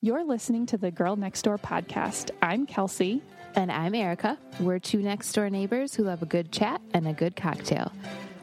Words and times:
You're 0.00 0.22
listening 0.22 0.66
to 0.66 0.78
the 0.78 0.92
Girl 0.92 1.16
Next 1.16 1.42
Door 1.42 1.58
podcast. 1.58 2.30
I'm 2.40 2.66
Kelsey. 2.66 3.20
And 3.56 3.72
I'm 3.72 3.96
Erica. 3.96 4.38
We're 4.60 4.78
two 4.78 5.02
next 5.02 5.32
door 5.32 5.50
neighbors 5.50 5.92
who 5.92 6.04
love 6.04 6.22
a 6.22 6.26
good 6.26 6.52
chat 6.52 6.80
and 6.94 7.08
a 7.08 7.12
good 7.12 7.34
cocktail. 7.34 7.90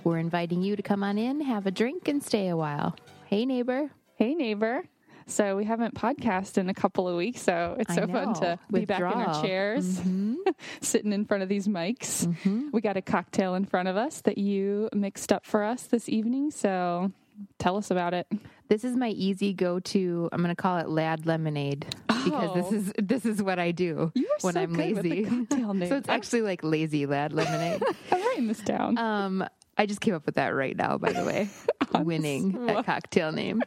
We're 0.03 0.17
inviting 0.17 0.63
you 0.63 0.75
to 0.75 0.81
come 0.81 1.01
on 1.01 1.17
in, 1.17 1.39
have 1.39 1.65
a 1.65 1.71
drink, 1.71 2.09
and 2.09 2.21
stay 2.21 2.49
a 2.49 2.57
while. 2.57 2.97
Hey, 3.27 3.45
neighbor. 3.45 3.89
Hey, 4.17 4.35
neighbor. 4.35 4.83
So 5.27 5.55
we 5.55 5.63
haven't 5.63 5.95
podcast 5.95 6.57
in 6.57 6.67
a 6.67 6.73
couple 6.73 7.07
of 7.07 7.15
weeks, 7.15 7.41
so 7.43 7.77
it's 7.79 7.91
I 7.91 7.95
so 7.95 8.07
fun 8.07 8.33
to 8.33 8.59
be 8.69 8.83
back 8.83 8.99
in 8.99 9.07
our 9.07 9.41
chairs, 9.41 9.85
mm-hmm. 9.99 10.35
sitting 10.81 11.13
in 11.13 11.23
front 11.23 11.41
of 11.41 11.47
these 11.47 11.69
mics. 11.69 12.27
Mm-hmm. 12.27 12.71
We 12.73 12.81
got 12.81 12.97
a 12.97 13.01
cocktail 13.01 13.55
in 13.55 13.63
front 13.63 13.87
of 13.87 13.95
us 13.95 14.19
that 14.23 14.37
you 14.37 14.89
mixed 14.91 15.31
up 15.31 15.45
for 15.45 15.63
us 15.63 15.83
this 15.83 16.09
evening. 16.09 16.51
So 16.51 17.13
tell 17.59 17.77
us 17.77 17.91
about 17.91 18.13
it. 18.13 18.27
This 18.67 18.83
is 18.83 18.95
my 18.95 19.09
easy 19.09 19.53
go-to. 19.53 20.29
I'm 20.31 20.41
going 20.41 20.55
to 20.55 20.61
call 20.61 20.77
it 20.77 20.89
Ladd 20.89 21.25
Lemonade 21.25 21.85
because 22.07 22.53
this 22.55 22.65
Oh. 22.65 22.73
is 22.75 22.93
this 22.97 23.25
is 23.25 23.43
what 23.43 23.59
I 23.59 23.71
do 23.71 24.11
when 24.41 24.53
so 24.55 24.61
I'm 24.61 24.73
good 24.73 24.95
with 24.95 25.03
the 25.03 25.23
lazy. 25.25 25.87
so 25.87 25.95
it's 25.97 26.09
actually 26.09 26.41
like 26.41 26.63
lazy 26.63 27.05
Ladd 27.05 27.31
Lemonade. 27.33 27.83
I'm 28.11 28.21
writing 28.25 28.47
this 28.47 28.59
down. 28.61 28.97
um, 28.97 29.45
I 29.77 29.85
just 29.85 30.01
came 30.01 30.13
up 30.15 30.25
with 30.25 30.35
that 30.35 30.49
right 30.55 30.75
now. 30.75 30.97
By 30.97 31.11
the 31.11 31.23
way, 31.25 31.49
winning 32.03 32.69
at 32.69 32.85
cocktail 32.85 33.31
names. 33.31 33.63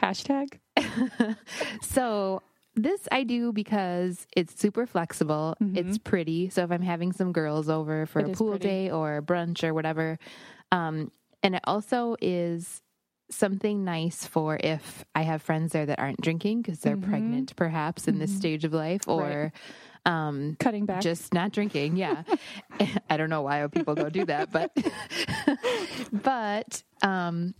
Hashtag. 0.00 0.58
So 1.82 2.42
this 2.74 3.08
I 3.10 3.24
do 3.24 3.52
because 3.52 4.26
it's 4.36 4.58
super 4.60 4.86
flexible. 4.86 5.56
It's 5.60 5.98
pretty. 5.98 6.50
So 6.50 6.62
if 6.64 6.70
I'm 6.70 6.82
having 6.82 7.12
some 7.12 7.32
girls 7.32 7.68
over 7.68 8.06
for 8.06 8.20
Mm-hmm. 8.20 8.30
It 8.30 8.34
a 8.34 8.38
pool 8.38 8.50
pretty. 8.50 8.68
day 8.68 8.90
or 8.90 9.22
brunch 9.22 9.64
or 9.64 9.74
whatever, 9.74 10.18
um, 10.70 11.10
and 11.42 11.54
it 11.54 11.62
also 11.64 12.14
is 12.20 12.82
something 13.30 13.84
nice 13.84 14.26
for 14.26 14.58
if 14.62 15.04
I 15.14 15.22
have 15.22 15.42
friends 15.42 15.72
there 15.72 15.86
that 15.86 15.98
aren't 15.98 16.20
drinking 16.20 16.62
because 16.62 16.80
they're 16.80 16.96
pregnant, 16.96 17.54
perhaps 17.56 18.08
in 18.08 18.18
this 18.18 18.34
stage 18.34 18.64
of 18.64 18.72
life, 18.72 19.06
or 19.06 19.52
um, 20.06 20.56
Cutting 20.58 20.86
back. 20.86 21.00
just 21.02 21.34
not 21.34 21.52
drinking. 21.52 21.96
Yeah. 21.96 22.22
I 23.10 23.16
don't 23.16 23.30
know 23.30 23.42
why 23.42 23.66
people 23.66 23.94
go 23.94 24.08
do 24.08 24.24
that, 24.26 24.50
but 24.52 24.70
but 26.12 26.82
um 27.02 27.54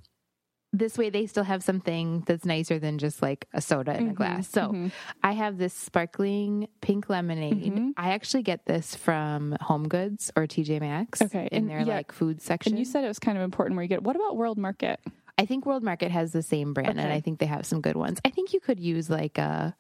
this 0.75 0.99
way 0.99 1.09
they 1.09 1.25
still 1.27 1.45
have 1.45 1.63
something 1.63 2.23
that's 2.27 2.45
nicer 2.45 2.79
than 2.79 2.99
just 2.99 3.23
like 3.23 3.47
a 3.55 3.61
soda 3.61 3.93
Mm-hmm. 3.93 4.05
in 4.05 4.11
a 4.11 4.15
glass. 4.15 4.49
So 4.51 4.91
I 5.23 5.33
have 5.33 5.57
this 5.57 5.73
sparkling 5.73 6.69
pink 6.83 7.09
lemonade. 7.09 7.95
I 7.97 8.11
actually 8.13 8.43
get 8.43 8.67
this 8.67 8.95
from 8.95 9.57
Home 9.63 9.89
Goods 9.89 10.31
or 10.37 10.47
TJ 10.47 10.81
Maxx 10.81 11.23
Okay, 11.23 11.49
in 11.51 11.63
and 11.63 11.71
their 11.71 11.81
yeah, 11.81 11.97
like 11.97 12.13
food 12.13 12.43
section. 12.43 12.73
and 12.75 12.79
you 12.79 12.85
said 12.85 13.03
it 13.03 13.09
was 13.09 13.19
kind 13.19 13.39
of 13.39 13.45
important 13.45 13.77
where 13.77 13.83
you 13.83 13.89
get. 13.89 14.03
What 14.03 14.15
about 14.15 14.37
World 14.37 14.59
Market? 14.59 15.01
I 15.39 15.47
think 15.47 15.65
World 15.67 15.83
Market 15.85 16.11
has 16.11 16.33
the 16.33 16.43
same 16.43 16.75
brand 16.75 16.99
and 16.99 17.13
I 17.13 17.21
think 17.21 17.39
they 17.39 17.47
have 17.47 17.65
some 17.65 17.81
good 17.81 17.97
ones. 17.97 18.19
I 18.25 18.31
think 18.31 18.53
you 18.53 18.61
could 18.61 18.81
use 18.81 19.09
like 19.09 19.39
a 19.39 19.75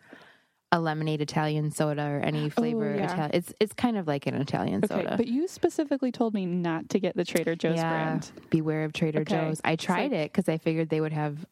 a 0.70 0.78
lemonade 0.78 1.22
Italian 1.22 1.70
soda 1.70 2.02
or 2.06 2.20
any 2.20 2.46
oh, 2.46 2.50
flavor 2.50 2.92
Oh, 2.92 2.96
yeah. 2.96 3.04
Italian. 3.06 3.30
It's 3.34 3.52
it's 3.58 3.72
kind 3.74 3.96
of 3.96 4.06
like 4.06 4.26
an 4.26 4.34
Italian 4.34 4.84
Okay, 4.84 4.94
soda. 5.02 5.16
but 5.16 5.26
you 5.26 5.48
specifically 5.48 6.12
told 6.12 6.34
me 6.34 6.44
not 6.46 6.90
to 6.90 7.00
get 7.00 7.16
the 7.16 7.24
Trader 7.24 7.56
Joe's 7.56 7.80
brand. 7.80 8.30
Beware 8.50 8.84
of 8.84 8.92
Trader 8.92 9.20
Okay. 9.20 9.34
Joe's. 9.34 9.60
I 9.64 9.76
tried 9.76 10.12
it 10.12 10.30
because 10.30 10.48
I 10.48 10.58
figured 10.58 10.90
they 10.90 11.00
would 11.00 11.14
have 11.14 11.44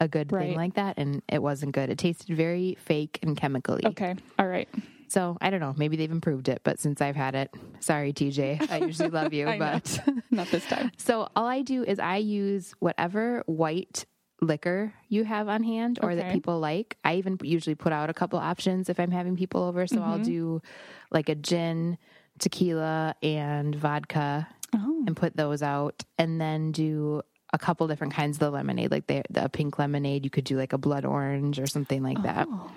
a 0.00 0.08
good 0.08 0.32
Right. 0.32 0.48
thing 0.48 0.56
like 0.56 0.74
that, 0.74 0.94
and 0.96 1.22
it 1.28 1.42
wasn't 1.42 1.72
good. 1.72 1.90
It 1.90 1.98
tasted 1.98 2.34
very 2.34 2.76
fake 2.80 3.18
and 3.22 3.36
chemically. 3.36 3.82
Okay, 3.86 4.16
all 4.38 4.48
right. 4.48 4.68
So 5.12 5.36
I 5.42 5.50
don't 5.50 5.60
know. 5.60 5.74
Maybe 5.76 5.96
they've 5.96 6.10
improved 6.10 6.48
it, 6.48 6.62
but 6.64 6.78
since 6.78 7.02
I've 7.02 7.16
had 7.16 7.34
it, 7.34 7.50
sorry, 7.80 8.12
TJ. 8.14 8.70
I 8.70 8.78
usually 8.78 9.10
love 9.10 9.32
you, 9.34 9.44
but 9.58 10.00
Not 10.30 10.48
this 10.48 10.64
time. 10.64 10.90
so 10.96 11.28
all 11.36 11.46
I 11.46 11.60
do 11.60 11.82
is 11.84 11.98
I 11.98 12.16
use 12.16 12.74
whatever 12.78 13.42
white 13.46 14.06
liquor 14.40 14.92
you 15.08 15.24
have 15.24 15.48
on 15.48 15.62
hand 15.62 15.98
or 16.02 16.14
that 16.16 16.32
people 16.32 16.58
like. 16.58 16.96
I 17.04 17.16
even 17.16 17.38
usually 17.42 17.74
put 17.76 17.92
out 17.92 18.08
a 18.10 18.14
couple 18.14 18.38
options 18.38 18.88
if 18.88 18.98
I'm 18.98 19.10
having 19.10 19.36
people 19.36 19.62
over. 19.64 19.86
So 19.86 19.96
Mm-hmm. 19.96 20.10
I'll 20.10 20.18
do 20.18 20.62
like 21.10 21.28
a 21.28 21.34
gin, 21.34 21.98
tequila, 22.38 23.14
and 23.22 23.74
vodka 23.74 24.48
Oh, 24.74 25.04
and 25.06 25.14
put 25.14 25.36
those 25.36 25.62
out 25.62 26.02
and 26.18 26.40
then 26.40 26.72
do 26.72 27.20
a 27.52 27.58
couple 27.58 27.86
different 27.88 28.14
kinds. 28.14 28.36
Of 28.36 28.40
the 28.40 28.50
lemonade 28.50 28.90
like 28.90 29.06
the, 29.06 29.22
the 29.30 29.48
pink 29.48 29.78
lemonade 29.78 30.24
you 30.24 30.30
could 30.30 30.44
do 30.44 30.56
like 30.56 30.72
a 30.72 30.78
blood 30.78 31.04
orange 31.04 31.58
or 31.58 31.66
something 31.66 32.02
like 32.02 32.22
that. 32.22 32.48
Oh. 32.50 32.70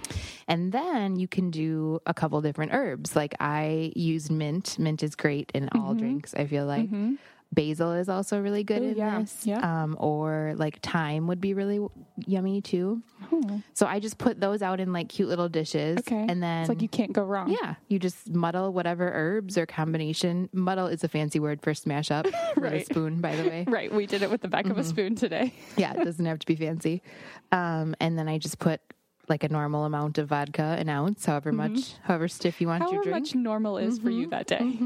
and 0.47 0.71
then 0.71 1.15
you 1.15 1.27
can 1.27 1.51
do 1.51 1.99
a 2.05 2.13
couple 2.13 2.41
different 2.41 2.73
herbs. 2.73 3.15
Like 3.15 3.35
i 3.39 3.91
used 3.95 4.31
mint. 4.31 4.77
Mint 4.79 5.03
is 5.03 5.15
great 5.15 5.51
in 5.53 5.69
all 5.69 5.89
mm-hmm. 5.89 5.99
drinks 5.99 6.33
i 6.33 6.45
feel 6.45 6.65
like 6.65 6.85
mm-hmm. 6.85 7.15
Basil 7.55 7.93
is 7.93 8.09
also 8.09 8.39
really 8.41 8.63
good 8.63 8.81
Mm-hmm. 8.81 8.85
Ooh, 8.85 8.91
in 8.91 8.97
yeah, 8.97 9.19
this 9.21 9.45
yeah. 9.47 9.83
um, 9.83 9.95
or 9.99 10.53
like 10.57 10.81
thyme 10.81 11.27
would 11.27 11.39
be 11.41 11.53
really 11.53 11.79
yummy 12.27 12.61
too 12.61 13.01
Oh. 13.31 13.61
so 13.73 13.87
i 13.87 13.99
just 13.99 14.17
put 14.19 14.39
those 14.39 14.61
out 14.61 14.79
in 14.79 14.93
like 14.93 15.09
cute 15.09 15.29
little 15.29 15.49
dishes 15.49 15.97
okay. 15.99 16.25
and 16.29 16.43
then 16.43 16.61
it's 16.61 16.69
like 16.69 16.81
you 16.81 16.89
can't 16.89 17.13
go 17.13 17.23
wrong. 17.23 17.49
yeah, 17.49 17.75
you 17.87 17.97
just 17.97 18.29
muddle 18.29 18.71
whatever 18.73 19.09
herbs 19.13 19.57
or 19.57 19.65
combination. 19.65 20.47
Muddle 20.53 20.87
is 20.87 21.03
a 21.03 21.07
fancy 21.07 21.39
word 21.39 21.61
for 21.61 21.73
smash 21.73 22.11
up 22.11 22.25
with 22.55 22.57
a 22.57 22.61
Right. 22.61 22.85
spoon, 22.85 23.21
by 23.21 23.35
the 23.35 23.43
way. 23.49 23.65
Right. 23.67 23.91
We 23.91 24.05
did 24.05 24.21
it 24.21 24.29
with 24.29 24.41
the 24.41 24.47
back 24.47 24.65
Mm-hmm. 24.65 24.71
of 24.71 24.77
a 24.77 24.83
spoon 24.83 25.15
today. 25.15 25.53
Yeah, 25.77 25.93
it 25.99 26.03
doesn't 26.03 26.25
have 26.25 26.39
to 26.39 26.45
be 26.45 26.55
fancy. 26.55 27.01
Um, 27.51 27.95
and 27.99 28.17
then 28.17 28.27
I 28.27 28.37
just 28.37 28.59
put 28.59 28.79
like 29.27 29.43
a 29.43 29.49
normal 29.49 29.85
amount 29.85 30.17
of 30.19 30.27
vodka, 30.29 30.75
an 30.77 30.87
ounce, 30.89 31.25
however 31.25 31.51
much, 31.51 31.93
however 32.03 32.27
stiff 32.27 32.61
you 32.61 32.67
want 32.67 32.81
your 32.91 33.01
Mm-hmm. 33.01 33.09
However 33.09 33.09
drink. 33.11 33.25
much 33.27 33.35
normal 33.35 33.77
is 33.77 33.97
for 33.99 34.09
Mm-hmm. 34.09 34.19
you 34.19 34.27
that 34.29 34.47
day. 34.47 34.77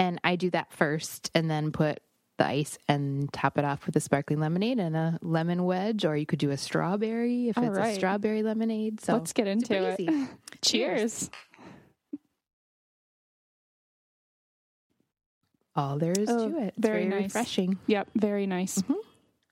And 0.00 0.18
I 0.24 0.36
do 0.36 0.48
that 0.50 0.72
first, 0.72 1.30
and 1.34 1.50
then 1.50 1.72
put 1.72 2.00
the 2.38 2.46
ice 2.46 2.78
and 2.88 3.30
top 3.34 3.58
it 3.58 3.66
off 3.66 3.84
with 3.84 3.94
a 3.96 4.00
sparkling 4.00 4.40
lemonade 4.40 4.78
and 4.78 4.96
a 4.96 5.18
lemon 5.20 5.64
wedge, 5.64 6.06
or 6.06 6.16
you 6.16 6.24
could 6.24 6.38
do 6.38 6.50
a 6.50 6.56
strawberry 6.56 7.50
if 7.50 7.58
All 7.58 7.64
it's 7.64 7.76
right. 7.76 7.92
a 7.92 7.94
strawberry 7.96 8.42
lemonade. 8.42 9.02
So 9.02 9.12
Let's 9.12 9.34
get 9.34 9.46
into 9.46 9.74
it. 9.74 10.00
easy. 10.00 10.26
Cheers. 10.62 11.30
All 15.76 15.98
there 15.98 16.12
is 16.18 16.30
Oh, 16.30 16.48
to 16.48 16.58
it. 16.58 16.66
It's 16.68 16.78
very 16.78 17.06
very, 17.06 17.22
nice. 17.22 17.34
refreshing. 17.34 17.78
Yep. 17.86 18.08
Very 18.16 18.46
nice. 18.46 18.78
Mm-hmm. 18.78 18.94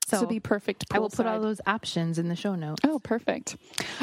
So 0.09 0.25
be 0.25 0.39
perfect. 0.39 0.85
I 0.91 0.99
will 0.99 1.09
put 1.09 1.25
all 1.25 1.39
those 1.39 1.61
options 1.67 2.17
in 2.17 2.27
the 2.29 2.35
show 2.35 2.55
notes. 2.55 2.81
Oh, 2.83 2.99
perfect. 2.99 3.55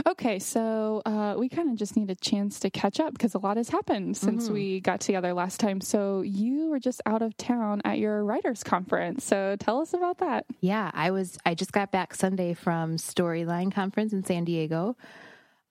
Okay, 0.07 0.39
so 0.39 1.03
uh, 1.05 1.35
we 1.39 1.49
kind 1.49 1.71
of 1.71 1.77
just 1.77 1.97
need 1.97 2.11
a 2.11 2.15
chance 2.15 2.61
to 2.61 2.71
catch 2.71 3.01
up 3.01 3.13
because 3.13 3.35
a 3.35 3.39
lot 3.39 3.57
has 3.57 3.69
happened 3.69 4.15
Mm-hmm. 4.15 4.25
since 4.27 4.49
we 4.51 4.81
got 4.81 5.01
together 5.01 5.33
last 5.33 5.59
time. 5.61 5.81
So 5.81 6.21
you 6.23 6.69
were 6.69 6.79
just 6.79 7.01
out 7.07 7.23
of 7.23 7.37
town 7.37 7.83
at 7.85 7.99
your 7.99 8.25
writers' 8.25 8.63
conference. 8.63 9.25
So 9.25 9.57
tell 9.59 9.81
us 9.81 9.95
about 9.95 10.19
that. 10.19 10.47
Yeah, 10.61 10.91
I 10.95 11.11
was. 11.11 11.39
I 11.47 11.55
just 11.55 11.73
got 11.73 11.91
back 11.93 12.15
Sunday 12.15 12.55
from 12.55 12.97
Storyline 12.97 13.73
Conference 13.73 14.13
in 14.13 14.25
San 14.25 14.45
Diego. 14.45 14.97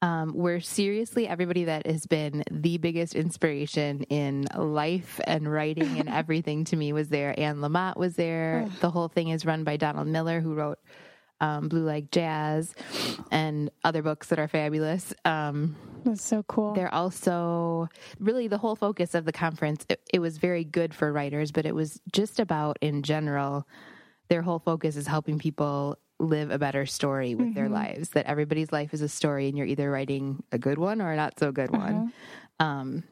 Um, 0.01 0.33
where 0.33 0.59
seriously, 0.59 1.28
everybody 1.28 1.63
that 1.63 1.88
has 1.88 2.06
been 2.06 2.44
the 2.51 2.78
biggest 2.78 3.16
inspiration 3.16 4.03
in 4.03 4.45
life 4.56 5.19
and 5.25 5.51
writing 5.51 6.00
and 6.00 6.09
everything 6.22 6.66
to 6.66 6.75
me 6.75 6.94
was 6.94 7.09
there. 7.09 7.33
Anne 7.39 7.57
Lamott 7.57 7.97
was 7.97 8.16
there. 8.16 8.67
the 8.81 8.91
whole 8.91 9.07
thing 9.07 9.29
is 9.29 9.45
run 9.45 9.63
by 9.63 9.78
Donald 9.78 10.07
Miller, 10.07 10.41
who 10.41 10.53
wrote 10.53 10.78
um, 11.41 11.67
Blue 11.69 11.83
Like 11.83 12.11
Jazz 12.11 12.73
and 13.31 13.69
other 13.83 14.01
books 14.01 14.28
that 14.28 14.39
are 14.39 14.47
fabulous. 14.47 15.13
Um, 15.23 15.75
That's 16.03 16.23
so 16.23 16.44
cool. 16.44 16.73
they're 16.73 16.94
also 16.94 17.89
really 18.19 18.47
the 18.47 18.57
whole 18.57 18.75
focus 18.75 19.16
of 19.16 19.25
the 19.25 19.31
conference. 19.33 19.85
It, 19.89 20.01
it 20.13 20.19
was 20.19 20.38
very 20.38 20.63
good 20.63 20.94
for 20.94 21.12
writers, 21.12 21.51
but 21.51 21.66
it 21.66 21.75
was 21.75 22.00
just 22.12 22.39
about 22.39 22.77
in 22.81 23.03
general. 23.03 23.67
Their 24.29 24.41
whole 24.41 24.59
focus 24.59 24.95
is 24.95 25.07
helping 25.07 25.38
people 25.39 25.97
live 26.20 26.50
a 26.52 26.58
better 26.58 26.86
story 26.86 27.36
with 27.36 27.53
their 27.53 27.70
lives. 27.70 28.09
That 28.09 28.26
everybody's 28.26 28.72
life 28.72 28.94
is 28.94 29.02
a 29.02 29.09
story, 29.09 29.48
and 29.50 29.58
you're 29.58 29.68
either 29.68 29.90
writing 29.92 30.44
a 30.52 30.58
good 30.58 30.78
one 30.78 31.02
or 31.02 31.12
a 31.12 31.16
not 31.16 31.38
so 31.40 31.52
good 31.52 31.72
one. 31.72 32.14
Um, 32.59 33.03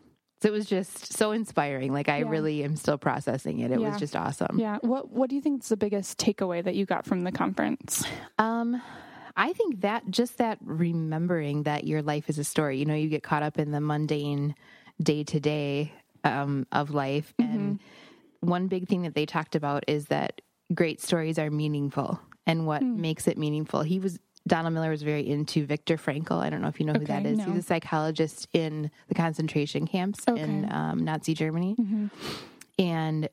so 0.41 0.49
it 0.49 0.51
was 0.51 0.65
just 0.65 1.13
so 1.13 1.31
inspiring. 1.31 1.93
Like 1.93 2.09
I 2.09 2.19
Yeah. 2.19 2.29
really 2.29 2.63
am 2.63 2.75
still 2.75 2.97
processing 2.97 3.59
it. 3.59 3.71
It 3.71 3.79
Yeah. 3.79 3.89
was 3.89 3.99
just 3.99 4.15
awesome. 4.15 4.59
yeah. 4.59 4.77
What 4.81 5.09
What 5.11 5.29
do 5.29 5.35
you 5.35 5.41
think 5.41 5.63
is 5.63 5.69
the 5.69 5.77
biggest 5.77 6.17
takeaway 6.17 6.63
that 6.63 6.75
you 6.75 6.85
got 6.85 7.05
from 7.05 7.23
the 7.23 7.31
conference? 7.31 8.03
Um, 8.37 8.81
I 9.35 9.53
think 9.53 9.81
that 9.81 10.09
just 10.09 10.37
that 10.37 10.59
remembering 10.61 11.63
that 11.63 11.85
your 11.87 12.01
life 12.01 12.29
is 12.29 12.37
a 12.39 12.43
story. 12.43 12.77
You 12.77 12.85
know, 12.85 12.93
you 12.95 13.09
get 13.09 13.23
caught 13.23 13.41
up 13.43 13.57
in 13.57 13.71
the 13.71 13.81
mundane 13.81 14.53
day 15.01 15.23
to 15.25 15.39
day 15.39 15.91
um 16.23 16.65
of 16.71 16.91
life, 16.91 17.33
and 17.39 17.79
one 18.41 18.67
big 18.67 18.87
thing 18.87 19.01
that 19.03 19.15
they 19.15 19.25
talked 19.25 19.55
about 19.55 19.83
is 19.87 20.05
that 20.07 20.41
great 20.73 21.01
stories 21.01 21.39
are 21.39 21.49
meaningful, 21.49 22.19
and 22.45 22.65
what 22.67 22.81
makes 22.83 23.27
it 23.27 23.37
meaningful. 23.37 23.81
He 23.83 23.99
was. 23.99 24.19
Donald 24.45 24.73
Miller 24.73 24.89
was 24.89 25.01
very 25.03 25.25
into 25.25 25.65
Viktor 25.65 25.95
Frankl. 25.95 26.41
I 26.43 26.49
don't 26.49 26.61
know 26.61 26.67
if 26.67 26.77
you 26.77 26.85
know 26.85 26.91
who 26.91 27.05
that 27.05 27.25
is. 27.25 27.37
No. 27.37 27.45
He's 27.45 27.59
a 27.59 27.61
psychologist 27.63 28.49
in 28.51 28.91
the 29.07 29.15
concentration 29.15 29.87
camps 29.87 30.21
in 30.27 30.33
Okay. 30.33 30.43
Mm-hmm. 30.43 30.75
um, 30.75 31.05
Nazi 31.05 31.33
Germany, 31.33 31.77
and 32.77 33.29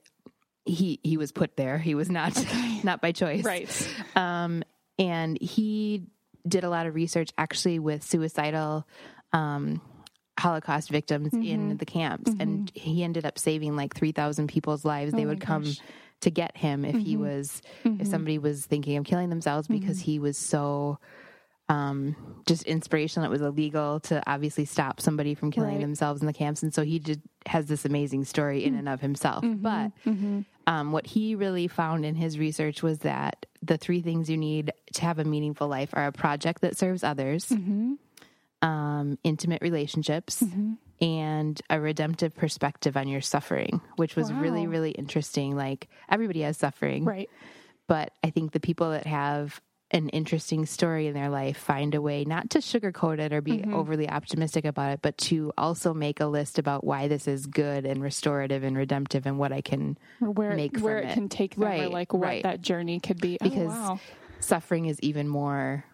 he 0.64 1.00
he 1.02 1.16
was 1.16 1.32
put 1.32 1.56
there. 1.56 1.78
He 1.78 1.94
was 1.94 2.08
not 2.10 2.32
not 2.84 3.00
by 3.00 3.12
choice, 3.12 3.44
Right. 3.44 3.88
um, 4.14 4.62
and 4.98 5.40
he 5.40 6.04
did 6.46 6.64
a 6.64 6.70
lot 6.70 6.86
of 6.86 6.94
research 6.94 7.30
actually 7.36 7.78
with 7.78 8.02
suicidal 8.02 8.86
um, 9.32 9.80
Holocaust 10.38 10.90
victims 10.90 11.32
Mm-hmm. 11.32 11.42
in 11.42 11.76
the 11.76 11.86
camps, 11.86 12.30
and 12.38 12.70
he 12.74 13.02
ended 13.02 13.26
up 13.26 13.38
saving 13.38 13.74
like 13.74 13.94
three 13.94 14.12
thousand 14.12 14.46
people's 14.46 14.84
lives. 14.84 15.12
they 15.12 15.22
Oh 15.22 15.24
my 15.24 15.28
would 15.30 15.40
come 15.40 15.64
gosh. 15.64 15.80
Mm-hmm. 16.20 16.26
to 16.26 16.30
get 16.30 16.56
him 16.56 16.84
if 16.84 16.96
he 16.96 17.16
was 17.16 17.62
if 17.84 18.06
somebody 18.06 18.38
was 18.38 18.66
thinking 18.66 18.96
of 18.98 19.04
killing 19.06 19.30
themselves 19.30 19.66
because 19.68 20.00
he 20.00 20.18
was 20.18 20.36
so 20.36 20.98
um, 21.68 22.16
just 22.46 22.64
inspirational. 22.64 23.26
It 23.26 23.30
was 23.30 23.42
illegal 23.42 24.00
to 24.00 24.22
obviously 24.26 24.64
stop 24.64 25.00
somebody 25.00 25.34
from 25.34 25.50
killing 25.50 25.74
Right. 25.76 25.80
themselves 25.80 26.20
in 26.20 26.26
the 26.26 26.32
camps, 26.32 26.62
and 26.62 26.74
so 26.74 26.82
he 26.82 26.98
just 26.98 27.20
has 27.46 27.66
this 27.66 27.84
amazing 27.84 28.24
story 28.24 28.64
in 28.64 28.74
and 28.74 28.88
of 28.88 29.00
himself. 29.00 29.44
But 29.46 29.92
um, 30.66 30.92
what 30.92 31.06
he 31.06 31.34
really 31.36 31.68
found 31.68 32.04
in 32.04 32.14
his 32.16 32.38
research 32.38 32.82
was 32.82 32.98
that 33.00 33.46
the 33.62 33.76
three 33.78 34.00
things 34.02 34.28
you 34.28 34.36
need 34.36 34.72
to 34.94 35.02
have 35.02 35.18
a 35.20 35.24
meaningful 35.24 35.68
life 35.68 35.90
are 35.92 36.06
a 36.06 36.12
project 36.12 36.60
that 36.62 36.76
serves 36.76 37.04
others, 37.04 37.50
um, 38.62 39.18
intimate 39.24 39.62
relationships, 39.62 40.42
and 41.00 41.60
a 41.70 41.80
redemptive 41.80 42.34
perspective 42.36 42.96
on 42.96 43.08
your 43.08 43.20
suffering, 43.22 43.80
which 43.96 44.16
was 44.16 44.32
really, 44.32 44.66
Wow. 44.66 44.72
really 44.72 44.90
interesting. 44.90 45.56
Like 45.56 45.88
everybody 46.08 46.40
has 46.42 46.58
suffering, 46.58 47.04
Right. 47.04 47.30
but 47.86 48.12
I 48.22 48.30
think 48.30 48.52
the 48.52 48.60
people 48.60 48.90
that 48.90 49.06
have 49.06 49.60
an 49.92 50.08
interesting 50.10 50.66
story 50.66 51.08
in 51.08 51.14
their 51.14 51.30
life 51.30 51.56
find 51.56 51.96
a 51.96 52.00
way 52.02 52.24
not 52.24 52.50
to 52.50 52.58
sugarcoat 52.58 53.18
it 53.18 53.32
or 53.32 53.40
be 53.40 53.58
Mm-hmm. 53.58 53.74
overly 53.74 54.08
optimistic 54.08 54.64
about 54.64 54.92
it, 54.92 55.00
but 55.02 55.18
to 55.18 55.52
also 55.58 55.92
make 55.92 56.20
a 56.20 56.26
list 56.26 56.58
about 56.60 56.84
why 56.84 57.08
this 57.08 57.26
is 57.26 57.46
good 57.46 57.84
and 57.86 58.00
restorative 58.02 58.62
and 58.62 58.76
redemptive 58.76 59.26
and 59.26 59.36
what 59.38 59.52
I 59.52 59.62
can 59.62 59.98
where 60.20 60.54
make 60.54 60.78
where 60.78 60.98
from 61.00 61.08
it 61.08 61.10
it. 61.10 61.14
can 61.14 61.28
take 61.28 61.54
them, 61.56 61.64
or 61.64 61.66
Right, 61.66 61.90
like 61.90 62.12
what 62.12 62.22
right. 62.22 62.42
that 62.44 62.60
journey 62.60 63.00
could 63.00 63.20
be. 63.20 63.36
because 63.42 63.56
oh, 63.72 63.94
wow. 63.94 64.00
suffering 64.38 64.84
is 64.86 65.00
even 65.00 65.26
more 65.26 65.84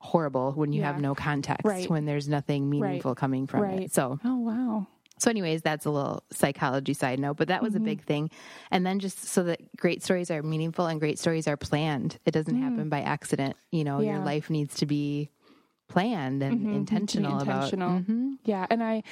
horrible 0.00 0.52
when 0.52 0.72
you 0.72 0.82
have 0.82 1.00
no 1.00 1.14
context 1.14 1.64
Right. 1.64 1.90
when 1.90 2.04
there's 2.04 2.28
nothing 2.28 2.70
meaningful 2.70 3.14
coming 3.14 3.46
from 3.46 3.60
Right. 3.62 3.82
it 3.82 3.92
so 3.92 4.18
Oh 4.24 4.36
wow. 4.36 4.86
so 5.18 5.28
anyways 5.30 5.62
that's 5.62 5.86
a 5.86 5.90
little 5.90 6.22
psychology 6.30 6.94
side 6.94 7.18
note 7.18 7.36
but 7.36 7.48
that 7.48 7.62
was 7.62 7.74
Mm-hmm. 7.74 7.82
a 7.82 7.84
big 7.86 8.04
thing 8.04 8.30
and 8.70 8.86
then 8.86 9.00
just 9.00 9.24
so 9.24 9.42
that 9.44 9.60
great 9.76 10.02
stories 10.04 10.30
are 10.30 10.42
meaningful 10.42 10.86
and 10.86 11.00
great 11.00 11.18
stories 11.18 11.48
are 11.48 11.56
planned 11.56 12.18
it 12.24 12.30
doesn't 12.30 12.62
happen 12.62 12.88
by 12.88 13.00
accident 13.00 13.56
you 13.72 13.82
know 13.84 14.00
your 14.00 14.18
Mm. 14.18 14.24
Life 14.24 14.50
needs 14.50 14.76
to 14.76 14.86
be 14.86 15.30
planned 15.88 16.42
and 16.42 16.66
Mhm, 16.66 16.72
intentional, 16.74 17.40
intentional. 17.40 17.88
about 17.96 18.06
Mhm. 18.06 18.38
Yeah, 18.44 18.66
and 18.70 18.82
I, 18.82 19.02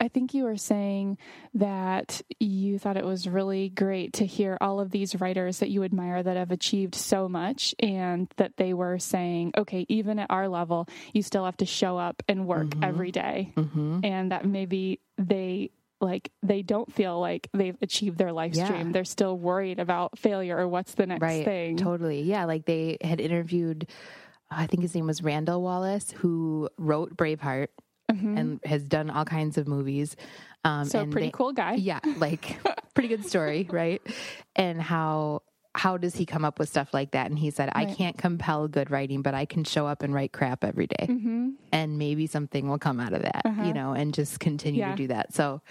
I 0.00 0.08
think 0.08 0.32
you 0.34 0.44
were 0.44 0.56
saying 0.56 1.18
that 1.54 2.22
you 2.38 2.78
thought 2.78 2.96
it 2.96 3.04
was 3.04 3.28
really 3.28 3.68
great 3.68 4.12
to 4.14 4.26
hear 4.26 4.56
all 4.60 4.80
of 4.80 4.90
these 4.90 5.20
writers 5.20 5.58
that 5.58 5.70
you 5.70 5.82
admire 5.84 6.22
that 6.22 6.36
have 6.36 6.50
achieved 6.50 6.94
so 6.94 7.28
much, 7.28 7.74
and 7.80 8.28
that 8.36 8.56
they 8.56 8.72
were 8.74 8.98
saying, 8.98 9.52
okay, 9.56 9.84
even 9.88 10.18
at 10.18 10.30
our 10.30 10.48
level, 10.48 10.86
you 11.12 11.22
still 11.22 11.44
have 11.44 11.56
to 11.58 11.66
show 11.66 11.98
up 11.98 12.22
and 12.28 12.46
work 12.46 12.68
Mm-hmm. 12.70 12.84
every 12.84 13.10
day. 13.12 13.52
and 14.02 14.32
that 14.32 14.44
maybe 14.44 15.00
they 15.18 15.70
like 16.00 16.30
they 16.42 16.62
don't 16.62 16.90
feel 16.92 17.20
like 17.20 17.48
they've 17.52 17.76
achieved 17.82 18.16
their 18.16 18.32
life 18.32 18.54
Yeah. 18.54 18.64
stream. 18.66 18.92
They're 18.92 19.04
still 19.04 19.36
worried 19.36 19.78
about 19.78 20.18
failure 20.18 20.56
or 20.56 20.66
what's 20.68 20.94
the 20.94 21.06
next 21.06 21.20
right 21.22 21.44
thing. 21.44 21.76
totally 21.76 22.22
yeah 22.22 22.44
like 22.46 22.64
they 22.64 22.96
had 23.02 23.20
interviewed 23.20 23.86
i 24.50 24.66
think 24.66 24.82
his 24.82 24.94
name 24.94 25.06
was 25.06 25.22
randall 25.22 25.62
wallace 25.62 26.10
who 26.12 26.68
wrote 26.78 27.16
braveheart 27.16 27.68
and 28.08 28.58
has 28.64 28.82
done 28.82 29.08
all 29.08 29.24
kinds 29.24 29.56
of 29.56 29.68
movies 29.68 30.16
um 30.64 30.80
Mm-hmm. 30.82 30.88
So 30.88 31.00
and 31.00 31.12
pretty 31.12 31.28
they- 31.28 31.32
cool 31.32 31.52
guy. 31.52 31.74
yeah 31.74 32.00
like 32.18 32.58
pretty 32.94 33.08
good 33.08 33.24
story 33.24 33.66
right 33.70 34.02
and 34.56 34.82
how 34.82 35.42
how 35.76 35.96
does 35.96 36.16
he 36.16 36.26
come 36.26 36.44
up 36.44 36.58
with 36.58 36.68
stuff 36.68 36.92
like 36.92 37.12
that 37.12 37.30
and 37.30 37.38
he 37.38 37.50
said 37.50 37.70
i 37.76 37.84
can't 37.84 38.18
compel 38.18 38.66
good 38.66 38.90
writing 38.90 39.22
but 39.22 39.34
i 39.34 39.44
can 39.44 39.62
show 39.62 39.86
up 39.86 40.02
and 40.02 40.12
write 40.12 40.32
crap 40.32 40.64
every 40.64 40.88
day. 40.88 41.06
Mm-hmm. 41.08 41.50
and 41.72 41.96
maybe 41.98 42.26
something 42.26 42.68
will 42.68 42.78
come 42.80 42.98
out 42.98 43.12
of 43.12 43.22
that 43.22 43.42
you 43.64 43.72
know 43.72 43.92
and 43.92 44.12
just 44.12 44.40
continue 44.40 44.82
Uh-huh. 44.82 44.90
Yeah. 44.90 44.96
to 44.96 45.02
do 45.04 45.06
that 45.08 45.32
so 45.32 45.62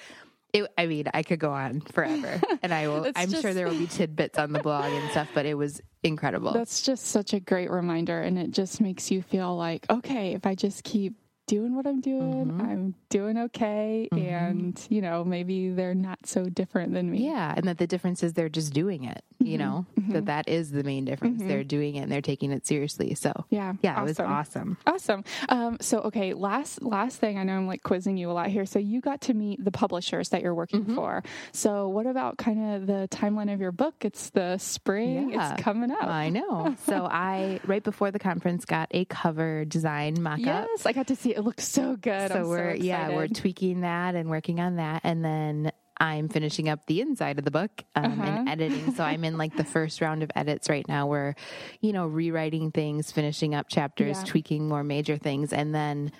it, 0.53 0.67
I 0.77 0.85
mean, 0.87 1.05
I 1.13 1.23
could 1.23 1.39
go 1.39 1.51
on 1.51 1.81
forever, 1.81 2.41
and 2.63 2.73
I 2.73 2.87
will. 2.87 3.11
I'm 3.15 3.31
sure 3.31 3.53
there 3.53 3.67
will 3.67 3.77
be 3.77 3.87
tidbits 3.99 4.39
on 4.39 4.51
the 4.51 4.59
blog 4.59 4.91
and 4.91 5.11
stuff, 5.11 5.29
but 5.33 5.45
it 5.45 5.53
was 5.53 5.81
incredible. 6.03 6.53
That's 6.53 6.81
just 6.81 7.07
such 7.07 7.33
a 7.33 7.39
great 7.39 7.69
reminder, 7.69 8.21
and 8.21 8.37
it 8.37 8.51
just 8.51 8.81
makes 8.81 9.11
you 9.11 9.21
feel 9.21 9.55
like, 9.55 9.85
okay, 9.89 10.33
if 10.33 10.45
I 10.45 10.55
just 10.55 10.83
keep 10.83 11.15
doing 11.49 11.75
what 11.75 11.85
I'm 11.87 11.99
doing, 11.99 12.45
Mm-hmm. 12.45 12.61
I'm 12.61 12.95
doing 13.09 13.37
okay, 13.37 14.07
and 14.11 14.79
you 14.89 15.01
know, 15.01 15.23
maybe 15.23 15.69
they're 15.71 15.95
not 15.95 16.19
so 16.25 16.45
different 16.45 16.93
than 16.93 17.09
me. 17.11 17.25
Yeah, 17.25 17.53
and 17.57 17.65
that 17.67 17.79
the 17.79 17.87
difference 17.87 18.21
is 18.23 18.33
they're 18.33 18.49
just 18.49 18.71
doing 18.73 19.03
it. 19.03 19.23
You 19.39 19.57
Mm-hmm. 19.57 19.57
know 19.57 19.85
that 20.13 20.25
that 20.27 20.47
is 20.49 20.71
the 20.71 20.83
main 20.83 21.05
difference. 21.05 21.41
They're 21.43 21.63
doing 21.63 21.95
it 21.95 22.01
and 22.01 22.11
they're 22.11 22.21
taking 22.21 22.51
it 22.51 22.67
seriously. 22.67 23.15
So 23.15 23.31
Yeah, 23.49 23.73
yeah, 23.81 23.99
it 23.99 24.03
was 24.03 24.19
awesome. 24.19 24.77
Awesome. 24.85 25.23
Um, 25.49 25.77
so, 25.81 25.99
okay, 26.01 26.33
last 26.33 26.81
last 26.83 27.19
thing. 27.19 27.37
I 27.39 27.43
know 27.43 27.55
I'm 27.57 27.67
like 27.67 27.81
quizzing 27.83 28.15
you 28.17 28.29
a 28.29 28.33
lot 28.33 28.47
here. 28.47 28.65
So, 28.65 28.77
you 28.79 29.01
got 29.01 29.21
to 29.21 29.33
meet 29.33 29.63
the 29.63 29.71
publishers 29.71 30.29
that 30.29 30.41
you're 30.43 30.53
working 30.55 30.83
Mm-hmm. 30.83 30.95
for. 30.95 31.23
So, 31.51 31.87
what 31.89 32.05
about 32.05 32.37
kind 32.37 32.75
of 32.75 32.85
the 32.87 33.07
timeline 33.11 33.51
of 33.51 33.59
your 33.59 33.71
book? 33.71 33.95
It's 34.05 34.29
the 34.29 34.57
spring. 34.59 35.31
Yeah. 35.31 35.53
It's 35.53 35.61
coming 35.63 35.89
up. 35.91 36.03
I 36.03 36.29
know. 36.29 36.75
So 36.85 37.05
I 37.11 37.59
right 37.65 37.83
before 37.83 38.11
the 38.11 38.19
conference 38.19 38.65
got 38.65 38.87
a 38.91 39.05
cover 39.05 39.65
design 39.65 40.21
mock 40.21 40.39
up. 40.39 40.67
yes, 40.69 40.85
I 40.85 40.93
got 40.93 41.07
to 41.07 41.15
see 41.15 41.31
it. 41.35 41.38
It 41.39 41.45
looks 41.45 41.67
so 41.67 41.95
good. 41.95 42.31
So 42.31 42.39
I'm 42.39 42.47
we're 42.47 42.75
so 42.77 42.83
yeah 42.83 43.09
we're 43.09 43.27
tweaking 43.27 43.81
that 43.81 44.15
and 44.15 44.29
working 44.29 44.59
on 44.59 44.75
that, 44.75 45.01
and 45.05 45.23
then 45.23 45.71
I'm 46.01 46.29
finishing 46.29 46.69
up 46.69 46.85
the 46.85 47.01
inside 47.01 47.39
of 47.39 47.45
the 47.45 47.51
book 47.51 47.71
um, 47.95 48.05
Uh-huh. 48.05 48.23
and 48.23 48.49
editing. 48.49 48.93
So 48.95 49.03
I'm 49.03 49.23
in 49.23 49.37
like 49.37 49.55
the 49.55 49.63
first 49.63 50.01
round 50.01 50.21
of 50.23 50.31
edits 50.35 50.69
right 50.69 50.87
now. 50.87 51.07
We're 51.07 51.35
you 51.81 51.93
know 51.93 52.07
rewriting 52.07 52.71
things, 52.71 53.11
finishing 53.11 53.55
up 53.55 53.69
chapters, 53.69 54.17
Yeah. 54.19 54.23
tweaking 54.25 54.67
more 54.67 54.83
major 54.83 55.17
things, 55.17 55.53
and 55.53 55.73
then. 55.73 56.11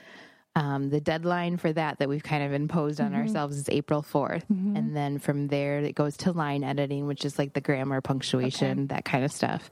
Um, 0.56 0.89
the 0.89 1.00
deadline 1.00 1.57
for 1.57 1.71
that 1.71 2.00
that 2.00 2.10
we've 2.10 2.24
kind 2.24 2.44
of 2.44 2.51
imposed 2.54 3.00
on 3.00 3.12
Mm-hmm. 3.12 3.21
ourselves 3.21 3.56
is 3.56 3.69
April 3.69 4.01
4th. 4.01 4.44
And 4.50 4.95
then 4.98 5.19
from 5.19 5.48
there, 5.48 5.77
it 5.80 5.94
goes 5.95 6.18
to 6.18 6.31
line 6.33 6.63
editing, 6.63 7.06
which 7.06 7.24
is 7.24 7.38
like 7.38 7.54
the 7.54 7.62
grammar, 7.62 8.01
punctuation, 8.01 8.88
that 8.88 9.06
kind 9.06 9.24
of 9.24 9.31
stuff. 9.31 9.69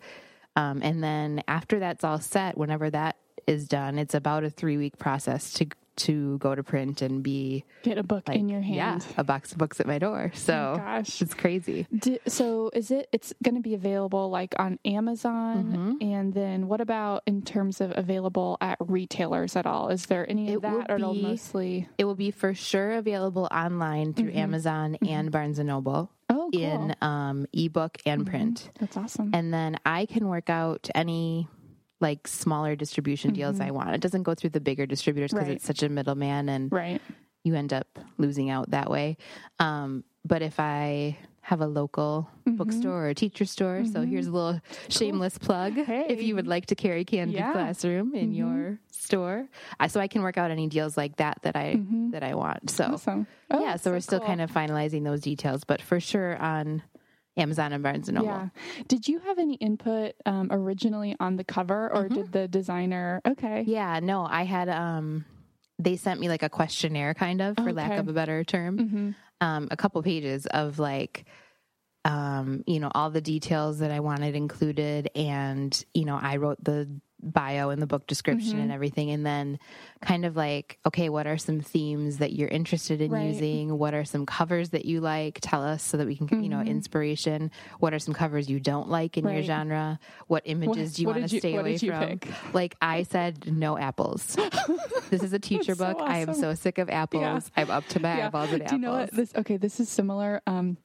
Um, 0.56 0.82
and 0.84 1.04
then 1.04 1.42
after 1.48 1.80
that's 1.80 2.04
all 2.04 2.20
set, 2.20 2.58
whenever 2.58 2.90
that 2.92 3.18
is 3.48 3.68
done, 3.68 3.98
it's 3.98 4.14
about 4.14 4.44
a 4.44 4.50
three 4.50 4.78
week 4.78 4.98
process 4.98 5.54
to 5.54 5.68
to 5.98 6.38
go 6.38 6.54
to 6.54 6.62
print 6.62 7.02
and 7.02 7.24
be 7.24 7.66
get 7.82 7.98
a 7.98 8.04
book 8.04 8.28
like 8.28 8.38
in 8.38 8.50
your 8.50 8.62
hand. 8.62 8.76
yeah, 9.04 9.14
a 9.18 9.24
box 9.24 9.52
of 9.52 9.58
books 9.58 9.80
at 9.80 9.88
my 9.88 9.98
door. 9.98 10.30
So 10.36 10.76
gosh. 10.78 11.24
it's 11.24 11.34
crazy. 11.34 11.88
Di- 11.98 12.20
so 12.28 12.70
is 12.72 12.92
it 12.92 13.10
it's 13.12 13.34
going 13.44 13.56
to 13.56 13.62
be 13.62 13.74
available 13.74 14.30
like 14.30 14.54
on 14.60 14.78
Amazon 14.86 15.64
Mm-hmm. 15.66 15.94
and 16.02 16.34
then 16.36 16.68
what 16.68 16.82
about 16.82 17.24
in 17.26 17.42
terms 17.42 17.82
of 17.82 17.92
available 17.98 18.60
at 18.62 18.78
retailers 18.80 19.56
at 19.56 19.66
all? 19.66 19.90
Is 19.90 20.06
there 20.06 20.30
any 20.30 20.50
of 20.54 20.64
It 20.64 20.70
will 20.70 20.78
that 20.82 20.92
or 20.92 20.96
it'll 20.98 21.14
be- 21.16 21.22
mostly 21.24 21.90
It 21.98 22.06
will 22.06 22.14
be 22.14 22.30
for 22.30 22.54
sure 22.54 22.92
available 22.92 23.48
online 23.52 24.14
through 24.14 24.34
Amazon 24.34 24.98
and 25.08 25.32
Barnes 25.32 25.58
and 25.58 25.68
Noble 25.68 26.12
Mm-hmm. 26.30 26.40
Oh, 26.40 26.50
cool. 26.52 26.62
in 26.62 26.96
um, 27.02 27.46
ebook 27.54 28.00
and 28.06 28.28
print. 28.28 28.70
That's 28.82 28.98
awesome. 28.98 29.32
And 29.34 29.54
then 29.54 29.78
I 29.86 30.06
can 30.06 30.28
work 30.28 30.50
out 30.50 30.90
any 30.94 31.48
like 32.00 32.28
smaller 32.28 32.76
distribution 32.76 33.34
deals 33.34 33.60
I 33.60 33.72
want. 33.72 33.96
It 33.96 34.02
doesn't 34.02 34.24
go 34.24 34.36
through 34.36 34.52
the 34.52 34.60
bigger 34.60 34.86
distributors 34.86 35.32
because 35.32 35.44
Mm-hmm. 35.46 35.50
Right. 35.52 35.56
it's 35.58 35.66
such 35.66 35.84
a 35.84 35.90
middleman 35.90 36.50
and 36.50 36.72
right. 36.72 37.02
you 37.44 37.56
end 37.56 37.74
up 37.74 37.88
losing 38.18 38.50
out 38.50 38.70
that 38.72 38.90
way. 38.92 39.18
Um, 39.60 40.04
but 40.26 40.42
if 40.42 40.60
I 40.60 41.18
have 41.42 41.62
a 41.62 41.68
local 41.68 42.30
Mm-hmm. 42.46 42.58
bookstore 42.58 43.06
or 43.06 43.10
a 43.10 43.14
teacher 43.16 43.44
store, 43.46 43.84
so 43.92 44.02
here's 44.04 44.28
a 44.28 44.32
little 44.32 44.62
shameless 44.90 45.38
plug. 45.38 45.74
If 45.78 46.22
you 46.24 46.36
would 46.36 46.48
like 46.48 46.68
to 46.68 46.76
carry 46.76 47.04
Candid 47.04 47.36
Yeah. 47.36 47.46
Mm-hmm. 47.50 47.54
Classroom 47.54 48.16
in 48.16 48.34
your 48.34 48.80
store, 48.92 49.48
I, 49.80 49.88
so 49.88 50.00
I 50.00 50.08
can 50.08 50.22
work 50.22 50.38
out 50.38 50.50
any 50.52 50.68
deals 50.68 50.96
like 50.96 51.18
that 51.18 51.40
that 51.42 51.56
I 51.58 51.80
that 52.12 52.24
I 52.24 52.36
want. 52.36 52.70
So 52.70 52.86
Awesome. 52.94 53.28
Oh, 53.52 53.60
yeah, 53.62 53.76
so, 53.78 53.92
we're 53.92 54.00
still 54.02 54.20
kind 54.22 54.40
of 54.42 54.50
finalizing 54.52 55.04
those 55.04 55.22
details, 55.22 55.64
but 55.66 55.82
for 55.82 56.00
sure 56.00 56.38
on 56.38 56.84
Amazon 57.38 57.74
and 57.74 57.84
Barnes 57.84 58.10
and 58.10 58.16
Noble. 58.16 58.28
Yeah. 58.28 58.50
Did 58.88 59.08
you 59.08 59.20
have 59.20 59.38
any 59.38 59.56
input 59.56 60.16
um, 60.26 60.50
originally 60.52 61.16
on 61.20 61.38
the 61.38 61.44
cover 61.44 61.92
or 61.94 62.10
did 62.10 62.32
the 62.32 62.48
designer? 62.48 63.22
Okay. 63.26 63.62
Mm-hmm. 63.62 63.70
Yeah, 63.70 64.00
no, 64.02 64.26
I 64.30 64.44
had 64.44 64.70
um 64.70 65.26
they 65.80 65.96
sent 65.96 66.20
me 66.20 66.28
like 66.28 66.44
a 66.44 66.50
questionnaire 66.50 67.14
kind 67.14 67.42
of 67.42 67.56
for 67.56 67.72
lack 67.72 68.00
of 68.00 68.08
a 68.08 68.14
better 68.14 68.44
term. 68.44 68.78
Mm-hmm. 68.78 69.12
Um 69.42 69.68
a 69.70 69.78
couple 69.78 70.02
pages 70.04 70.46
of 70.48 70.80
like 70.80 71.26
um 72.06 72.64
you 72.66 72.80
know 72.80 72.92
all 72.94 73.12
the 73.12 73.22
details 73.22 73.80
that 73.80 73.92
I 73.92 74.00
wanted 74.00 74.36
included 74.36 75.10
and 75.16 75.86
you 75.94 76.06
know 76.06 76.18
I 76.22 76.38
wrote 76.38 76.64
the 76.64 76.90
bio 77.22 77.70
and 77.72 77.82
the 77.82 77.88
book 77.88 78.06
description 78.08 78.54
Mm-hmm. 78.54 78.60
and 78.62 78.72
everything 78.72 79.10
and 79.10 79.26
then 79.26 79.58
kind 80.02 80.24
of 80.24 80.36
like 80.36 80.78
okay 80.86 81.10
what 81.10 81.26
are 81.26 81.38
some 81.38 81.62
themes 81.62 82.20
that 82.20 82.32
you're 82.34 82.48
interested 82.48 83.02
in 83.02 83.10
Right. 83.12 83.26
using 83.34 83.78
what 83.78 83.96
are 83.96 84.06
some 84.06 84.26
covers 84.28 84.70
that 84.70 84.86
you 84.86 85.02
like 85.02 85.40
tell 85.42 85.64
us 85.64 85.82
so 85.82 85.98
that 85.98 86.06
we 86.06 86.16
can 86.16 86.44
you 86.44 86.50
know 86.50 86.62
inspiration 86.62 87.50
what 87.80 87.94
are 87.94 88.00
some 88.00 88.14
covers 88.14 88.48
you 88.50 88.60
don't 88.60 88.90
like 88.90 89.18
in 89.18 89.24
your 89.26 89.34
Mm-hmm. 89.34 89.44
Genre 89.48 90.00
what 90.28 90.44
images 90.46 90.94
do 90.94 91.02
you 91.02 91.08
want 91.08 91.28
to 91.28 91.40
stay 91.40 91.54
what 91.54 91.62
away 91.62 91.78
from 91.80 92.08
pick? 92.20 92.28
like 92.54 92.76
I 92.82 93.04
said, 93.04 93.52
no 93.52 93.78
apples. 93.78 94.38
this 95.10 95.24
is 95.24 95.34
a 95.34 95.40
teacher 95.40 95.74
so 95.74 95.86
book. 95.94 95.98
I 96.02 96.20
am 96.20 96.34
so 96.36 96.54
sick 96.54 96.78
of 96.78 96.90
apples. 96.90 97.22
Yeah. 97.24 97.40
I'm 97.64 97.72
up 97.72 97.88
to 97.90 98.00
my 98.00 98.26
eyeballs 98.26 98.54
at 98.54 98.68
Do 98.68 98.76
you 98.76 98.82
know 98.82 98.92
what 98.92 99.04
apples. 99.04 99.18
this? 99.18 99.36
Okay, 99.36 99.58
this 99.58 99.80
is 99.80 99.90
similar. 99.90 100.42
Um, 100.46 100.78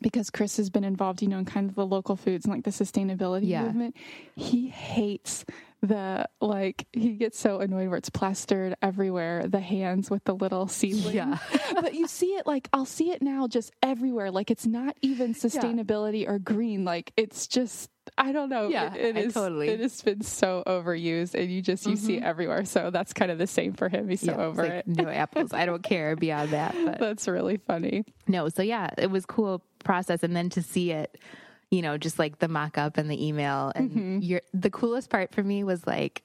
because 0.00 0.30
Chris 0.30 0.56
has 0.58 0.70
been 0.70 0.84
involved, 0.84 1.22
you 1.22 1.28
know, 1.28 1.38
in 1.38 1.44
kind 1.44 1.68
of 1.68 1.74
the 1.74 1.84
local 1.84 2.14
foods 2.14 2.44
and 2.44 2.54
like 2.54 2.62
the 2.64 2.70
sustainability 2.70 3.48
Yeah. 3.48 3.64
movement. 3.64 3.96
He 4.36 4.68
hates 4.68 5.44
the 5.82 6.28
like 6.40 6.86
he 6.92 7.10
gets 7.12 7.38
so 7.38 7.60
annoyed 7.60 7.88
where 7.88 7.98
it's 7.98 8.10
plastered 8.10 8.74
everywhere 8.82 9.46
the 9.46 9.60
hands 9.60 10.10
with 10.10 10.24
the 10.24 10.34
little 10.34 10.66
seedling 10.66 11.14
Yeah. 11.14 11.38
but 11.74 11.94
you 11.94 12.08
see 12.08 12.34
it 12.34 12.46
like 12.48 12.68
i'll 12.72 12.84
see 12.84 13.10
it 13.12 13.22
now 13.22 13.46
just 13.46 13.70
everywhere 13.80 14.32
like 14.32 14.50
it's 14.50 14.66
not 14.66 14.96
even 15.02 15.34
sustainability 15.34 16.28
or 16.28 16.40
green 16.40 16.84
like 16.84 17.12
it's 17.16 17.46
just 17.46 17.90
I 18.16 18.32
don't 18.32 18.48
know. 18.48 18.68
Yeah, 18.68 18.94
it, 18.94 19.16
it 19.18 19.26
is- 19.26 19.34
totally- 19.34 19.68
It 19.68 19.80
has 19.80 20.00
been 20.00 20.22
so 20.22 20.62
overused, 20.66 21.34
and 21.34 21.52
you 21.52 21.60
just 21.60 21.86
you 21.86 21.94
see 21.94 22.16
it 22.16 22.22
everywhere. 22.22 22.64
So 22.64 22.88
that's 22.90 23.12
kind 23.12 23.30
of 23.30 23.36
the 23.36 23.46
same 23.46 23.74
for 23.74 23.90
him. 23.90 24.08
He's 24.08 24.22
so 24.22 24.32
Yeah, 24.32 24.38
over 24.46 24.62
like, 24.62 24.72
it. 24.72 24.86
No 24.88 25.06
apples. 25.10 25.52
I 25.52 25.66
don't 25.66 25.82
care 25.82 26.16
beyond 26.16 26.52
that. 26.52 26.74
But 26.86 27.00
That's 27.00 27.28
really 27.28 27.58
funny. 27.58 28.04
no, 28.26 28.48
so 28.48 28.62
yeah, 28.62 28.88
it 28.96 29.10
was 29.10 29.26
cool 29.26 29.62
process, 29.84 30.22
and 30.22 30.34
then 30.34 30.48
to 30.50 30.62
see 30.62 30.90
it, 30.90 31.18
you 31.70 31.82
know, 31.82 31.98
just 31.98 32.18
like 32.18 32.38
the 32.38 32.48
mock 32.48 32.78
up 32.78 32.96
and 32.98 33.10
the 33.10 33.26
email, 33.26 33.72
and 33.74 33.90
Mm-hmm. 33.90 34.18
your 34.20 34.40
the 34.52 34.70
coolest 34.70 35.10
part 35.10 35.32
for 35.34 35.42
me 35.42 35.64
was 35.64 35.86
like. 35.86 36.22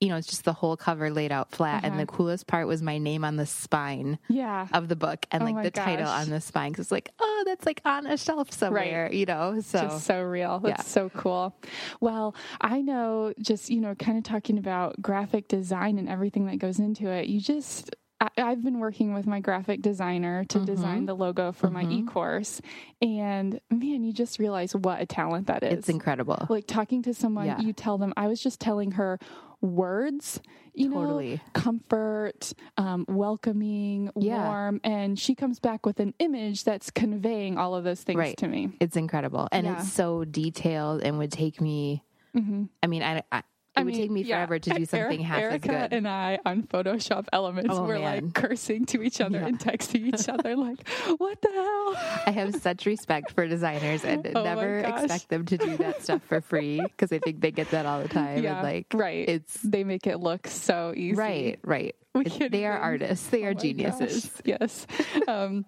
You 0.00 0.08
know, 0.08 0.16
it's 0.16 0.26
just 0.26 0.44
the 0.44 0.52
whole 0.52 0.76
cover 0.76 1.12
laid 1.12 1.30
out 1.30 1.52
flat, 1.52 1.84
and 1.84 1.92
Uh-huh. 1.92 2.00
the 2.00 2.06
coolest 2.08 2.48
part 2.48 2.66
was 2.66 2.82
my 2.82 2.98
name 2.98 3.24
on 3.24 3.36
the 3.36 3.46
spine 3.46 4.18
Yeah. 4.28 4.66
of 4.72 4.88
the 4.88 4.96
book, 4.96 5.26
and 5.30 5.44
Oh 5.44 5.46
like 5.46 5.62
the 5.62 5.70
title 5.70 6.08
on 6.08 6.28
the 6.28 6.40
spine. 6.40 6.72
'Cause 6.72 6.86
it's 6.86 6.90
like, 6.90 7.10
oh, 7.20 7.44
that's 7.46 7.64
like 7.64 7.80
on 7.84 8.08
a 8.08 8.16
shelf 8.16 8.50
somewhere, 8.50 9.12
you 9.12 9.26
know. 9.26 9.60
So 9.60 9.82
just 9.82 10.04
so 10.04 10.20
real. 10.20 10.58
That's 10.58 10.82
yeah. 10.82 10.90
so 10.90 11.08
cool. 11.10 11.54
Well, 12.00 12.34
I 12.60 12.80
know 12.80 13.32
just, 13.38 13.70
you 13.70 13.80
know, 13.80 13.94
kind 13.94 14.18
of 14.18 14.24
talking 14.24 14.58
about 14.58 15.00
graphic 15.00 15.46
design 15.46 15.98
and 15.98 16.08
everything 16.08 16.46
that 16.46 16.58
goes 16.58 16.80
into 16.80 17.06
it, 17.08 17.28
you 17.28 17.40
just. 17.40 17.94
I, 18.22 18.28
I've 18.38 18.62
been 18.62 18.78
working 18.78 19.12
with 19.14 19.26
my 19.26 19.40
graphic 19.40 19.82
designer 19.82 20.44
to 20.44 20.58
Mm-hmm. 20.58 20.64
design 20.66 21.06
the 21.06 21.14
logo 21.14 21.50
for 21.52 21.68
my 21.70 21.82
e 21.84 22.02
course. 22.02 22.60
And 23.00 23.60
man, 23.70 24.04
you 24.04 24.12
just 24.12 24.38
realize 24.38 24.74
what 24.76 25.00
a 25.00 25.06
talent 25.06 25.48
that 25.48 25.62
is. 25.64 25.80
it's 25.80 25.88
incredible. 25.88 26.46
like 26.48 26.66
talking 26.66 27.02
to 27.02 27.14
someone, 27.14 27.46
Yeah. 27.46 27.60
you 27.60 27.72
tell 27.72 27.98
them, 27.98 28.12
I 28.16 28.28
was 28.28 28.40
just 28.40 28.60
telling 28.60 28.92
her 28.92 29.18
words, 29.60 30.40
you 30.74 30.90
Totally. 30.92 31.34
know, 31.34 31.40
comfort, 31.52 32.52
um, 32.76 33.04
welcoming, 33.08 34.10
Yeah. 34.16 34.48
warm. 34.48 34.80
And 34.84 35.18
she 35.18 35.34
comes 35.34 35.58
back 35.60 35.84
with 35.86 35.98
an 36.00 36.14
image 36.18 36.64
that's 36.64 36.90
conveying 36.90 37.58
all 37.58 37.74
of 37.74 37.84
those 37.84 38.02
things 38.02 38.18
Right. 38.18 38.36
to 38.38 38.48
me. 38.48 38.70
It's 38.80 38.96
incredible, 38.96 39.48
and 39.52 39.66
Yeah. 39.66 39.78
it's 39.80 39.92
so 39.92 40.24
detailed, 40.24 41.02
and 41.02 41.18
would 41.18 41.32
take 41.32 41.60
me. 41.60 42.02
I 42.34 42.86
mean, 42.86 43.02
I, 43.02 43.22
I 43.30 43.42
it 43.74 43.80
I 43.80 43.84
would 43.84 43.92
mean, 43.94 44.02
take 44.02 44.10
me 44.10 44.22
yeah, 44.22 44.36
forever 44.36 44.58
to 44.58 44.70
do 44.70 44.84
something 44.84 45.18
Eric- 45.18 45.20
half 45.20 45.38
Erica 45.40 45.54
as 45.72 45.88
good. 45.88 45.96
and 45.96 46.06
I 46.08 46.38
on 46.44 46.62
Photoshop 46.64 47.26
Elements 47.32 47.70
Oh, 47.72 47.84
were 47.84 47.98
man. 47.98 48.24
like 48.26 48.34
cursing 48.34 48.84
to 48.86 49.02
each 49.02 49.20
other 49.20 49.38
Yeah. 49.40 49.46
and 49.46 49.58
texting 49.60 50.06
each 50.14 50.28
other 50.28 50.56
like, 50.56 50.86
"What 51.16 51.40
the 51.40 51.48
hell?" 51.50 51.94
I 52.26 52.30
have 52.32 52.54
such 52.56 52.84
respect 52.84 53.30
for 53.32 53.46
designers 53.48 54.04
and 54.04 54.26
Oh 54.34 54.42
never 54.44 54.78
expect 54.80 55.28
them 55.30 55.46
to 55.46 55.56
do 55.56 55.76
that 55.78 56.02
stuff 56.02 56.22
for 56.24 56.40
free 56.42 56.80
because 56.80 57.12
I 57.12 57.18
think 57.18 57.40
they 57.40 57.50
get 57.50 57.70
that 57.70 57.86
all 57.86 58.02
the 58.02 58.08
time. 58.08 58.42
Yeah, 58.42 58.56
and 58.56 58.62
like, 58.62 58.86
right. 58.92 59.26
It's 59.28 59.54
They 59.62 59.84
make 59.84 60.06
it 60.06 60.18
look 60.18 60.46
so 60.48 60.92
easy. 60.94 61.16
right, 61.16 61.58
right. 61.64 61.96
We 62.14 62.22
It's- 62.22 62.36
can't 62.36 62.52
they 62.52 62.66
are 62.66 62.76
artists. 62.78 63.26
They 63.28 63.44
Oh 63.44 63.48
are 63.48 63.54
geniuses. 63.54 64.26
gosh. 64.26 64.40
Yes. 64.44 64.86
Um, 65.28 65.64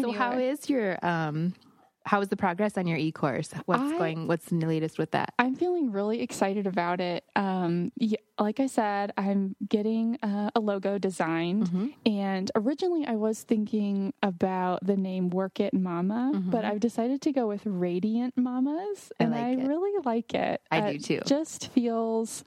So, 0.00 0.12
how 0.12 0.30
anyway. 0.30 0.48
is 0.50 0.70
your 0.70 0.96
um? 1.04 1.52
How 2.06 2.20
is 2.20 2.28
the 2.28 2.36
progress 2.36 2.78
on 2.78 2.86
your 2.86 2.98
e 2.98 3.10
course? 3.12 3.50
What's 3.66 3.82
I- 3.82 3.98
going? 3.98 4.28
What's 4.28 4.46
the 4.46 4.56
latest 4.64 4.96
with 4.98 5.10
that? 5.10 5.34
I'm 5.38 5.54
feeling 5.56 5.90
really 5.90 6.22
excited 6.22 6.66
about 6.66 7.00
it. 7.00 7.24
Um, 7.34 7.90
yeah, 7.96 8.18
like 8.38 8.60
I 8.60 8.66
said, 8.68 9.12
I'm 9.16 9.56
getting 9.68 10.16
uh, 10.22 10.50
a 10.54 10.60
logo 10.60 10.98
designed, 10.98 11.64
Mm-hmm. 11.64 11.86
and 12.06 12.50
originally 12.54 13.04
I 13.06 13.16
was 13.16 13.42
thinking 13.42 14.12
about 14.22 14.86
the 14.86 14.96
name 14.96 15.30
Work 15.30 15.58
It 15.60 15.74
Mama, 15.74 16.32
but 16.46 16.64
I've 16.64 16.80
decided 16.80 17.22
to 17.22 17.32
go 17.32 17.48
with 17.48 17.62
Radiant 17.66 18.36
Mamas, 18.36 19.10
Mm-hmm. 19.20 19.22
I 19.22 19.24
and 19.24 19.30
like 19.32 19.42
I 19.44 19.50
it. 19.64 19.68
really 19.68 20.02
like 20.04 20.34
it. 20.34 20.60
I 20.70 20.78
Uh, 20.80 20.92
do 20.92 20.98
too. 20.98 21.14
It 21.14 21.26
just 21.26 21.68
feels 21.72 22.44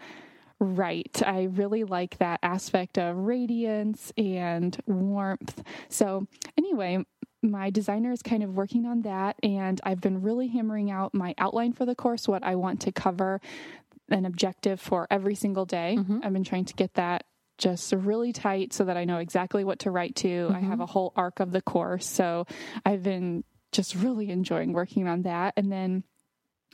right. 0.59 1.21
I 1.25 1.43
really 1.43 1.83
like 1.83 2.17
that 2.19 2.39
aspect 2.43 2.97
of 2.97 3.15
radiance 3.17 4.11
and 4.17 4.77
warmth. 4.87 5.63
So, 5.89 6.27
anyway, 6.57 7.05
my 7.41 7.69
designer 7.69 8.11
is 8.11 8.21
kind 8.21 8.43
of 8.43 8.55
working 8.55 8.85
on 8.85 9.01
that, 9.03 9.37
and 9.43 9.79
I've 9.83 10.01
been 10.01 10.21
really 10.21 10.47
hammering 10.47 10.91
out 10.91 11.13
my 11.13 11.33
outline 11.37 11.73
for 11.73 11.85
the 11.85 11.95
course, 11.95 12.27
what 12.27 12.43
I 12.43 12.55
want 12.55 12.81
to 12.81 12.91
cover, 12.91 13.39
an 14.09 14.25
objective 14.25 14.81
for 14.81 15.07
every 15.09 15.35
single 15.35 15.65
day. 15.65 15.95
Mm-hmm. 15.97 16.19
I've 16.23 16.33
been 16.33 16.43
trying 16.43 16.65
to 16.65 16.73
get 16.73 16.95
that 16.95 17.25
just 17.57 17.91
really 17.93 18.33
tight 18.33 18.73
so 18.73 18.85
that 18.85 18.97
I 18.97 19.03
know 19.05 19.17
exactly 19.17 19.63
what 19.63 19.79
to 19.79 19.91
write 19.91 20.15
to. 20.17 20.47
I 20.49 20.53
Mm-hmm. 20.59 20.69
have 20.69 20.79
a 20.79 20.85
whole 20.85 21.13
arc 21.15 21.39
of 21.39 21.51
the 21.51 21.61
course. 21.61 22.05
So 22.05 22.45
I've 22.85 23.03
been 23.03 23.43
just 23.71 23.95
really 23.95 24.29
enjoying 24.29 24.73
working 24.73 25.07
on 25.07 25.23
that. 25.23 25.53
And 25.57 25.71
then 25.71 26.03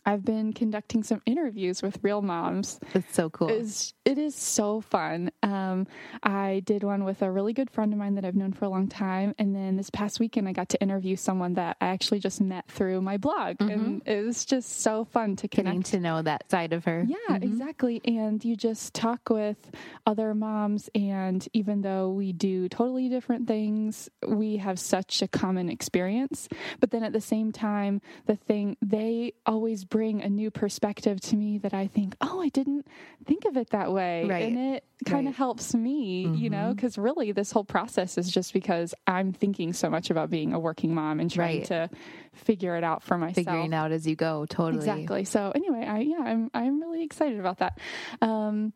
I've 0.05 0.24
been 0.24 0.53
conducting 0.53 1.03
some 1.03 1.21
interviews 1.25 1.81
with 1.81 1.97
real 2.01 2.21
moms. 2.21 2.79
It's 2.93 3.13
so 3.15 3.29
cool. 3.29 3.50
It's, 3.50 3.93
it 4.05 4.17
is 4.17 4.35
so 4.35 4.81
fun. 4.81 5.31
Um, 5.41 5.88
I 6.21 6.62
did 6.65 6.83
one 6.83 7.03
with 7.05 7.21
a 7.21 7.31
really 7.31 7.53
good 7.53 7.69
friend 7.69 7.91
of 7.91 8.00
mine 8.00 8.15
that 8.15 8.25
I've 8.25 8.35
known 8.35 8.53
for 8.53 8.65
a 8.65 8.69
long 8.69 8.88
time. 8.88 9.33
And 9.39 9.55
then 9.55 9.77
this 9.77 9.89
past 9.89 10.19
weekend, 10.19 10.47
I 10.47 10.51
got 10.53 10.69
to 10.69 10.81
interview 10.81 11.15
someone 11.15 11.55
that 11.55 11.77
I 11.81 11.88
actually 11.88 12.19
just 12.19 12.39
met 12.41 12.67
through 12.69 13.01
my 13.01 13.17
blog. 13.17 13.57
And 13.59 14.01
it 14.05 14.25
was 14.25 14.45
just 14.45 14.81
so 14.81 15.05
fun 15.05 15.35
to 15.38 15.47
Getting 15.47 15.71
connect 15.71 15.88
to 15.88 16.00
know 16.00 16.21
that 16.21 16.50
side 16.51 16.74
of 16.74 16.85
her. 16.85 17.05
yeah, 17.07 17.38
exactly. 17.38 18.01
And 18.05 18.43
you 18.45 18.55
just 18.55 18.93
talk 18.93 19.29
with 19.29 19.71
other 20.05 20.33
moms, 20.35 20.89
and 20.93 21.47
even 21.53 21.81
though 21.81 22.12
we 22.12 22.31
do 22.33 22.69
totally 22.69 23.09
different 23.09 23.47
things, 23.47 24.09
we 24.27 24.57
have 24.57 24.79
such 24.79 25.21
a 25.21 25.27
common 25.27 25.69
experience. 25.69 26.47
But 26.79 26.91
then 26.91 27.03
at 27.03 27.13
the 27.13 27.21
same 27.21 27.51
time, 27.51 28.01
the 28.25 28.35
thing 28.35 28.77
they 28.81 29.33
always 29.45 29.83
bring 29.96 30.22
a 30.22 30.28
new 30.28 30.52
perspective 30.52 31.22
to 31.22 31.38
me 31.38 31.58
that 31.58 31.74
I 31.74 31.88
think, 31.88 32.18
oh, 32.20 32.42
I 32.42 32.50
didn't 32.50 32.86
think 33.25 33.46
of 33.46 33.56
it 33.56 33.70
that 33.70 33.94
way. 33.94 34.25
Right. 34.25 34.44
And 34.52 34.75
it 34.75 34.84
kind 35.06 35.25
of 35.25 35.32
Right. 35.32 35.38
helps 35.38 35.74
me, 35.74 36.28
you 36.36 36.50
know, 36.50 36.74
because 36.74 36.98
really 36.98 37.32
this 37.32 37.54
whole 37.54 37.64
process 37.64 38.18
is 38.18 38.30
just 38.30 38.52
because 38.52 38.94
I'm 39.08 39.32
thinking 39.32 39.72
so 39.72 39.90
much 39.90 40.10
about 40.10 40.30
being 40.30 40.52
a 40.54 40.60
working 40.60 40.94
mom 40.94 41.22
and 41.22 41.32
trying 41.32 41.60
Right. 41.60 41.66
to 41.68 41.90
figure 42.34 42.75
it 42.75 42.84
out 42.84 43.04
for 43.04 43.18
myself. 43.18 43.36
Figuring 43.46 43.74
out 43.74 43.94
as 43.94 44.06
you 44.06 44.18
go. 44.18 44.46
Totally. 44.50 44.80
Exactly. 44.80 45.24
So 45.24 45.54
anyway, 45.56 45.86
I 45.86 46.00
yeah, 46.00 46.20
I'm 46.20 46.52
I'm 46.54 46.82
really 46.82 47.02
excited 47.02 47.40
about 47.40 47.60
that. 47.60 47.80
Um, 48.22 48.74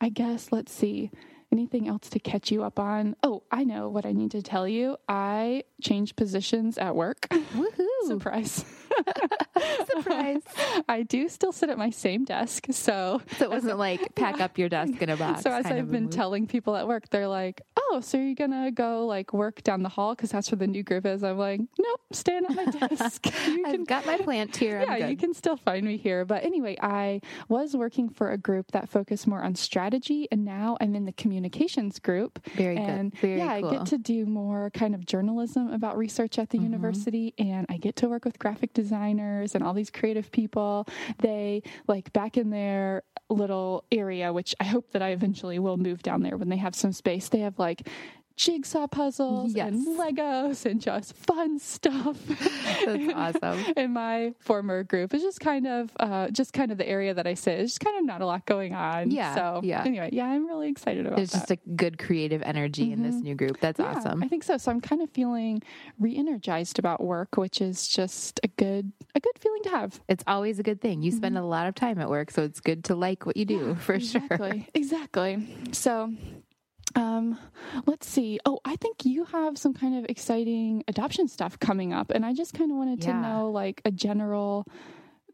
I 0.00 0.08
guess 0.08 0.52
let's 0.52 0.70
see. 0.72 1.10
Anything 1.50 1.88
else 1.88 2.08
to 2.10 2.20
catch 2.20 2.52
you 2.52 2.62
up 2.62 2.78
on? 2.78 3.16
Oh, 3.24 3.42
I 3.50 3.64
know 3.64 3.88
what 3.88 4.06
I 4.06 4.12
need 4.12 4.30
to 4.30 4.40
tell 4.42 4.68
you. 4.68 4.96
I 5.08 5.64
changed 5.82 6.14
positions 6.14 6.78
at 6.78 6.94
work. 6.94 7.26
Woohoo. 7.32 8.06
Surprise. 8.06 8.64
Surprise. 9.96 10.42
I 10.88 11.02
do 11.02 11.28
still 11.28 11.52
sit 11.52 11.70
at 11.70 11.78
my 11.78 11.90
same 11.90 12.24
desk. 12.24 12.66
So 12.70 13.20
So 13.38 13.44
it 13.44 13.50
wasn't 13.50 13.78
like 13.78 14.14
pack 14.14 14.40
up 14.40 14.58
your 14.58 14.68
desk 14.68 15.00
in 15.00 15.08
a 15.10 15.16
box. 15.16 15.42
so 15.42 15.50
as 15.50 15.66
I've 15.66 15.90
been 15.90 16.04
move. 16.04 16.12
telling 16.12 16.46
people 16.46 16.76
at 16.76 16.86
work, 16.88 17.08
they're 17.10 17.28
like, 17.28 17.62
"Oh, 17.90 18.00
so 18.00 18.18
are 18.18 18.22
you're 18.22 18.34
gonna 18.34 18.70
go 18.70 19.06
like 19.06 19.32
work 19.32 19.62
down 19.62 19.82
the 19.82 19.88
hall 19.88 20.14
because 20.14 20.30
that's 20.30 20.50
where 20.50 20.58
the 20.58 20.66
new 20.66 20.82
group 20.82 21.06
is?" 21.06 21.22
I'm 21.24 21.38
like, 21.38 21.60
"Nope, 21.78 22.00
staying 22.12 22.44
at 22.48 22.54
my 22.54 22.64
desk. 22.88 23.26
You 23.46 23.64
I've 23.66 23.86
got 23.86 24.06
my 24.06 24.16
plant 24.18 24.56
here. 24.56 24.78
I'm 24.80 24.88
yeah, 24.88 24.98
good. 25.00 25.10
you 25.10 25.16
can 25.16 25.34
still 25.34 25.56
find 25.56 25.84
me 25.86 25.96
here. 25.96 26.24
But 26.24 26.44
anyway, 26.44 26.76
I 26.80 27.20
was 27.48 27.76
working 27.76 28.08
for 28.08 28.30
a 28.30 28.38
group 28.38 28.70
that 28.72 28.88
focused 28.88 29.26
more 29.26 29.42
on 29.42 29.54
strategy, 29.54 30.28
and 30.30 30.44
now 30.44 30.76
I'm 30.80 30.94
in 30.94 31.04
the 31.04 31.12
communications 31.12 31.98
group. 31.98 32.44
Very 32.54 32.76
good. 32.76 32.84
and 32.88 33.14
Very 33.18 33.38
yeah, 33.38 33.60
cool. 33.60 33.70
I 33.70 33.72
get 33.78 33.86
to 33.86 33.98
do 33.98 34.26
more 34.26 34.70
kind 34.70 34.94
of 34.94 35.04
journalism 35.06 35.72
about 35.72 35.96
research 35.98 36.38
at 36.38 36.50
the 36.50 36.58
Mm-hmm. 36.58 36.66
university, 36.72 37.34
and 37.38 37.66
I 37.70 37.78
get 37.78 37.96
to 37.96 38.08
work 38.08 38.24
with 38.24 38.38
graphic 38.38 38.74
designers 38.74 39.54
and 39.54 39.64
all 39.64 39.72
these 39.72 39.90
creative 39.90 40.30
people. 40.30 40.86
They 41.20 41.62
like 41.88 42.12
back 42.12 42.36
in 42.36 42.50
their 42.50 43.02
little 43.30 43.84
area, 43.92 44.32
which 44.32 44.54
I 44.60 44.64
hope 44.64 44.90
that 44.92 45.00
I 45.02 45.10
eventually 45.10 45.58
will 45.58 45.76
move 45.76 46.02
down 46.02 46.22
there 46.22 46.36
when 46.36 46.48
they 46.48 46.56
have 46.58 46.74
some 46.74 46.92
space. 46.92 47.28
They 47.28 47.38
have 47.40 47.58
like 47.58 47.79
jigsaw 48.36 48.86
puzzles 48.86 49.54
and 49.54 49.86
Legos 49.98 50.64
and 50.64 50.80
just 50.80 51.14
fun 51.14 51.58
stuff. 51.58 52.16
That's 52.86 53.36
awesome. 53.36 53.72
in 53.76 53.92
my 53.92 54.32
former 54.38 54.82
group. 54.82 55.12
It's 55.12 55.22
just 55.22 55.40
kind 55.40 55.66
of 55.66 55.90
uh, 56.00 56.30
just 56.30 56.54
kind 56.54 56.72
of 56.72 56.78
the 56.78 56.88
area 56.88 57.12
that 57.12 57.26
I 57.26 57.34
sit. 57.34 57.58
It's 57.60 57.72
just 57.72 57.80
kind 57.80 57.98
of 57.98 58.06
not 58.06 58.22
a 58.22 58.26
lot 58.26 58.46
going 58.46 58.72
on. 58.74 59.10
Yeah, 59.10 59.34
So 59.34 59.60
yeah. 59.62 59.82
anyway, 59.84 60.08
yeah, 60.14 60.24
I'm 60.24 60.46
really 60.46 60.70
excited 60.70 61.04
about 61.04 61.16
There's 61.16 61.32
that. 61.32 61.38
just 61.40 61.50
a 61.50 61.56
good 61.76 61.98
creative 61.98 62.40
energy 62.42 62.92
in 62.92 63.02
this 63.02 63.16
new 63.16 63.34
group. 63.34 63.60
That's 63.60 63.78
Mm-hmm. 63.78 63.92
Yeah, 63.92 63.98
awesome. 63.98 64.22
I 64.22 64.28
think 64.28 64.42
so. 64.42 64.56
So 64.56 64.70
I'm 64.70 64.80
kind 64.80 65.02
of 65.02 65.10
feeling 65.10 65.62
re-energized 65.98 66.78
about 66.78 67.02
work, 67.02 67.36
which 67.36 67.60
is 67.60 67.86
just 67.88 68.40
a 68.42 68.48
good 68.48 68.90
a 69.14 69.20
good 69.20 69.38
feeling 69.38 69.62
to 69.64 69.68
have. 69.70 70.00
It's 70.08 70.24
always 70.26 70.58
a 70.58 70.62
good 70.62 70.80
thing. 70.80 71.02
You 71.02 71.10
spend 71.12 71.36
a 71.36 71.44
lot 71.44 71.66
of 71.66 71.74
time 71.74 71.98
at 71.98 72.08
work, 72.08 72.30
so 72.30 72.42
it's 72.42 72.60
good 72.60 72.84
to 72.84 72.94
like 72.94 73.26
what 73.26 73.36
you 73.36 73.44
do 73.44 73.74
for 73.74 74.00
sure. 74.00 74.22
Exactly. 74.22 74.68
Exactly. 74.74 75.46
So 75.72 76.12
um 76.96 77.38
let's 77.86 78.06
see. 78.08 78.38
Oh, 78.44 78.60
I 78.64 78.76
think 78.76 79.04
you 79.04 79.24
have 79.24 79.56
some 79.58 79.74
kind 79.74 79.98
of 79.98 80.06
exciting 80.10 80.82
adoption 80.88 81.28
stuff 81.28 81.58
coming 81.58 81.92
up 81.92 82.10
and 82.10 82.24
I 82.26 82.32
just 82.34 82.54
kind 82.54 82.70
of 82.70 82.76
wanted 82.76 83.02
to 83.02 83.14
know 83.14 83.50
like 83.50 83.80
a 83.84 83.90
general 83.90 84.66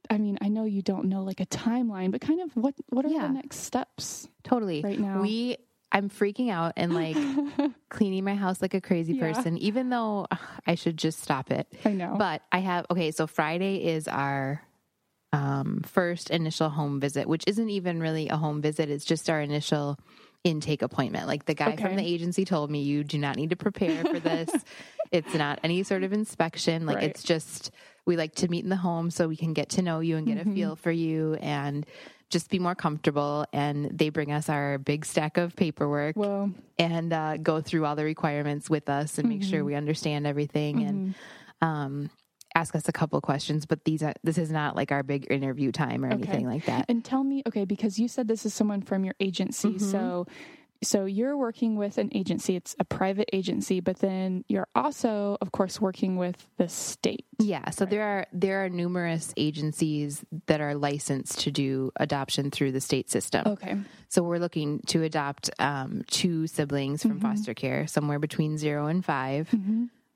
I 0.08 0.18
mean, 0.18 0.38
I 0.40 0.48
know 0.48 0.64
you 0.64 0.82
don't 0.82 1.06
know 1.06 1.24
like 1.24 1.40
a 1.40 1.46
timeline, 1.46 2.12
but 2.12 2.20
kind 2.20 2.40
of 2.40 2.54
what 2.56 2.74
what 2.90 3.04
are 3.04 3.08
Yeah. 3.10 3.26
the 3.26 3.32
next 3.34 3.58
steps? 3.60 4.28
Totally. 4.44 4.82
Right 4.82 4.98
now. 5.00 5.20
We 5.20 5.56
I'm 5.92 6.10
freaking 6.10 6.50
out 6.50 6.74
and 6.76 6.92
like 6.94 7.16
cleaning 7.88 8.24
my 8.24 8.34
house 8.34 8.60
like 8.60 8.74
a 8.74 8.80
crazy 8.80 9.14
Yeah. 9.14 9.32
person, 9.32 9.56
even 9.58 9.88
though 9.88 10.26
ugh, 10.30 10.38
I 10.66 10.74
should 10.74 10.96
just 10.96 11.20
stop 11.20 11.50
it. 11.50 11.66
I 11.84 11.92
know. 11.92 12.16
But 12.18 12.42
I 12.52 12.58
have 12.58 12.86
okay, 12.90 13.10
so 13.12 13.26
Friday 13.26 13.84
is 13.86 14.06
our 14.08 14.62
um 15.32 15.82
first 15.84 16.30
initial 16.30 16.68
home 16.68 17.00
visit, 17.00 17.26
which 17.28 17.44
isn't 17.46 17.70
even 17.70 18.00
really 18.00 18.28
a 18.28 18.36
home 18.36 18.60
visit, 18.62 18.90
it's 18.90 19.04
just 19.04 19.28
our 19.30 19.40
initial 19.40 19.98
intake 20.46 20.82
appointment. 20.82 21.26
Like 21.26 21.44
the 21.44 21.54
guy 21.54 21.76
from 21.76 21.96
the 21.96 22.04
agency 22.06 22.44
told 22.44 22.70
me 22.70 22.82
you 22.82 23.02
do 23.04 23.18
not 23.18 23.36
need 23.36 23.50
to 23.50 23.56
prepare 23.56 24.04
for 24.04 24.20
this. 24.20 24.48
it's 25.12 25.34
not 25.34 25.58
any 25.62 25.82
sort 25.82 26.02
of 26.04 26.12
inspection. 26.12 26.86
Like 26.86 26.96
Right. 26.96 27.10
it's 27.10 27.22
just 27.22 27.70
we 28.06 28.16
like 28.16 28.34
to 28.36 28.48
meet 28.48 28.62
in 28.62 28.70
the 28.70 28.76
home 28.76 29.10
so 29.10 29.26
we 29.28 29.36
can 29.36 29.52
get 29.52 29.70
to 29.70 29.82
know 29.82 30.00
you 30.00 30.16
and 30.16 30.26
get 30.26 30.38
Mm-hmm. 30.38 30.50
a 30.50 30.54
feel 30.54 30.76
for 30.76 30.92
you 30.92 31.34
and 31.34 31.84
just 32.30 32.50
be 32.50 32.58
more 32.58 32.74
comfortable. 32.74 33.46
And 33.52 33.86
they 33.98 34.08
bring 34.10 34.30
us 34.32 34.48
our 34.48 34.78
big 34.78 35.04
stack 35.04 35.36
of 35.36 35.56
paperwork 35.56 36.16
Well, 36.16 36.50
and 36.78 37.12
uh, 37.12 37.36
go 37.38 37.60
through 37.60 37.84
all 37.84 37.96
the 37.96 38.04
requirements 38.04 38.70
with 38.70 38.88
us 38.88 39.18
and 39.18 39.28
make 39.28 39.42
sure 39.42 39.58
Mm-hmm. 39.60 39.66
we 39.66 39.74
understand 39.74 40.26
everything 40.26 40.82
and 40.84 41.14
um, 41.62 42.10
ask 42.56 42.74
us 42.74 42.88
a 42.88 42.92
couple 42.92 43.20
questions. 43.20 43.66
But 43.66 43.84
these 43.84 44.02
are 44.02 44.14
this 44.24 44.38
is 44.38 44.50
not 44.50 44.74
like 44.74 44.90
our 44.90 45.02
big 45.02 45.26
interview 45.30 45.70
time 45.70 46.04
or 46.04 46.08
anything 46.10 46.46
like 46.46 46.64
that. 46.66 46.86
And 46.88 47.04
tell 47.04 47.22
me, 47.22 47.42
okay, 47.46 47.64
because 47.64 47.98
you 48.00 48.08
said 48.08 48.26
this 48.26 48.44
is 48.46 48.54
someone 48.54 48.82
from 48.82 49.04
your 49.04 49.14
agency, 49.20 49.68
Mm-hmm. 49.74 49.90
so 49.90 50.26
so 50.82 51.06
you're 51.06 51.36
working 51.38 51.76
with 51.76 51.96
an 51.96 52.10
agency. 52.14 52.54
It's 52.54 52.76
a 52.78 52.84
private 52.84 53.30
agency, 53.32 53.80
but 53.80 53.96
then 54.00 54.44
you're 54.46 54.68
also, 54.74 55.38
of 55.40 55.50
course, 55.50 55.80
working 55.80 56.16
with 56.16 56.46
the 56.58 56.68
state. 56.68 57.24
Yeah, 57.38 57.70
so 57.70 57.86
there 57.86 58.02
are 58.02 58.26
there 58.32 58.62
are 58.64 58.68
numerous 58.68 59.32
agencies 59.38 60.22
that 60.46 60.60
are 60.60 60.74
licensed 60.74 61.40
to 61.40 61.50
do 61.50 61.92
adoption 61.96 62.50
through 62.50 62.72
the 62.72 62.82
state 62.82 63.10
system. 63.10 63.42
Okay. 63.46 63.74
So 64.08 64.22
we're 64.22 64.38
looking 64.38 64.80
to 64.88 65.02
adopt 65.02 65.48
um, 65.58 66.02
two 66.08 66.46
siblings 66.46 67.00
from 67.02 67.20
foster 67.20 67.54
care, 67.54 67.86
somewhere 67.86 68.18
between 68.18 68.58
zero 68.58 68.86
and 68.86 69.02
5 69.04 69.54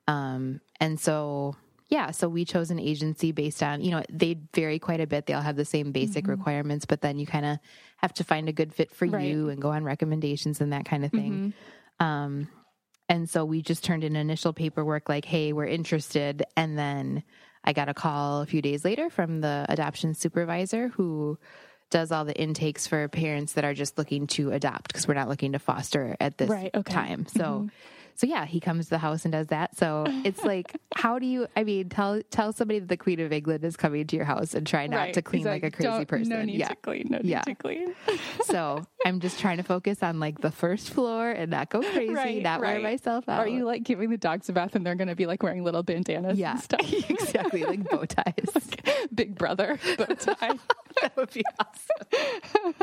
Um, 0.06 0.61
and 0.78 1.00
so 1.00 1.56
yeah, 1.90 2.12
so 2.12 2.28
we 2.28 2.44
chose 2.44 2.70
an 2.70 2.78
agency 2.78 3.32
based 3.32 3.62
on 3.62 3.82
you 3.82 3.90
know 3.90 4.02
they 4.09 4.38
vary 4.54 4.78
quite 4.78 5.00
a 5.00 5.06
bit. 5.06 5.26
They 5.26 5.35
all 5.35 5.42
have 5.42 5.56
the 5.56 5.64
same 5.64 5.90
basic 5.90 6.25
mm-hmm. 6.25 6.30
requirements, 6.30 6.87
but 6.87 7.00
then 7.02 7.18
you 7.18 7.26
kind 7.26 7.44
of 7.44 7.59
have 7.99 8.14
to 8.14 8.25
find 8.25 8.49
a 8.49 8.52
good 8.52 8.73
fit 8.73 8.92
for 8.92 9.06
Right. 9.06 9.26
you 9.26 9.49
and 9.49 9.61
go 9.61 9.70
on 9.70 9.85
recommendations 9.85 10.61
and 10.61 10.73
that 10.73 10.85
kind 10.85 11.04
of 11.04 11.11
thing. 11.11 11.52
Mm-hmm. 12.00 12.06
Um, 12.06 12.49
and 13.09 13.28
so 13.28 13.44
we 13.44 13.61
just 13.61 13.85
turned 13.85 14.04
in 14.04 14.14
initial 14.14 14.52
paperwork 14.52 15.09
like, 15.09 15.25
hey, 15.25 15.52
we're 15.52 15.66
interested. 15.66 16.44
And 16.56 16.78
then 16.78 17.25
I 17.64 17.73
got 17.73 17.88
a 17.88 17.94
call 17.94 18.40
a 18.40 18.47
few 18.47 18.62
days 18.62 18.85
later 18.85 19.11
from 19.11 19.40
the 19.40 19.66
adoption 19.68 20.14
supervisor 20.14 20.88
who 20.88 21.38
does 21.90 22.12
all 22.12 22.25
the 22.25 22.40
intakes 22.40 22.87
for 22.87 23.09
parents 23.09 23.54
that 23.54 23.64
are 23.64 23.75
just 23.75 23.99
looking 23.99 24.28
to 24.28 24.52
adopt 24.52 24.88
because 24.88 25.09
we're 25.09 25.14
not 25.14 25.28
looking 25.28 25.52
to 25.52 25.59
foster 25.59 26.16
at 26.20 26.38
this 26.38 26.49
Right, 26.49 26.70
okay. 26.73 26.94
time. 26.94 27.26
So 27.26 27.42
mm-hmm. 27.42 27.66
So 28.21 28.27
yeah, 28.27 28.45
he 28.45 28.61
comes 28.61 28.85
to 28.87 28.91
the 28.91 28.99
house 28.99 29.25
and 29.25 29.33
does 29.33 29.47
that. 29.47 29.79
So 29.79 30.05
it's 30.25 30.45
like, 30.45 30.77
how 30.95 31.19
do 31.19 31.25
you? 31.25 31.47
I 31.57 31.65
mean, 31.65 31.89
tell 31.89 32.21
tell 32.31 32.53
somebody 32.53 32.79
that 32.81 32.89
the 32.89 32.99
Queen 32.99 33.19
of 33.21 33.33
England 33.33 33.65
is 33.65 33.79
coming 33.79 34.07
to 34.07 34.15
your 34.17 34.27
house 34.27 34.53
and 34.53 34.67
try 34.67 34.87
not 34.87 34.97
Right. 34.99 35.15
to 35.15 35.23
clean 35.23 35.39
He's 35.41 35.47
like, 35.47 35.62
a 35.62 35.71
crazy 35.71 35.89
"Don't- 35.89 36.07
person. 36.07 36.29
No 36.29 36.43
need 36.45 36.59
yeah. 36.59 36.69
to 36.69 36.77
clean. 36.77 37.07
No 37.09 37.17
need 37.19 37.27
Yeah. 37.27 37.41
to 37.43 37.55
clean. 37.55 37.95
So 38.45 38.85
I'm 39.07 39.21
just 39.21 39.39
trying 39.39 39.57
to 39.59 39.62
focus 39.62 40.03
on 40.03 40.19
like 40.21 40.41
the 40.41 40.50
first 40.50 40.91
floor 40.91 41.31
and 41.31 41.50
not 41.53 41.71
go 41.71 41.81
crazy, 41.81 42.12
Right, 42.12 42.43
not 42.43 42.61
wear 42.61 42.81
myself 42.81 43.29
out. 43.29 43.39
Are 43.41 43.49
you 43.49 43.65
like 43.65 43.85
giving 43.85 44.11
the 44.11 44.17
dogs 44.19 44.49
a 44.49 44.53
bath 44.53 44.75
and 44.75 44.85
they're 44.85 44.95
going 44.97 45.09
to 45.09 45.15
be 45.15 45.27
like 45.27 45.43
wearing 45.43 45.62
little 45.65 45.83
bandanas 45.83 46.37
Yeah, 46.39 46.53
and 46.53 46.61
stuff? 46.62 46.81
exactly 47.09 47.65
like 47.65 47.89
bow 47.89 48.05
ties. 48.05 48.69
Big 49.15 49.37
brother 49.37 49.79
bow 49.97 50.07
tie. 50.15 50.59
that 51.02 51.16
would 51.16 51.32
be 51.32 51.42
awesome. 51.59 52.75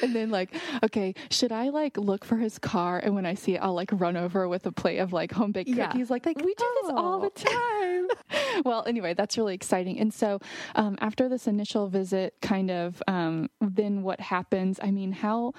and 0.02 0.14
then 0.14 0.30
like, 0.30 0.54
okay, 0.84 1.14
should 1.30 1.52
I 1.52 1.68
like 1.70 1.96
look 1.96 2.24
for 2.24 2.36
his 2.36 2.58
car? 2.58 2.98
And 2.98 3.14
when 3.14 3.26
I 3.26 3.34
see 3.34 3.54
it, 3.54 3.58
I'll 3.58 3.74
like 3.74 3.90
run 3.92 4.16
over 4.16 4.48
with 4.48 4.66
a 4.66 4.72
plate 4.72 4.98
of 4.98 5.12
like 5.12 5.32
home 5.32 5.52
baked 5.52 5.70
Yeah. 5.70 5.86
cookies. 5.88 6.10
Like, 6.10 6.26
like 6.26 6.38
we 6.38 6.54
do 6.54 6.72
this 6.82 6.90
all 6.94 7.20
the 7.20 7.30
time. 7.30 8.08
well, 8.64 8.84
anyway, 8.86 9.14
that's 9.14 9.36
really 9.36 9.54
exciting. 9.54 9.98
And 9.98 10.12
so, 10.12 10.40
um, 10.74 10.96
after 11.00 11.28
this 11.28 11.46
initial 11.46 11.88
visit, 11.88 12.34
kind 12.42 12.70
of, 12.70 13.02
um, 13.06 13.50
then 13.60 14.02
what 14.02 14.20
happens? 14.20 14.78
I 14.82 14.90
mean, 14.90 15.12
how 15.12 15.52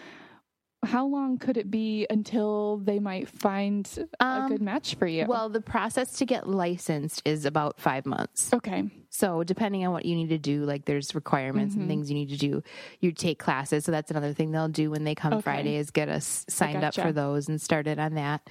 how 0.84 1.06
long 1.06 1.38
could 1.38 1.58
it 1.58 1.70
be 1.70 2.08
until 2.10 2.78
they 2.78 3.00
might 3.00 3.28
find 3.28 3.90
a 4.20 4.26
Um, 4.26 4.48
good 4.50 4.62
match 4.62 4.96
for 4.96 5.08
you? 5.08 5.26
Well, 5.28 5.50
the 5.50 5.62
process 5.62 6.14
to 6.20 6.26
get 6.26 6.48
licensed 6.48 7.22
is 7.26 7.46
about 7.46 7.80
five 7.80 8.06
months. 8.06 8.54
okay, 8.54 8.90
So, 9.10 9.44
depending 9.44 9.86
on 9.86 9.92
what 9.92 10.06
you 10.06 10.16
need 10.16 10.30
to 10.30 10.38
do, 10.38 10.64
like 10.66 10.86
there's 10.86 11.14
requirements 11.16 11.74
Mm-hmm. 11.74 11.82
and 11.82 11.90
things 11.90 12.10
you 12.10 12.16
need 12.16 12.30
to 12.30 12.38
do, 12.38 12.64
you 13.02 13.12
take 13.12 13.40
classes. 13.40 13.84
So, 13.86 13.92
that's 13.92 14.10
another 14.12 14.34
thing 14.34 14.52
they'll 14.52 14.70
do 14.70 14.90
when 14.92 15.04
they 15.04 15.16
come 15.16 15.34
Okay. 15.34 15.42
Friday 15.42 15.76
is 15.76 15.92
get 15.92 16.08
us 16.10 16.46
signed 16.48 16.84
up 16.84 16.94
for 16.96 17.12
those 17.12 17.50
and 17.50 17.62
started 17.62 18.00
on 18.00 18.14
that. 18.16 18.50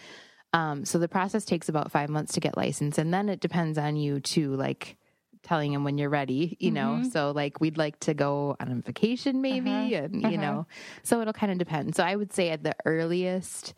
Um, 0.53 0.85
so, 0.85 0.99
the 0.99 1.09
process 1.09 1.45
takes 1.45 1.69
about 1.69 1.91
five 1.91 2.09
months 2.11 2.33
to 2.35 2.41
get 2.41 2.57
licensed. 2.57 2.99
And 2.99 3.13
then 3.15 3.29
it 3.29 3.41
depends 3.41 3.79
on 3.79 3.97
you 3.97 4.21
too, 4.21 4.55
like 4.55 4.97
telling 5.43 5.73
him 5.73 5.85
when 5.85 5.99
you're 5.99 6.11
ready, 6.11 6.57
you 6.61 6.71
know. 6.71 6.99
Mm-hmm. 7.01 7.11
So, 7.11 7.31
like, 7.33 7.61
we'd 7.61 7.79
like 7.79 7.99
to 8.01 8.15
go 8.15 8.57
on 8.61 8.71
a 8.71 8.75
vacation 8.77 9.41
maybe, 9.43 9.69
Uh-huh. 9.95 10.05
and, 10.05 10.23
you 10.23 10.29
Uh-huh. 10.29 10.37
know, 10.39 10.67
so 11.03 11.21
it'll 11.21 11.33
kind 11.33 11.53
of 11.53 11.59
depend. 11.59 11.95
So, 11.95 12.05
I 12.05 12.17
would 12.17 12.33
say 12.33 12.51
at 12.51 12.63
the 12.63 12.75
earliest, 12.85 13.75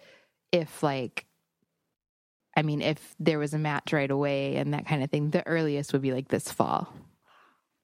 if 0.53 0.83
like, 0.83 1.27
I 2.57 2.63
mean, 2.63 2.83
if 2.83 3.15
there 3.21 3.39
was 3.39 3.55
a 3.55 3.59
match 3.59 3.93
right 3.93 4.11
away 4.11 4.57
and 4.57 4.75
that 4.75 4.87
kind 4.87 5.03
of 5.05 5.11
thing, 5.11 5.31
the 5.31 5.47
earliest 5.47 5.93
would 5.93 6.03
be 6.03 6.13
like 6.13 6.29
this 6.29 6.51
fall, 6.51 6.93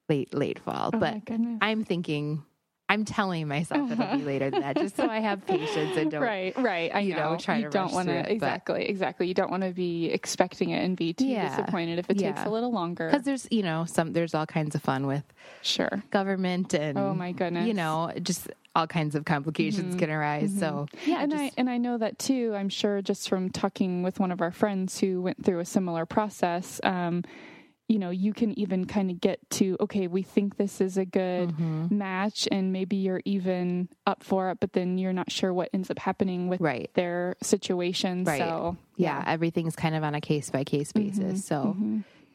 late 0.09 0.33
late 0.33 0.59
fall. 0.59 0.91
Oh 0.93 0.99
but. 0.99 1.21
I'm 1.61 1.83
thinking, 1.83 2.43
I'm 2.89 3.03
telling 3.03 3.47
myself 3.49 3.91
it'll 3.91 4.17
be 4.17 4.23
later 4.23 4.49
than 4.49 4.61
that, 4.61 4.77
just 4.77 4.95
so 4.95 5.07
I 5.09 5.19
have 5.19 5.45
patience 5.45 5.97
and 5.97 6.09
don't. 6.09 6.21
right, 6.21 6.57
right. 6.57 6.93
I 6.95 6.99
you 7.01 7.15
know, 7.15 7.33
know. 7.33 7.37
try 7.37 7.57
you 7.57 7.63
to 7.65 7.69
don't 7.69 7.91
want 7.91 8.07
to 8.07 8.21
but- 8.23 8.31
exactly, 8.31 8.85
exactly. 8.85 9.27
You 9.27 9.33
don't 9.33 9.51
want 9.51 9.63
to 9.63 9.71
be 9.71 10.05
expecting 10.05 10.69
it 10.69 10.83
and 10.83 10.95
be 10.95 11.13
too 11.13 11.25
Yeah, 11.27 11.49
disappointed 11.49 11.99
if 11.99 12.09
it 12.09 12.17
takes 12.17 12.41
a 12.43 12.49
little 12.49 12.71
longer. 12.71 13.09
Because 13.09 13.25
there's, 13.25 13.47
you 13.51 13.63
know, 13.63 13.85
some 13.85 14.13
there's 14.13 14.33
all 14.33 14.45
kinds 14.45 14.73
of 14.75 14.81
fun 14.81 15.05
with 15.05 15.23
Sure. 15.61 16.01
government 16.11 16.73
and 16.73 16.97
Oh 16.97 17.13
my 17.13 17.33
goodness. 17.33 17.67
you 17.67 17.73
know, 17.73 18.11
just 18.21 18.47
all 18.75 18.87
kinds 18.87 19.15
of 19.15 19.25
complications 19.25 19.95
can 19.95 20.09
arise. 20.09 20.53
So 20.57 20.87
yeah, 21.05 21.23
and 21.23 21.31
just, 21.31 21.43
I 21.43 21.51
and 21.57 21.69
I 21.69 21.77
know 21.77 21.97
that 21.97 22.19
too. 22.19 22.53
I'm 22.55 22.69
sure 22.69 23.01
just 23.01 23.27
from 23.27 23.49
talking 23.49 24.03
with 24.03 24.19
one 24.19 24.31
of 24.31 24.39
our 24.39 24.51
friends 24.51 24.99
who 24.99 25.21
went 25.21 25.43
through 25.43 25.59
a 25.59 25.65
similar 25.65 26.05
process. 26.05 26.79
Um, 26.83 27.23
you 27.87 27.99
know, 27.99 28.09
you 28.09 28.33
can 28.33 28.57
even 28.59 28.85
kind 28.85 29.09
of 29.09 29.21
get 29.21 29.39
to 29.51 29.77
okay, 29.79 30.07
we 30.07 30.21
think 30.21 30.57
this 30.57 30.81
is 30.81 30.97
a 30.97 31.05
good 31.05 31.49
Mm-hmm. 31.53 31.97
match, 31.97 32.47
and 32.51 32.73
maybe 32.73 32.97
you're 32.97 33.21
even 33.25 33.87
up 34.05 34.23
for 34.23 34.49
it, 34.51 34.59
but 34.59 34.73
then 34.73 34.97
you're 34.97 35.13
not 35.13 35.31
sure 35.31 35.53
what 35.53 35.69
ends 35.73 35.89
up 35.89 35.99
happening 35.99 36.47
with 36.49 36.59
Right. 36.59 36.89
their 36.95 37.35
situation. 37.41 38.25
Right. 38.25 38.39
So 38.39 38.77
yeah, 38.97 39.23
everything's 39.25 39.75
kind 39.75 39.95
of 39.95 40.03
on 40.03 40.15
a 40.15 40.21
case 40.21 40.49
by 40.49 40.63
case 40.63 40.91
Mm-hmm. 40.91 41.21
basis. 41.21 41.45
So 41.45 41.75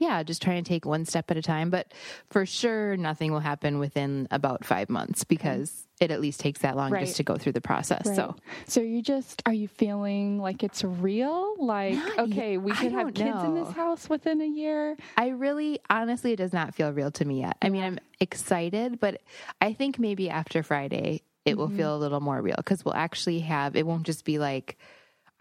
yeah, 0.02 0.22
just 0.22 0.42
trying 0.42 0.62
to 0.62 0.68
take 0.68 0.84
one 0.84 1.04
step 1.04 1.30
at 1.30 1.36
a 1.36 1.42
time. 1.42 1.70
But 1.70 1.92
for 2.30 2.44
sure, 2.44 2.96
nothing 2.96 3.32
will 3.32 3.40
happen 3.40 3.78
within 3.78 4.28
about 4.30 4.64
five 4.64 4.90
months 4.90 5.24
because 5.24 5.86
it 6.00 6.10
at 6.10 6.20
least 6.20 6.40
takes 6.40 6.60
that 6.60 6.76
long 6.76 6.90
Right. 6.90 7.00
just 7.04 7.16
to 7.16 7.22
go 7.22 7.36
through 7.36 7.52
the 7.52 7.60
process. 7.60 8.06
Right. 8.06 8.16
So 8.16 8.34
so 8.66 8.80
you 8.80 9.00
just 9.02 9.42
are 9.46 9.52
you 9.52 9.68
feeling 9.68 10.38
like 10.40 10.62
it's 10.62 10.82
real? 10.84 11.54
Like 11.58 11.94
Not 11.94 12.18
okay, 12.18 12.58
we. 12.58 12.72
Could 12.72 12.92
have 12.92 13.14
kids 13.14 13.44
in 13.44 13.54
this 13.54 13.70
house 13.70 14.08
within 14.10 14.40
a 14.40 14.46
year. 14.46 14.96
I 15.16 15.28
really, 15.28 15.78
honestly, 15.88 16.32
it 16.32 16.36
does 16.36 16.52
not 16.52 16.74
feel 16.74 16.90
real 16.92 17.10
to 17.12 17.24
me 17.24 17.40
yet. 17.40 17.56
I 17.62 17.68
mean, 17.68 17.84
I'm 17.84 17.98
excited, 18.18 18.98
but 18.98 19.20
I 19.60 19.72
think 19.74 19.98
maybe 19.98 20.28
after 20.30 20.62
Friday, 20.62 21.22
it 21.44 21.56
will 21.56 21.68
Mm-hmm. 21.68 21.76
feel 21.76 21.96
a 21.96 21.98
little 21.98 22.20
more 22.20 22.40
real 22.42 22.56
because 22.56 22.84
we'll 22.84 22.94
actually 22.94 23.40
have, 23.40 23.76
it 23.76 23.86
won't 23.86 24.04
just 24.04 24.24
be 24.24 24.38
like, 24.38 24.78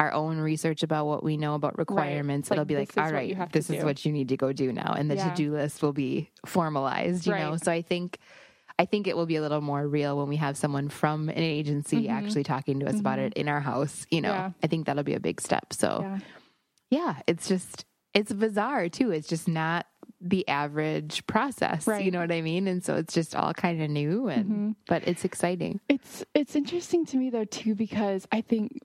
our 0.01 0.11
own 0.13 0.39
research 0.39 0.81
about 0.83 1.05
what 1.05 1.23
we 1.23 1.37
know 1.37 1.53
about 1.53 1.77
requirements. 1.77 2.49
Like, 2.49 2.55
It'll 2.57 2.65
be 2.65 2.75
like, 2.75 2.91
all 2.97 3.11
right, 3.11 3.29
you 3.29 3.35
have 3.35 3.51
to 3.51 3.59
this 3.59 3.69
is 3.69 3.79
do. 3.81 3.85
what 3.85 4.03
you 4.03 4.11
need 4.11 4.29
to 4.29 4.37
go 4.37 4.51
do 4.51 4.73
now, 4.73 4.93
and 4.97 5.09
the 5.11 5.15
Yeah. 5.15 5.29
to 5.29 5.35
do 5.35 5.53
list 5.53 5.81
will 5.83 5.93
be 5.93 6.31
formalized. 6.45 7.27
You 7.27 7.35
know, 7.35 7.55
so 7.57 7.71
I 7.71 7.81
think, 7.83 8.17
I 8.79 8.85
think 8.85 9.05
it 9.07 9.15
will 9.15 9.27
be 9.27 9.35
a 9.35 9.41
little 9.41 9.61
more 9.61 9.87
real 9.87 10.17
when 10.17 10.27
we 10.27 10.37
have 10.37 10.57
someone 10.57 10.89
from 10.89 11.29
an 11.29 11.37
agency 11.37 12.09
actually 12.09 12.43
talking 12.43 12.79
to 12.79 12.87
us 12.89 12.99
about 12.99 13.19
it 13.19 13.33
in 13.33 13.47
our 13.47 13.59
house. 13.61 14.07
You 14.09 14.21
know, 14.21 14.31
Mm-hmm. 14.31 14.39
Yeah. 14.57 14.63
I 14.63 14.67
think 14.67 14.85
that'll 14.87 15.03
be 15.03 15.13
a 15.13 15.19
big 15.19 15.39
step. 15.39 15.71
So 15.71 15.99
Yeah. 16.01 16.19
yeah, 16.89 17.15
it's 17.27 17.47
just 17.47 17.85
it's 18.13 18.33
bizarre 18.33 18.89
too. 18.89 19.11
It's 19.11 19.27
just 19.27 19.47
not 19.47 19.85
the 20.21 20.47
average 20.47 21.25
process. 21.25 21.87
Right. 21.87 22.05
You 22.05 22.11
know 22.11 22.19
what 22.19 22.31
I 22.31 22.41
mean? 22.41 22.67
And 22.67 22.83
so 22.83 22.95
it's 22.95 23.13
just 23.13 23.35
all 23.35 23.53
kind 23.53 23.81
of 23.81 23.89
new 23.89 24.27
and 24.27 24.45
mm-hmm. 24.45 24.71
but 24.87 25.07
it's 25.07 25.25
exciting. 25.25 25.79
It's 25.89 26.23
it's 26.33 26.55
interesting 26.55 27.05
to 27.07 27.17
me 27.17 27.29
though 27.29 27.45
too 27.45 27.75
because 27.75 28.27
I 28.31 28.41
think 28.41 28.79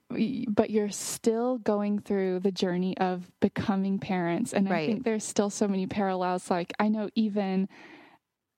but 0.49 0.71
you're 0.71 0.91
still 0.91 1.59
going 1.59 1.99
through 2.01 2.41
the 2.41 2.53
journey 2.53 2.97
of 2.99 3.31
becoming 3.41 3.99
parents 3.99 4.53
and 4.53 4.69
I 4.69 4.87
think 4.87 5.05
there's 5.05 5.25
still 5.25 5.51
so 5.51 5.69
many 5.69 5.87
parallels 5.87 6.51
like 6.51 6.73
I 6.79 6.89
know 6.89 7.11
even 7.15 7.69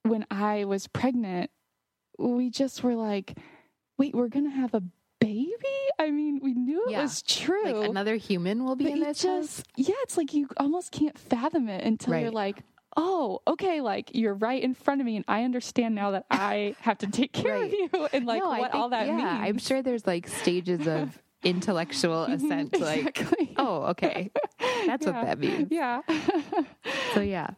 when 0.05 0.27
I 0.31 0.64
was 0.64 0.87
pregnant 0.87 1.51
we 2.19 2.51
just 2.51 2.83
were 2.83 2.95
like 2.95 3.37
wait 3.99 4.14
we're 4.14 4.29
going 4.29 4.49
to 4.49 4.57
have 4.57 4.75
a 4.75 4.83
baby? 5.21 5.88
I 5.99 6.11
mean, 6.11 6.41
we 6.43 6.55
knew 6.55 6.85
it 6.87 6.93
Yeah. 6.93 7.03
was 7.03 7.23
true. 7.23 7.65
Like 7.73 7.89
another 7.91 8.17
human 8.17 8.65
will 8.65 8.77
be 8.77 8.91
in 8.91 9.01
this 9.01 9.21
just 9.21 9.59
house. 9.59 9.63
yeah, 9.77 9.95
it's 10.03 10.17
like 10.17 10.33
you 10.33 10.49
almost 10.59 10.93
can't 10.93 11.19
fathom 11.19 11.69
it 11.69 11.85
until 11.85 12.17
you're 12.19 12.31
like 12.31 12.63
Oh, 12.97 13.41
okay. 13.47 13.81
Like 13.81 14.11
you're 14.15 14.35
right 14.35 14.61
in 14.63 14.75
front 14.75 15.01
of 15.01 15.05
me, 15.07 15.17
and 15.17 15.25
I 15.29 15.45
understand 15.45 15.95
now 15.95 16.13
that 16.13 16.27
I 16.31 16.75
have 16.81 16.99
to 16.99 17.07
take 17.07 17.33
care 17.33 17.63
of 17.63 17.73
you, 17.73 17.89
and 18.13 18.27
like 18.27 18.41
No, 18.41 18.49
what 18.49 18.73
think- 18.73 18.75
all 18.75 18.89
that 18.91 19.07
yeah, 19.07 19.17
means. 19.17 19.29
I'm 19.31 19.59
sure 19.59 19.83
there's 19.83 20.07
like 20.07 20.27
stages 20.27 20.87
of 20.89 21.17
intellectual 21.45 22.27
mhm, 22.27 22.35
assent. 22.35 22.81
Like, 22.81 23.07
Exactly. 23.19 23.55
oh, 23.57 23.83
okay, 23.93 24.31
that's 24.87 25.07
what 25.07 25.15
that 25.15 25.39
means. 25.39 25.69
Yeah. 25.71 26.01
So 27.15 27.21
yeah, 27.21 27.51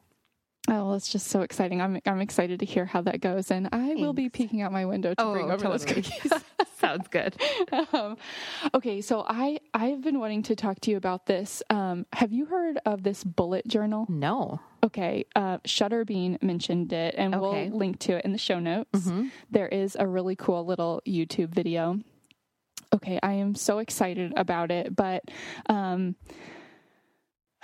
Oh, 0.69 0.93
it's 0.95 1.09
just 1.11 1.29
so 1.29 1.41
exciting. 1.41 1.81
I'm 1.81 2.01
I'm 2.07 2.21
excited 2.21 2.61
to 2.61 2.67
hear 2.67 2.85
how 2.85 3.01
that 3.03 3.21
goes, 3.21 3.51
and 3.51 3.69
I 3.73 3.95
will 3.95 4.13
be 4.13 4.29
peeking 4.29 4.61
out 4.63 4.73
my 4.73 4.85
window 4.85 5.15
to 5.15 5.23
Oh, 5.23 5.33
bring 5.33 5.51
over 5.51 5.65
those 5.65 5.85
cookies. 5.85 6.33
Sounds 6.79 7.09
good. 7.09 7.35
um, 7.93 8.17
okay, 8.75 9.01
so 9.01 9.25
I 9.27 9.59
I've 9.75 10.03
been 10.03 10.21
wanting 10.21 10.43
to 10.45 10.57
talk 10.57 10.79
to 10.83 10.91
you 10.91 10.97
about 10.97 11.27
this. 11.27 11.63
Um, 11.71 12.07
have 12.13 12.33
you 12.33 12.45
heard 12.45 12.79
of 12.87 13.03
this 13.03 13.25
bullet 13.25 13.67
journal? 13.67 14.07
No. 14.09 14.61
Okay, 14.85 15.25
uh, 15.35 15.59
Shutterbean 15.59 16.43
mentioned 16.43 16.93
it, 16.93 17.15
and 17.19 17.35
Okay. 17.35 17.69
we'll 17.69 17.77
link 17.79 17.99
to 18.01 18.17
it 18.19 18.25
in 18.25 18.33
the 18.33 18.39
show 18.39 18.59
notes. 18.61 19.11
There 19.51 19.69
is 19.69 19.97
a 19.99 20.07
really 20.07 20.37
cool 20.37 20.65
little 20.65 21.03
YouTube 21.07 21.49
video. 21.49 21.99
Okay, 22.93 23.19
I 23.23 23.33
am 23.35 23.55
so 23.55 23.79
excited 23.79 24.33
about 24.37 24.71
it, 24.71 24.95
but 24.95 25.23
um, 25.69 26.17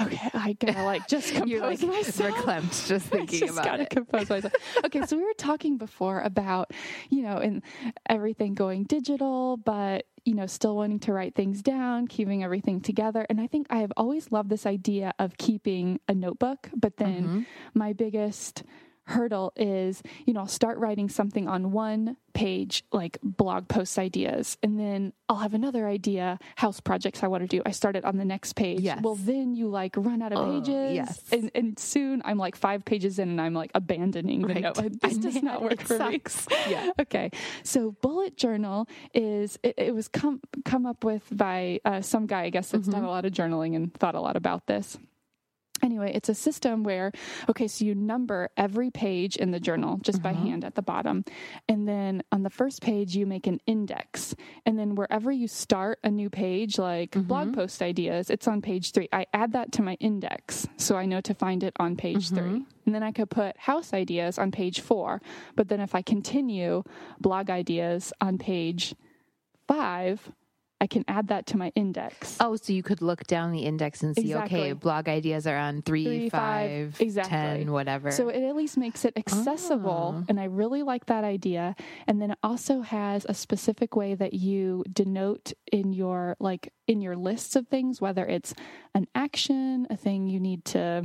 okay, 0.01 0.31
I 0.35 0.53
gotta 0.55 0.83
like 0.83 1.09
just 1.09 1.33
compose 1.33 1.49
You're 1.51 1.61
like 1.61 1.83
myself. 1.83 2.35
verklempt 2.35 2.87
just 2.89 3.07
thinking 3.11 3.43
I 3.45 3.47
just 3.47 3.53
about 3.59 3.65
gotta 3.65 3.83
it. 3.85 3.91
compose 3.91 4.29
myself. 4.31 4.53
Okay, 4.85 5.03
so 5.07 5.17
we 5.17 5.23
were 5.25 5.33
talking 5.39 5.79
before 5.79 6.21
about, 6.21 6.73
you 7.11 7.23
know, 7.23 7.39
and 7.39 7.63
everything 8.09 8.55
going 8.55 8.85
digital, 8.85 9.57
but 9.57 10.07
you 10.25 10.35
know, 10.35 10.47
still 10.47 10.75
wanting 10.75 10.99
to 10.99 11.13
write 11.13 11.35
things 11.37 11.63
down, 11.63 12.09
keeping 12.09 12.43
everything 12.43 12.81
together. 12.81 13.25
And 13.31 13.41
I 13.41 13.47
think 13.47 13.69
I 13.71 13.79
have 13.79 13.93
always 13.97 14.33
loved 14.33 14.51
this 14.51 14.67
idea 14.67 15.15
of 15.21 15.39
keeping 15.39 16.01
a 16.09 16.15
notebook, 16.15 16.69
but 16.75 16.97
then 16.97 17.23
Mm-hmm. 17.29 17.41
my 17.75 17.93
biggest 17.93 18.65
hurdle 19.07 19.53
is, 19.57 20.03
you 20.27 20.33
know, 20.33 20.41
I'll 20.41 20.47
start 20.47 20.79
writing 20.79 21.09
something 21.09 21.49
on 21.49 21.73
one 21.73 22.17
page, 22.35 22.85
like 22.93 23.19
blog 23.23 23.67
post 23.69 23.99
ideas, 23.99 24.59
and 24.63 24.79
then 24.79 25.13
I'll 25.29 25.37
have 25.37 25.55
another 25.55 25.87
idea, 25.89 26.39
house 26.57 26.81
projects 26.81 27.23
I 27.23 27.29
want 27.29 27.43
to 27.43 27.47
do. 27.49 27.63
I 27.65 27.71
start 27.71 27.97
it 27.97 28.05
on 28.05 28.17
the 28.19 28.25
next 28.25 28.55
page. 28.55 28.81
Yes. 28.81 29.01
Well, 29.03 29.15
then 29.15 29.55
you 29.55 29.69
like 29.69 29.95
run 29.97 30.21
out 30.23 30.33
of 30.33 30.39
Oh, 30.39 30.61
pages. 30.61 30.95
yes. 30.95 31.23
And, 31.33 31.51
and 31.55 31.79
soon 31.79 32.21
I'm 32.25 32.37
like 32.37 32.57
five 32.57 32.85
pages 32.85 33.19
in 33.19 33.31
and 33.31 33.41
I'm 33.41 33.55
like 33.55 33.71
abandoning 33.75 34.43
the 34.43 34.49
Right. 34.55 34.63
note. 34.63 34.77
Like, 34.77 34.93
I 35.03 35.09
This 35.09 35.19
does 35.19 35.43
not 35.43 35.63
work 35.63 35.81
for 35.81 35.97
sucks. 35.97 36.49
me. 36.51 36.57
Yeah. 36.69 36.91
Okay. 37.01 37.31
So 37.63 37.93
bullet 38.03 38.37
journal 38.37 38.89
is 39.15 39.59
it, 39.63 39.75
it 39.79 39.95
was 39.95 40.09
come 40.09 40.41
come 40.65 40.85
up 40.85 41.05
with 41.05 41.23
by 41.33 41.81
uh, 41.85 42.01
some 42.03 42.27
guy 42.27 42.43
I 42.43 42.51
guess 42.51 42.71
that's 42.71 42.83
Mm-hmm. 42.83 42.91
done 42.93 43.05
a 43.05 43.09
lot 43.11 43.25
of 43.25 43.33
journaling 43.33 43.77
and 43.77 43.95
thought 43.95 44.15
a 44.15 44.21
lot 44.21 44.37
about 44.37 44.67
this. 44.67 44.99
Anyway, 45.87 46.11
it's 46.15 46.29
a 46.29 46.35
system 46.35 46.83
where, 46.83 47.13
okay, 47.49 47.69
so 47.69 47.85
you 47.85 47.95
number 47.95 48.51
every 48.57 48.91
page 48.91 49.37
in 49.37 49.53
the 49.53 49.61
journal 49.61 49.99
just 50.03 50.21
by 50.23 50.33
Mm-hmm. 50.33 50.47
hand 50.49 50.65
at 50.65 50.75
the 50.75 50.83
bottom. 50.83 51.25
And 51.69 51.87
then 51.87 52.23
on 52.33 52.43
the 52.43 52.51
first 52.51 52.83
page, 52.83 53.15
you 53.17 53.25
make 53.25 53.47
an 53.47 53.61
index. 53.67 54.35
And 54.67 54.77
then 54.79 54.97
wherever 54.97 55.31
you 55.31 55.47
start 55.49 55.99
a 56.03 56.11
new 56.11 56.29
page, 56.29 56.77
like 56.79 57.13
Mm-hmm. 57.13 57.29
blog 57.29 57.55
post 57.55 57.81
ideas, 57.83 58.31
it's 58.31 58.49
on 58.49 58.61
page 58.61 58.91
three. 58.93 59.09
I 59.13 59.27
add 59.33 59.53
that 59.53 59.71
to 59.77 59.83
my 59.83 59.95
index 60.01 60.67
so 60.77 60.97
I 60.97 61.07
know 61.07 61.21
to 61.23 61.35
find 61.35 61.63
it 61.63 61.73
on 61.79 61.95
page 61.97 62.27
Mm-hmm. 62.31 62.37
three. 62.37 62.65
And 62.85 62.95
then 62.95 63.03
I 63.05 63.13
could 63.13 63.31
put 63.31 63.57
house 63.57 63.93
ideas 63.93 64.39
on 64.39 64.51
page 64.51 64.81
four. 64.81 65.21
But 65.55 65.69
then 65.69 65.81
if 65.81 65.95
I 65.95 66.03
continue 66.03 66.83
blog 67.21 67.49
ideas 67.51 68.13
on 68.21 68.39
page 68.39 68.95
five, 69.69 70.31
I 70.81 70.87
can 70.87 71.05
add 71.09 71.29
that 71.29 71.47
to 71.47 71.57
my 71.57 71.73
index. 71.75 72.37
Oh, 72.39 72.57
so 72.57 72.73
you 72.73 72.83
could 72.83 73.01
look 73.01 73.25
down 73.25 73.51
the 73.53 73.61
index 73.61 74.03
and 74.03 74.15
see, 74.15 74.33
Exactly. 74.33 74.61
okay, 74.61 74.73
blog 74.73 75.09
ideas 75.09 75.47
are 75.47 75.57
on 75.57 75.81
three, 75.81 76.05
Three, 76.05 76.29
five, 76.29 76.95
five, 76.95 77.01
exactly. 77.01 77.31
ten, 77.65 77.73
whatever. 77.73 78.11
So 78.11 78.29
it 78.29 78.43
at 78.43 78.55
least 78.55 78.77
makes 78.77 79.05
it 79.07 79.15
accessible, 79.17 80.17
Oh. 80.19 80.25
and 80.29 80.39
I 80.39 80.45
really 80.45 80.83
like 80.83 81.07
that 81.07 81.25
idea. 81.25 81.75
And 82.07 82.21
then 82.21 82.31
it 82.33 82.39
also 82.43 82.83
has 82.83 83.25
a 83.29 83.35
specific 83.35 83.97
way 83.97 84.15
that 84.15 84.35
you 84.35 84.85
denote 84.93 85.53
in 85.73 85.93
your 85.95 86.37
like 86.41 86.73
in 86.87 87.01
your 87.01 87.17
lists 87.17 87.57
of 87.57 87.67
things, 87.69 88.01
whether 88.01 88.27
it's 88.27 88.55
an 88.95 89.07
action, 89.15 89.87
a 89.91 89.97
thing 89.97 90.29
you 90.29 90.39
need 90.41 90.65
to 90.67 91.05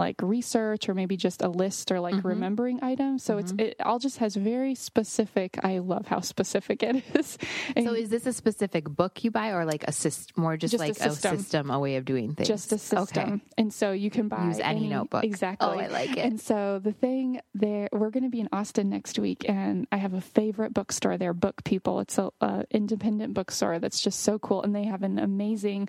like 0.00 0.16
research, 0.22 0.88
or 0.88 0.94
maybe 0.94 1.16
just 1.16 1.42
a 1.42 1.48
list 1.48 1.92
or 1.92 2.00
like 2.00 2.14
Mm-hmm. 2.14 2.26
remembering 2.28 2.78
items. 2.82 3.22
So 3.22 3.38
it's 3.38 3.52
it 3.58 3.76
all 3.84 3.98
just 4.00 4.18
has 4.18 4.34
very 4.34 4.74
specific. 4.74 5.58
I 5.62 5.78
love 5.78 6.06
how 6.08 6.20
specific 6.20 6.82
it 6.82 7.04
is. 7.14 7.38
And 7.76 7.86
So 7.86 7.92
is 7.94 8.08
this 8.08 8.26
a 8.26 8.32
specific 8.32 8.84
book 8.88 9.22
you 9.22 9.30
buy 9.30 9.50
or 9.50 9.64
like 9.64 9.84
a 9.84 9.92
system, 9.92 10.42
more 10.42 10.56
just, 10.56 10.72
Just 10.72 10.82
a 10.82 10.86
like 10.88 10.96
system. 10.96 11.34
a 11.34 11.38
system, 11.38 11.70
a 11.70 11.78
way 11.78 11.94
of 11.96 12.04
doing 12.04 12.34
things? 12.34 12.48
just 12.48 12.72
a 12.72 12.78
system. 12.78 13.28
Okay. 13.34 13.40
And 13.58 13.72
so 13.72 13.92
you 13.92 14.10
can 14.10 14.26
buy 14.28 14.46
Use 14.48 14.58
any 14.58 14.88
notebook. 14.88 15.22
Exactly. 15.22 15.68
Oh, 15.68 15.78
I 15.78 15.86
like 15.86 16.16
it. 16.16 16.24
And 16.24 16.40
so 16.40 16.80
the 16.82 16.92
thing 16.92 17.40
there, 17.54 17.88
we're 17.92 18.10
going 18.10 18.24
to 18.24 18.30
be 18.30 18.40
in 18.40 18.48
Austin 18.52 18.88
next 18.88 19.18
week, 19.18 19.44
and 19.48 19.86
I 19.92 19.98
have 19.98 20.14
a 20.14 20.20
favorite 20.22 20.72
bookstore 20.74 21.18
there, 21.18 21.34
Book 21.34 21.62
People. 21.64 22.00
It's 22.00 22.16
a, 22.18 22.30
a 22.40 22.64
independent 22.70 23.34
bookstore 23.34 23.78
that's 23.78 24.00
just 24.00 24.20
so 24.20 24.38
cool, 24.38 24.62
and 24.62 24.74
they 24.74 24.84
have 24.84 25.02
an 25.02 25.18
amazing 25.18 25.88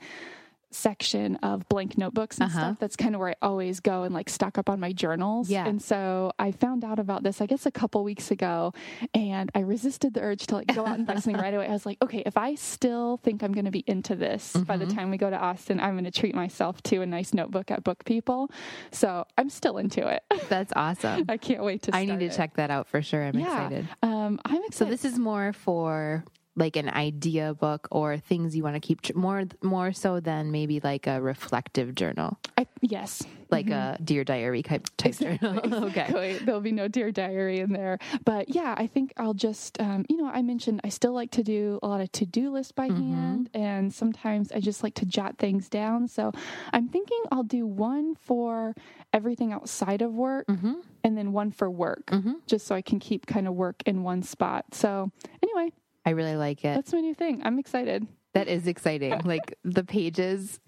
section 0.73 1.35
of 1.37 1.67
blank 1.69 1.97
notebooks 1.97 2.37
and 2.39 2.49
Uh-huh. 2.49 2.59
stuff. 2.59 2.77
That's 2.79 2.95
kind 2.95 3.13
of 3.15 3.19
where 3.19 3.29
I 3.29 3.35
always 3.41 3.79
go 3.79 4.03
and 4.03 4.13
like 4.13 4.29
stock 4.29 4.57
up 4.57 4.69
on 4.69 4.79
my 4.79 4.93
journals. 4.93 5.49
Yeah. 5.49 5.67
And 5.67 5.81
so 5.81 6.31
I 6.39 6.51
found 6.51 6.83
out 6.83 6.97
about 6.99 7.23
this, 7.23 7.41
I 7.41 7.45
guess, 7.45 7.65
a 7.65 7.71
couple 7.71 8.03
weeks 8.03 8.31
ago, 8.31 8.73
and 9.13 9.49
I 9.53 9.59
resisted 9.59 10.13
the 10.13 10.21
urge 10.21 10.47
to 10.47 10.55
like 10.55 10.67
go 10.73 10.85
out 10.85 10.97
and 10.97 11.05
buy 11.05 11.15
something 11.15 11.35
right 11.41 11.53
away. 11.53 11.67
I 11.67 11.71
was 11.71 11.85
like, 11.85 11.97
okay, 12.01 12.23
if 12.25 12.37
I 12.37 12.55
still 12.55 13.17
think 13.17 13.43
I'm 13.43 13.51
going 13.51 13.65
to 13.65 13.71
be 13.71 13.83
into 13.87 14.15
this 14.15 14.53
by 14.53 14.77
Mm-hmm. 14.77 14.87
the 14.89 14.95
time 14.95 15.11
we 15.11 15.17
go 15.17 15.29
to 15.29 15.37
Austin, 15.37 15.79
I'm 15.79 15.93
going 15.93 16.05
to 16.05 16.11
treat 16.11 16.33
myself 16.35 16.81
to 16.83 17.01
a 17.01 17.05
nice 17.05 17.33
notebook 17.33 17.69
at 17.71 17.83
Book 17.83 18.05
People. 18.05 18.49
So 18.91 19.25
I'm 19.37 19.49
still 19.49 19.77
into 19.77 20.07
it. 20.07 20.23
That's 20.49 20.71
awesome. 20.75 21.25
I 21.29 21.37
can't 21.37 21.63
wait 21.63 21.83
to. 21.83 21.95
I 21.95 22.05
need 22.05 22.19
to 22.19 22.25
it. 22.25 22.33
check 22.35 22.55
that 22.55 22.71
out 22.71 22.87
for 22.87 23.01
sure. 23.01 23.23
I'm 23.23 23.37
Yeah. 23.37 23.45
excited. 23.67 23.87
Um, 24.01 24.39
I'm 24.45 24.61
So 24.71 24.85
this 24.85 25.03
is 25.05 25.19
more 25.19 25.51
for 25.53 26.23
like 26.55 26.75
an 26.75 26.89
idea 26.89 27.53
book 27.53 27.87
or 27.91 28.17
things 28.17 28.55
you 28.55 28.63
want 28.63 28.75
to 28.75 28.79
keep 28.81 29.01
tr- 29.01 29.15
more 29.17 29.43
more 29.61 29.93
so 29.93 30.19
than 30.19 30.51
maybe 30.51 30.79
like 30.81 31.07
a 31.07 31.21
reflective 31.21 31.95
journal, 31.95 32.37
I, 32.57 32.67
yes. 32.81 33.23
like 33.49 33.69
a 33.69 33.97
dear 34.03 34.23
diary 34.25 34.61
type, 34.61 34.87
type 34.97 35.17
journal. 35.17 35.59
okay. 35.85 36.01
Exactly. 36.01 36.37
There'll 36.39 36.59
be 36.61 36.71
no 36.73 36.87
dear 36.89 37.11
diary 37.11 37.59
in 37.59 37.71
there. 37.71 37.99
But 38.25 38.53
yeah, 38.53 38.75
I 38.77 38.87
think 38.87 39.13
I'll 39.17 39.33
just, 39.33 39.79
um, 39.79 40.05
you 40.09 40.17
know, 40.17 40.27
I 40.27 40.41
mentioned 40.41 40.81
I 40.83 40.89
still 40.89 41.13
like 41.13 41.31
to 41.31 41.43
do 41.43 41.79
a 41.83 41.87
lot 41.87 42.01
of 42.01 42.11
to 42.13 42.25
do 42.25 42.51
lists 42.51 42.71
by 42.73 42.89
Mm-hmm. 42.89 43.13
hand, 43.13 43.49
and 43.53 43.93
sometimes 43.93 44.51
I 44.51 44.59
just 44.59 44.83
like 44.83 44.95
to 44.95 45.05
jot 45.05 45.37
things 45.37 45.69
down. 45.69 46.07
So 46.09 46.33
I'm 46.73 46.89
thinking 46.89 47.19
I'll 47.31 47.43
do 47.43 47.65
one 47.65 48.15
for 48.15 48.75
everything 49.13 49.53
outside 49.53 50.01
of 50.01 50.11
work 50.13 50.47
Mm-hmm. 50.47 50.73
and 51.05 51.17
then 51.17 51.31
one 51.31 51.51
for 51.51 51.69
work, 51.69 52.11
just 52.47 52.67
so 52.67 52.75
I 52.75 52.81
can 52.81 52.99
keep 52.99 53.25
kind 53.25 53.47
of 53.47 53.53
work 53.53 53.81
in 53.85 54.03
one 54.03 54.21
spot. 54.23 54.65
So 54.73 55.11
anyway, 55.41 55.71
I 56.05 56.11
really 56.11 56.35
like 56.35 56.65
it. 56.65 56.75
that's 56.75 56.93
my 56.93 56.99
new 56.99 57.13
thing. 57.13 57.41
I'm 57.43 57.59
excited. 57.59 58.07
That 58.33 58.47
is 58.47 58.65
exciting. 58.65 59.19
Like 59.25 59.55
the 59.65 59.83
pages 59.83 60.59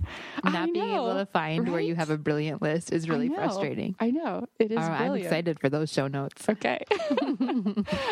I 0.43 0.52
not 0.52 0.74
being 0.74 0.89
able 0.93 1.13
to 1.13 1.26
find 1.26 1.72
where 1.72 1.80
you 1.80 1.96
have 1.96 2.10
a 2.10 2.17
brilliant 2.17 2.62
list 2.62 2.91
is 2.91 3.08
really 3.08 3.30
know. 3.30 3.36
frustrating. 3.38 3.96
I 4.02 4.12
know. 4.12 4.46
It 4.60 4.72
is 4.74 4.78
Oh, 4.78 4.82
I'm 4.82 5.15
excited 5.15 5.60
for 5.62 5.69
those 5.69 5.89
show 5.91 6.08
notes. 6.08 6.48
Okay. 6.50 6.84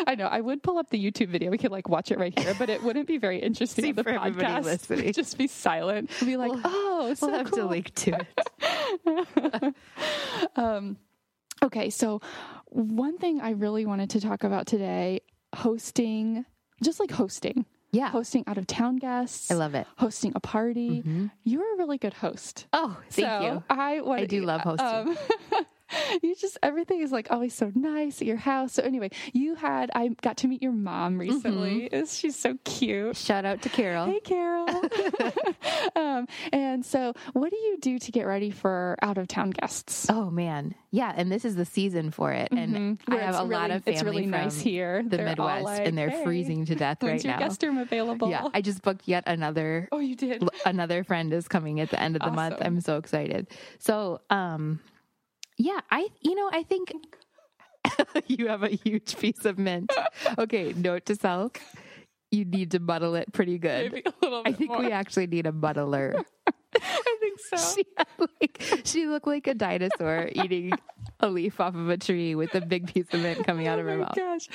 I 0.06 0.14
know. 0.16 0.26
I 0.26 0.40
would 0.40 0.62
pull 0.62 0.78
up 0.78 0.88
the 0.88 0.98
YouTube 0.98 1.28
video. 1.28 1.50
We 1.50 1.58
could 1.58 1.70
like 1.70 1.88
watch 1.90 2.10
it 2.10 2.18
right 2.18 2.36
here, 2.38 2.54
but 2.58 2.70
it 2.70 2.82
wouldn't 2.82 3.06
be 3.06 3.18
very 3.18 3.40
interesting 3.40 3.84
See 3.84 3.92
the 3.92 4.02
for 4.02 4.08
everybody 4.10 4.46
podcast. 4.46 4.64
listening. 4.64 5.12
Just 5.14 5.36
be 5.36 5.46
silent. 5.46 6.10
We'd 6.22 6.28
be 6.28 6.36
like, 6.38 6.52
We'll- 6.52 6.62
oh, 6.64 7.14
so 7.14 7.26
We'll 7.26 7.36
have 7.36 7.50
cool. 7.50 7.58
to 7.58 7.66
link 7.66 7.94
to 7.94 8.18
it. 9.06 9.74
Um, 10.56 10.96
okay, 11.62 11.90
so 11.90 12.20
one 12.66 13.18
thing 13.18 13.40
I 13.40 13.50
really 13.50 13.86
wanted 13.86 14.10
to 14.10 14.20
talk 14.20 14.44
about 14.44 14.66
today, 14.66 15.20
hosting, 15.54 16.44
just 16.82 17.00
like 17.00 17.10
hosting, 17.10 17.64
Yeah. 17.92 18.08
hosting 18.08 18.44
out 18.46 18.58
of 18.58 18.66
town 18.66 18.96
guests. 18.96 19.50
I 19.50 19.54
love 19.54 19.74
it. 19.74 19.86
hosting 19.98 20.32
a 20.34 20.40
party. 20.40 21.02
You're 21.44 21.74
a 21.74 21.78
really 21.78 21.98
good 21.98 22.14
host. 22.14 22.66
Oh, 22.72 22.96
thank 23.10 23.28
so 23.28 23.40
you. 23.40 23.64
I 23.70 24.00
want. 24.00 24.20
I 24.20 24.26
do 24.26 24.42
love 24.44 24.60
hosting. 24.62 24.86
Um, 24.86 25.16
you 26.22 26.34
just 26.36 26.58
everything 26.62 27.00
is 27.00 27.12
like 27.12 27.28
always 27.30 27.54
so 27.54 27.70
nice 27.74 28.20
at 28.20 28.26
your 28.26 28.36
house. 28.36 28.74
So 28.74 28.82
anyway, 28.82 29.10
you 29.32 29.54
had 29.54 29.90
I 29.94 30.08
got 30.22 30.36
to 30.38 30.48
meet 30.48 30.62
your 30.62 30.72
mom 30.72 31.18
recently. 31.18 31.88
Mm-hmm. 31.92 32.06
She's 32.06 32.36
so 32.36 32.56
cute. 32.64 33.16
Shout 33.16 33.44
out 33.44 33.62
to 33.62 33.68
Carol. 33.68 34.06
Hey, 34.06 34.20
Carol. 34.20 34.68
um, 35.96 36.26
and 36.52 36.84
so, 36.84 37.14
what 37.32 37.50
do 37.50 37.56
you 37.56 37.78
do 37.80 37.98
to 37.98 38.12
get 38.12 38.26
ready 38.26 38.50
for 38.50 38.96
out 39.02 39.18
of 39.18 39.28
town 39.28 39.50
guests? 39.50 40.06
Oh 40.10 40.30
man, 40.30 40.74
yeah, 40.90 41.12
and 41.16 41.30
this 41.30 41.44
is 41.44 41.56
the 41.56 41.64
season 41.64 42.10
for 42.10 42.32
it, 42.32 42.48
and 42.52 42.98
Mhm. 42.98 42.98
I 43.08 43.16
have 43.18 43.34
a 43.36 43.42
lot 43.42 43.70
of 43.70 43.84
family 43.84 43.94
It's 43.94 44.02
really 44.02 44.22
from 44.22 44.30
nice 44.32 44.60
here. 44.60 45.02
the 45.02 45.16
They're 45.16 45.26
Midwest, 45.26 45.64
like, 45.64 45.86
and 45.86 45.96
they're 45.96 46.10
"Hey, 46.10 46.24
freezing 46.24 46.64
to 46.66 46.74
death 46.74 47.02
right 47.02 47.22
your 47.22 47.32
now. 47.34 47.38
guest 47.38 47.62
room 47.62 47.78
available? 47.78 48.28
Yeah, 48.30 48.48
I 48.54 48.60
just 48.60 48.82
booked 48.82 49.06
yet 49.06 49.24
another 49.26 49.88
oh, 49.92 49.98
you 49.98 50.14
did. 50.16 50.42
another 50.64 51.04
friend 51.04 51.32
is 51.32 51.48
coming 51.48 51.80
at 51.80 51.90
the 51.90 52.00
end 52.00 52.16
of 52.16 52.22
the 52.22 52.30
month. 52.30 52.56
I'm 52.60 52.80
so 52.80 52.96
excited. 52.96 53.48
So, 53.78 54.20
um, 54.30 54.80
yeah, 55.58 55.80
I, 55.90 56.08
you 56.20 56.34
know, 56.34 56.50
I 56.52 56.62
think 56.62 56.92
you 58.26 58.48
have 58.48 58.62
a 58.62 58.68
huge 58.68 59.16
piece 59.18 59.44
of 59.44 59.58
mint. 59.58 59.92
Okay, 60.38 60.72
note 60.76 61.06
to 61.06 61.16
self: 61.16 61.52
you 62.30 62.44
need 62.44 62.70
to 62.72 62.78
muddle 62.78 63.14
it 63.14 63.32
pretty 63.32 63.58
good. 63.58 63.92
Maybe 63.92 64.04
a 64.06 64.12
little 64.24 64.42
bit 64.42 64.54
I 64.54 64.56
think 64.56 64.70
more. 64.70 64.80
we 64.80 64.90
actually 64.92 65.26
need 65.26 65.46
a 65.46 65.52
muddler. 65.52 66.24
I 66.74 67.16
think 67.20 67.38
so. 67.38 67.56
she 67.76 67.84
like 68.18 68.82
she 68.84 69.06
looked 69.06 69.26
like 69.26 69.46
a 69.46 69.54
dinosaur 69.54 70.30
eating 70.32 70.72
a 71.20 71.28
leaf 71.28 71.60
off 71.60 71.74
of 71.74 71.88
a 71.90 71.98
tree 71.98 72.34
with 72.34 72.54
a 72.54 72.60
big 72.62 72.92
piece 72.92 73.06
of 73.12 73.20
mint 73.20 73.44
coming 73.46 73.68
oh 73.68 73.72
out 73.72 73.78
oh 73.78 73.82
of 73.82 73.86
her 73.88 73.96
mouth. 73.98 74.16
gosh. 74.16 74.48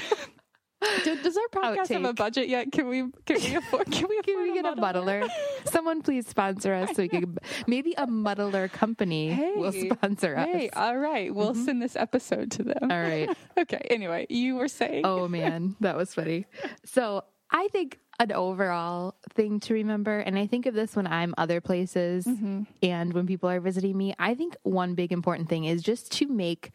Does 1.04 1.38
our 1.38 1.48
podcast 1.62 1.90
have 1.90 2.06
a 2.06 2.13
budget 2.13 2.48
yet? 2.50 2.72
Can 2.72 2.88
we 2.88 3.04
can 3.26 3.38
we 3.42 3.56
afford 3.56 3.92
can 3.92 4.08
we 4.08 4.18
afford 4.20 4.26
Can 4.26 4.42
we 4.44 4.54
get 4.54 4.66
a 4.66 4.76
muddler? 4.76 5.22
muddler? 5.22 5.34
Someone 5.66 6.02
please 6.02 6.28
sponsor 6.28 6.74
us 6.74 6.96
so 6.96 7.02
we 7.04 7.10
can 7.10 7.38
maybe 7.66 7.94
a 7.98 8.06
muddler 8.06 8.68
company 8.68 9.36
will 9.56 9.72
sponsor 9.72 10.36
us. 10.38 10.48
Hey, 10.48 10.70
all 10.70 10.98
right, 10.98 11.34
we'll 11.34 11.56
send 11.56 11.82
this 11.82 11.96
episode 11.96 12.52
to 12.52 12.63
them. 12.63 12.78
All 12.92 13.02
right. 13.02 13.30
Okay. 13.58 13.88
Anyway, 13.90 14.28
you 14.30 14.56
were 14.56 14.68
saying. 14.68 15.02
Oh 15.04 15.28
man, 15.28 15.76
that 15.80 15.98
was 15.98 16.13
funny. 16.13 16.46
So 16.86 17.24
I 17.50 17.68
think 17.70 18.00
an 18.20 18.32
overall 18.32 19.16
thing 19.34 19.60
to 19.62 19.74
remember, 19.74 20.20
and 20.20 20.38
I 20.38 20.46
think 20.46 20.68
of 20.68 20.76
this 20.76 20.96
when 20.96 21.08
I'm 21.08 21.34
other 21.40 21.60
places 21.60 22.26
Mm-hmm. 22.26 22.63
and 22.84 23.13
when 23.13 23.26
people 23.26 23.50
are 23.50 23.60
visiting 23.60 23.98
me, 23.98 24.13
I 24.20 24.36
think 24.36 24.56
one 24.63 24.94
big 24.94 25.12
important 25.12 25.50
thing 25.50 25.66
is 25.66 25.82
just 25.82 26.12
to 26.13 26.28
make 26.28 26.72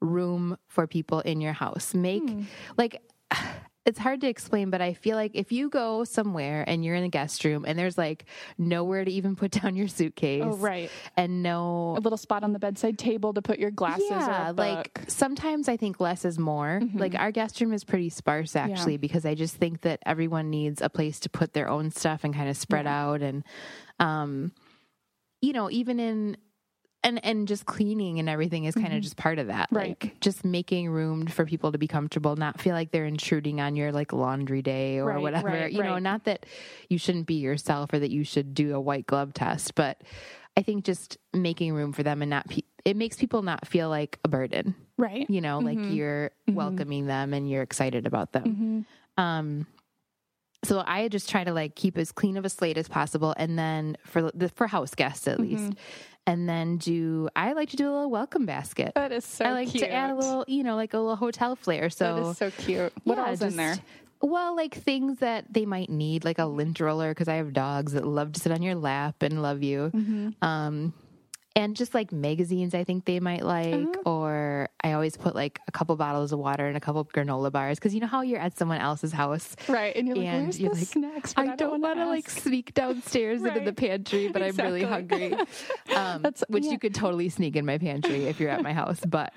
room 0.00 0.56
for 0.66 0.86
people 0.88 1.20
in 1.20 1.40
your 1.40 1.52
house. 1.52 1.94
Make 1.94 2.28
Hmm. 2.28 2.42
like 2.76 3.00
it's 3.86 3.98
hard 3.98 4.22
to 4.22 4.28
explain, 4.28 4.70
but 4.70 4.80
I 4.80 4.94
feel 4.94 5.14
like 5.14 5.32
if 5.34 5.52
you 5.52 5.68
go 5.68 6.04
somewhere 6.04 6.64
and 6.66 6.82
you're 6.82 6.94
in 6.94 7.04
a 7.04 7.10
guest 7.10 7.44
room 7.44 7.66
and 7.68 7.78
there's 7.78 7.98
like 7.98 8.24
nowhere 8.56 9.04
to 9.04 9.10
even 9.10 9.36
put 9.36 9.50
down 9.62 9.76
your 9.76 9.88
suitcase, 9.88 10.42
Oh, 10.42 10.56
right. 10.56 10.90
and 11.18 11.42
no 11.42 11.94
A 11.98 12.00
little 12.00 12.16
spot 12.16 12.44
on 12.44 12.54
the 12.54 12.58
bedside 12.58 12.96
table 12.98 13.34
to 13.34 13.42
put 13.42 13.58
your 13.58 13.70
glasses 13.70 14.10
or 14.10 14.14
yeah, 14.16 14.52
like. 14.56 14.94
Mm-hmm. 14.94 15.08
sometimes 15.08 15.68
I 15.68 15.76
think 15.76 16.00
less 16.00 16.24
is 16.24 16.38
more. 16.38 16.80
Like 16.94 17.14
our 17.14 17.30
guest 17.30 17.60
room 17.60 17.74
is 17.74 17.84
pretty 17.84 18.08
sparse 18.08 18.56
actually 18.56 18.96
because 18.96 19.26
I 19.26 19.34
just 19.34 19.56
think 19.56 19.82
that 19.82 20.00
everyone 20.06 20.48
needs 20.48 20.80
a 20.80 20.88
place 20.88 21.20
to 21.20 21.28
put 21.28 21.52
their 21.52 21.68
own 21.68 21.90
stuff 21.90 22.24
and 22.24 22.32
kind 22.34 22.48
of 22.48 22.56
spread 22.56 22.86
out 22.86 23.20
and 23.20 23.44
um 24.00 24.52
you 25.42 25.52
know, 25.52 25.70
even 25.70 26.00
in 26.00 26.38
and 27.04 27.24
and 27.24 27.46
just 27.46 27.66
cleaning 27.66 28.18
and 28.18 28.28
everything 28.28 28.64
is 28.64 28.74
kind 28.74 28.92
of 28.92 29.00
just 29.02 29.16
part 29.16 29.38
of 29.38 29.46
that. 29.46 29.66
Mm-hmm. 29.68 29.76
Right. 29.76 29.96
Like 30.02 30.20
just 30.20 30.44
making 30.44 30.88
room 30.90 31.26
for 31.28 31.44
people 31.44 31.70
to 31.70 31.78
be 31.78 31.86
comfortable, 31.86 32.34
not 32.34 32.60
feel 32.60 32.74
like 32.74 32.90
they're 32.90 33.04
intruding 33.06 33.60
on 33.60 33.76
your 33.76 33.92
like 33.92 34.12
laundry 34.12 34.62
day 34.62 34.98
or 34.98 35.06
Right, 35.06 35.20
whatever. 35.22 35.46
right, 35.48 35.70
you 35.72 35.82
know, 35.82 35.98
not 35.98 36.24
that 36.24 36.46
you 36.88 36.98
shouldn't 36.98 37.26
be 37.26 37.34
yourself 37.34 37.92
or 37.92 37.98
that 38.00 38.10
you 38.10 38.24
should 38.24 38.54
do 38.54 38.74
a 38.74 38.80
white 38.80 39.06
glove 39.06 39.32
test, 39.34 39.74
but 39.76 40.00
I 40.56 40.62
think 40.62 40.84
just 40.84 41.18
making 41.32 41.72
room 41.74 41.92
for 41.92 42.02
them 42.02 42.22
and 42.22 42.30
not 42.30 42.48
pe- 42.48 42.62
it 42.84 42.96
makes 42.96 43.16
people 43.16 43.42
not 43.42 43.66
feel 43.68 43.88
like 43.88 44.18
a 44.24 44.28
burden. 44.28 44.74
right. 44.96 45.28
You 45.28 45.40
know, 45.40 45.58
like 45.58 45.78
you're 45.80 46.30
welcoming 46.48 47.06
them 47.06 47.32
and 47.34 47.48
you're 47.48 47.62
excited 47.62 48.06
about 48.06 48.32
them. 48.32 48.86
Um 49.18 49.66
so 50.64 50.82
I 50.86 51.08
just 51.08 51.28
try 51.28 51.44
to 51.44 51.52
like 51.52 51.74
keep 51.76 51.96
as 51.98 52.12
clean 52.12 52.36
of 52.36 52.44
a 52.44 52.48
slate 52.48 52.78
as 52.78 52.88
possible 52.88 53.34
and 53.36 53.58
then 53.58 53.96
for 54.04 54.30
the 54.32 54.48
for 54.48 54.66
house 54.66 54.94
guests 54.94 55.28
at 55.28 55.40
least. 55.40 55.74
And 56.26 56.48
then 56.48 56.78
do 56.78 57.28
I 57.36 57.52
like 57.52 57.68
to 57.70 57.76
do 57.76 57.84
a 57.84 57.92
little 57.92 58.10
welcome 58.10 58.46
basket. 58.46 58.92
That 58.94 59.12
is 59.12 59.24
so 59.24 59.44
cute. 59.44 59.48
I 59.48 59.52
like 59.52 59.68
cute. 59.68 59.84
to 59.84 59.92
add 59.92 60.10
a 60.10 60.14
little, 60.14 60.44
you 60.48 60.62
know, 60.62 60.74
like 60.74 60.94
a 60.94 60.98
little 60.98 61.16
hotel 61.16 61.54
flair. 61.54 61.90
So 61.90 62.14
That 62.14 62.30
is 62.30 62.38
so 62.38 62.50
cute. 62.50 62.92
What 63.04 63.18
yeah, 63.18 63.28
else 63.28 63.42
in 63.42 63.56
there? 63.56 63.76
Well, 64.22 64.56
like 64.56 64.74
things 64.74 65.18
that 65.18 65.52
they 65.52 65.66
might 65.66 65.90
need, 65.90 66.24
like 66.24 66.38
a 66.38 66.46
lint 66.46 66.80
roller, 66.80 67.10
because 67.10 67.28
I 67.28 67.34
have 67.34 67.52
dogs 67.52 67.92
that 67.92 68.06
love 68.06 68.32
to 68.32 68.40
sit 68.40 68.52
on 68.52 68.62
your 68.62 68.74
lap 68.74 69.22
and 69.22 69.42
love 69.42 69.62
you. 69.62 69.90
Mm-hmm. 69.94 70.30
Um, 70.40 70.94
and 71.56 71.76
just 71.76 71.94
like 71.94 72.12
magazines, 72.12 72.74
I 72.74 72.82
think 72.84 73.04
they 73.04 73.20
might 73.20 73.44
like. 73.44 73.74
Uh-huh. 73.74 73.92
Or 74.04 74.68
I 74.82 74.92
always 74.92 75.16
put 75.16 75.34
like 75.34 75.60
a 75.68 75.72
couple 75.72 75.94
bottles 75.96 76.32
of 76.32 76.38
water 76.40 76.66
and 76.66 76.76
a 76.76 76.80
couple 76.80 77.04
granola 77.04 77.52
bars 77.52 77.78
because 77.78 77.94
you 77.94 78.00
know 78.00 78.06
how 78.08 78.22
you're 78.22 78.40
at 78.40 78.58
someone 78.58 78.78
else's 78.80 79.12
house. 79.12 79.54
Right. 79.68 79.94
And 79.94 80.06
you're 80.08 80.16
like, 80.16 80.26
And 80.26 80.58
you're 80.58 80.70
the 80.70 80.78
like, 80.80 80.86
snacks? 80.88 81.34
But 81.34 81.48
I 81.48 81.56
don't 81.56 81.80
want 81.80 81.98
to 81.98 82.06
like 82.06 82.28
sneak 82.28 82.74
downstairs 82.74 83.42
into 83.44 83.60
the 83.60 83.72
pantry, 83.72 84.28
but 84.28 84.42
I'm 84.42 84.56
really 84.56 84.82
hungry. 84.82 85.34
Um, 85.94 86.22
That's- 86.22 86.42
which 86.48 86.64
yeah. 86.64 86.72
you 86.72 86.78
could 86.78 86.94
totally 86.94 87.28
sneak 87.28 87.54
in 87.56 87.64
my 87.64 87.78
pantry 87.78 88.24
if 88.24 88.40
you're 88.40 88.50
at 88.50 88.62
my 88.62 88.72
house. 88.72 89.00
But 89.06 89.32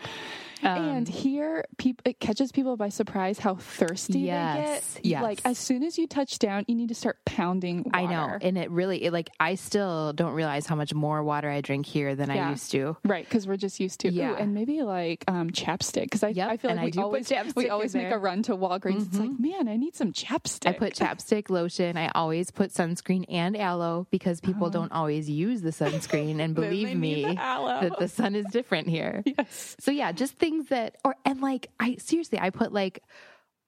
um, 0.63 0.77
and 0.89 1.07
here, 1.07 1.65
peop 1.77 2.01
it 2.05 2.19
catches 2.19 2.51
people 2.51 2.77
by 2.77 2.89
surprise 2.89 3.39
how 3.39 3.55
thirsty 3.55 4.19
Yes, 4.19 4.93
they 4.93 5.01
get. 5.01 5.05
yes. 5.05 5.23
Like 5.23 5.41
as 5.45 5.57
soon 5.57 5.83
as 5.83 5.97
you 5.97 6.07
touch 6.07 6.39
down, 6.39 6.65
you 6.67 6.75
need 6.75 6.89
to 6.89 6.95
start 6.95 7.17
pounding. 7.25 7.83
Water. 7.83 7.89
I 7.93 8.05
know, 8.05 8.37
and 8.41 8.57
it 8.57 8.69
really 8.71 9.03
it, 9.03 9.13
like 9.13 9.29
I 9.39 9.55
still 9.55 10.13
don't 10.13 10.33
realize 10.33 10.65
how 10.65 10.75
much 10.75 10.93
more 10.93 11.23
water 11.23 11.49
I 11.49 11.61
drink 11.61 11.85
here 11.85 12.15
than 12.15 12.29
Yeah. 12.29 12.47
I 12.47 12.49
used 12.51 12.71
to. 12.71 12.97
Right, 13.05 13.23
because 13.25 13.47
we're 13.47 13.57
just 13.57 13.79
used 13.79 13.99
to. 14.01 14.11
Yeah. 14.11 14.31
Ooh, 14.31 14.35
and 14.35 14.53
maybe 14.53 14.81
like 14.83 15.23
um, 15.27 15.49
chapstick. 15.51 16.03
Because 16.03 16.23
I, 16.23 16.29
Yep, 16.29 16.49
I 16.49 16.57
feel 16.57 16.71
like 16.71 16.79
I 16.79 16.85
we 16.85 16.91
do 16.91 16.99
put 16.99 17.05
always 17.05 17.55
we 17.55 17.69
always 17.69 17.95
make 17.95 18.11
a 18.11 18.17
run 18.17 18.43
to 18.43 18.55
Walgreens. 18.55 19.07
It's 19.07 19.19
like, 19.19 19.39
man, 19.39 19.67
I 19.67 19.75
need 19.77 19.95
some 19.95 20.11
chapstick. 20.13 20.67
I 20.67 20.73
put 20.73 20.93
chapstick, 20.93 21.49
lotion. 21.49 21.97
I 21.97 22.09
always 22.13 22.51
put 22.51 22.71
sunscreen 22.71 23.25
and 23.29 23.55
aloe 23.57 24.07
because 24.11 24.41
people 24.41 24.69
don't 24.69 24.91
always 24.91 25.29
use 25.29 25.61
the 25.61 25.71
sunscreen. 25.71 26.39
And. 26.39 26.55
Believe 26.67 26.97
me, 26.97 27.23
the 27.23 27.33
that 27.35 27.99
the 27.99 28.07
sun 28.07 28.35
is 28.35 28.45
different 28.47 28.87
here. 28.87 29.21
yes. 29.37 29.75
So 29.79 29.91
yeah, 29.91 30.11
just 30.11 30.33
things 30.49 30.67
that, 30.69 30.95
or 31.03 31.15
and 31.25 31.41
like 31.41 31.69
I 31.79 31.95
seriously, 31.97 32.39
I 32.39 32.49
put 32.49 32.71
like 32.73 33.03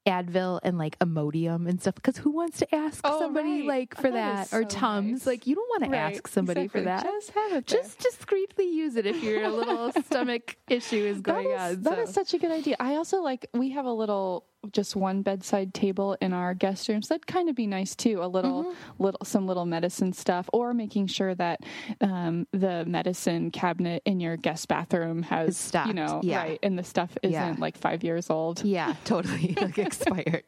Advil 0.08 0.60
and 0.64 0.78
like 0.78 0.98
Imodium 1.00 1.68
and 1.68 1.80
stuff 1.82 1.96
because 1.96 2.18
who 2.18 2.32
wants 2.32 2.60
to 2.60 2.76
ask 2.76 3.02
Oh, 3.04 3.20
somebody 3.20 3.60
right. 3.60 3.68
like 3.68 3.96
oh, 3.98 4.02
for 4.02 4.12
That 4.12 4.50
that, 4.50 4.58
or 4.58 4.64
so 4.64 4.68
Tums? 4.70 5.12
nice. 5.12 5.28
Like 5.28 5.48
you 5.48 5.56
don't 5.56 5.70
want 5.82 5.92
to 5.92 5.98
ask 5.98 6.28
somebody 6.28 6.62
exactly. 6.62 6.82
for 6.82 6.86
that. 6.86 7.04
Just 7.04 7.32
have 7.32 7.52
it 7.54 7.68
there. 7.68 7.82
just 7.82 8.00
discreetly 8.00 8.70
use 8.74 8.96
it 8.96 9.06
if 9.06 9.22
your 9.22 9.48
little 9.50 9.92
stomach 10.06 10.58
issue 10.70 10.96
is 11.06 11.22
going 11.22 11.50
is, 11.52 11.60
on. 11.78 11.82
that 11.84 11.96
so. 11.96 12.02
is 12.04 12.14
such 12.14 12.34
a 12.34 12.38
good 12.38 12.52
idea. 12.52 12.76
I 12.80 12.96
also 12.96 13.22
like 13.22 13.48
we 13.54 13.72
have 13.72 13.86
a 13.86 13.92
little 13.94 14.46
just 14.74 14.96
one 14.96 15.22
bedside 15.22 15.74
table 15.74 16.18
in 16.22 16.34
our 16.34 16.54
guest 16.54 16.90
rooms 16.90 17.08
that'd 17.08 17.26
kind 17.28 17.50
of 17.50 17.56
be 17.56 17.66
nice 17.68 17.96
too. 17.96 18.20
A 18.22 18.28
little 18.28 18.64
Mm-hmm. 18.66 19.04
little 19.04 19.20
some 19.24 19.48
little 19.48 19.66
medicine 19.66 20.12
stuff 20.14 20.50
or 20.52 20.74
making 20.74 21.08
sure 21.08 21.34
that 21.36 21.62
um, 22.02 22.46
the 22.52 22.84
medicine 22.86 23.52
cabinet 23.52 24.02
in 24.06 24.20
your 24.20 24.36
guest 24.38 24.68
bathroom 24.68 25.24
has 25.24 25.56
stocked, 25.58 25.88
you 25.88 25.94
know 25.94 26.20
yeah. 26.24 26.38
right 26.42 26.60
and 26.64 26.78
the 26.78 26.84
stuff 26.84 27.18
isn't 27.24 27.34
Yeah. 27.34 27.56
like 27.58 27.78
five 27.78 28.04
years 28.04 28.30
old. 28.30 28.64
Yeah, 28.64 28.96
totally. 29.06 29.56
like 29.62 29.78
expired. 29.78 30.44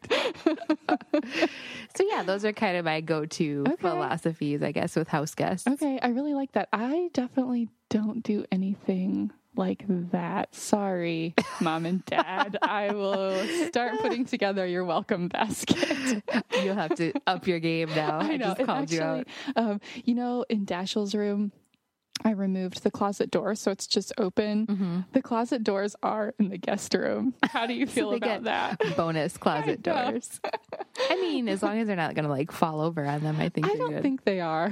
so 1.96 2.04
yeah, 2.08 2.24
those 2.24 2.46
are 2.46 2.54
kind 2.54 2.78
of 2.78 2.86
my 2.86 3.02
go-to 3.02 3.64
Okay. 3.68 3.76
philosophies, 3.82 4.62
I 4.64 4.72
guess, 4.72 4.96
with 4.96 5.08
house 5.08 5.36
guests. 5.36 5.68
Okay, 5.68 6.00
I 6.02 6.10
really 6.10 6.34
like 6.34 6.52
that. 6.54 6.70
I 6.74 7.10
definitely 7.14 7.70
don't 7.90 8.24
do 8.24 8.46
anything 8.52 9.32
like 9.56 9.84
that. 10.12 10.56
Sorry, 10.56 11.34
mom 11.60 11.86
and 11.86 12.06
dad. 12.06 12.58
I 12.62 12.94
will 12.94 13.38
start 13.68 14.00
putting 14.00 14.26
together 14.26 14.66
your 14.66 14.86
welcome 14.86 15.28
basket. 15.28 16.24
You'll 16.64 16.76
have 16.76 16.96
to 16.96 17.14
up 17.28 17.48
your 17.48 17.60
game 17.60 17.90
now. 17.90 18.20
I, 18.22 18.32
I 18.34 18.38
know. 18.38 18.46
just 18.48 18.60
and 18.60 18.68
called 18.68 18.92
you 18.92 19.02
out. 19.02 19.28
actually, 19.48 19.56
Um, 19.56 19.82
you 20.06 20.16
know, 20.16 20.46
in 20.50 20.66
Dashiell's 20.66 21.14
room, 21.16 21.52
I 22.24 22.32
removed 22.32 22.84
the 22.84 22.92
closet 22.92 23.32
door, 23.32 23.56
so 23.56 23.72
it's 23.72 23.88
just 23.88 24.14
open. 24.18 24.68
Mm-hmm. 24.68 25.00
The 25.14 25.22
closet 25.22 25.64
doors 25.64 25.96
are 26.04 26.34
in 26.40 26.50
the 26.50 26.58
guest 26.58 26.94
room. 26.94 27.34
How 27.44 27.66
do 27.66 27.74
you 27.74 27.88
feel 27.88 28.12
they 28.12 28.18
about 28.18 28.44
get 28.44 28.44
that? 28.80 28.80
Bonus 28.98 29.38
closet 29.38 29.88
I 29.88 30.12
doors. 30.12 30.40
I 31.10 31.16
mean, 31.16 31.50
as 31.50 31.64
long 31.64 31.80
as 31.80 31.88
they're 31.88 31.96
not 31.96 32.14
going 32.16 32.26
to 32.26 32.30
like 32.32 32.52
fall 32.52 32.82
over 32.82 33.06
on 33.06 33.22
them, 33.24 33.40
I 33.40 33.50
think 33.50 33.66
I 33.68 33.76
don't 33.76 33.92
good. 33.92 34.02
think 34.04 34.24
they 34.24 34.40
are. 34.40 34.72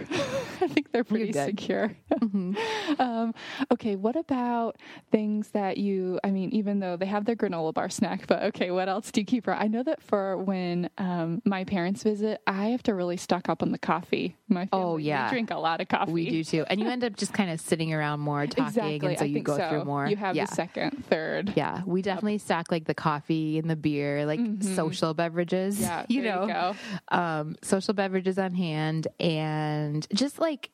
I 0.62 0.68
think 0.68 0.92
they're 0.92 1.04
pretty 1.04 1.32
secure. 1.34 1.96
Mm-hmm. 2.14 2.54
um, 3.02 3.34
okay, 3.72 3.96
what 3.96 4.16
about 4.16 4.78
things 5.12 5.50
that 5.52 5.78
you? 5.78 6.20
I 6.24 6.32
mean, 6.32 6.52
even 6.52 6.80
though 6.80 6.98
they 6.98 7.06
have 7.08 7.26
their 7.26 7.36
granola 7.36 7.74
bar 7.74 7.90
snack, 7.90 8.28
but 8.28 8.44
okay, 8.44 8.72
what 8.72 8.90
else 8.90 9.12
do 9.12 9.22
you 9.22 9.26
keep? 9.26 9.48
I 9.48 9.68
know 9.68 9.84
that 9.84 10.02
for 10.04 10.38
when 10.38 10.90
um, 10.98 11.42
my 11.46 11.64
parents 11.64 12.04
visit, 12.04 12.42
I 12.46 12.68
have 12.68 12.84
to 12.84 12.94
really 12.94 13.18
stock 13.18 13.50
up 13.50 13.64
on 13.64 13.72
the 13.72 13.78
coffee. 13.80 14.36
My 14.48 14.66
family, 14.68 14.86
Oh, 14.86 14.96
we 14.96 15.04
yeah. 15.04 15.30
drink 15.30 15.50
a 15.52 15.58
lot 15.58 15.82
of 15.82 15.88
coffee. 15.88 16.12
we 16.12 16.30
do 16.30 16.44
too, 16.44 16.66
and 16.70 16.80
you 16.80 16.88
end 16.88 17.04
up 17.04 17.16
just 17.16 17.34
kind 17.40 17.52
of 17.52 17.62
sitting 17.62 17.94
around 17.94 18.20
more, 18.20 18.46
talking, 18.48 18.66
exactly. 18.66 19.08
and 19.08 19.18
so 19.18 19.24
I 19.24 19.28
you 19.30 19.40
go 19.40 19.56
so. 19.56 19.70
through 19.70 19.86
more. 19.86 20.06
You 20.08 20.18
have 20.18 20.36
yeah. 20.36 20.46
the 20.46 20.56
second, 20.56 21.06
third. 21.06 21.54
Yeah, 21.56 21.84
we 21.86 22.02
definitely 22.02 22.38
stack 22.38 22.70
like 22.70 22.84
the 22.84 22.94
coffee 22.94 23.58
and 23.58 23.70
the 23.70 23.78
beer, 23.78 24.26
like 24.26 24.42
social 24.62 25.14
beverages. 25.14 25.76
Mm-hmm. 25.76 25.84
Yeah, 25.84 26.06
you 26.10 26.22
there 26.22 26.36
know, 26.36 26.42
you 26.42 26.48
go. 26.48 26.76
um, 27.18 27.56
social 27.62 27.94
beverages 27.94 28.38
on 28.38 28.54
hand, 28.54 29.08
and 29.22 30.06
just 30.14 30.40
like 30.40 30.70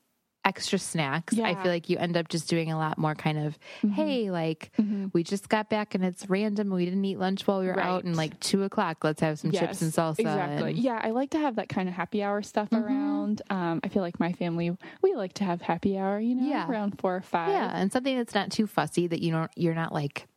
extra 0.46 0.78
snacks. 0.80 1.34
I 1.34 1.38
Yeah. 1.38 1.52
Mm-hmm. 1.52 1.64
feel 1.64 1.72
like 1.72 1.90
you 1.90 1.98
end 1.98 2.16
up 2.16 2.30
just 2.30 2.48
doing 2.48 2.72
a 2.72 2.78
lot 2.78 2.98
more 2.98 3.16
kind 3.16 3.40
of, 3.40 3.58
hey, 3.94 4.30
like 4.32 4.72
we 5.14 5.24
just 5.24 5.50
got 5.50 5.70
back 5.70 5.96
and 5.96 6.06
it's 6.06 6.30
random. 6.30 6.70
We 6.70 6.86
didn't 6.86 7.04
eat 7.04 7.18
lunch 7.20 7.48
while 7.48 7.60
we 7.60 7.68
were 7.68 7.80
out, 7.80 8.04
and 8.04 8.16
like 8.16 8.40
two 8.40 8.64
o'clock, 8.64 9.04
let's 9.04 9.22
have 9.22 9.40
some 9.40 9.52
chips 9.52 9.82
and 9.82 9.92
salsa. 9.92 10.20
Exactly. 10.20 10.70
and- 10.72 10.80
Yeah, 10.80 11.02
I 11.04 11.10
like 11.10 11.32
to 11.32 11.40
have 11.40 11.56
that 11.56 11.68
kind 11.70 11.90
of 11.90 11.96
happy 11.96 12.24
hour 12.24 12.42
stuff 12.42 12.70
Mm-hmm. 12.70 12.84
around. 12.86 13.42
Um, 13.50 13.80
I 13.84 13.88
feel 13.90 14.02
like 14.04 14.20
my 14.20 14.32
family 14.34 14.76
we 15.02 15.16
like 15.16 15.34
to 15.34 15.44
have 15.44 15.62
happy 15.62 15.98
hour. 15.98 16.20
You 16.20 16.36
know, 16.36 16.48
Yeah. 16.48 16.70
around 16.70 17.00
four 17.00 17.16
or 17.16 17.22
five. 17.22 17.50
yeah, 17.50 17.72
and 17.74 17.92
something 17.92 18.16
that's 18.16 18.36
not 18.36 18.52
too 18.52 18.68
fussy 18.68 19.08
that 19.08 19.22
you 19.22 19.32
don't, 19.32 19.52
you're 19.56 19.74
not 19.74 19.92
like 19.94 20.28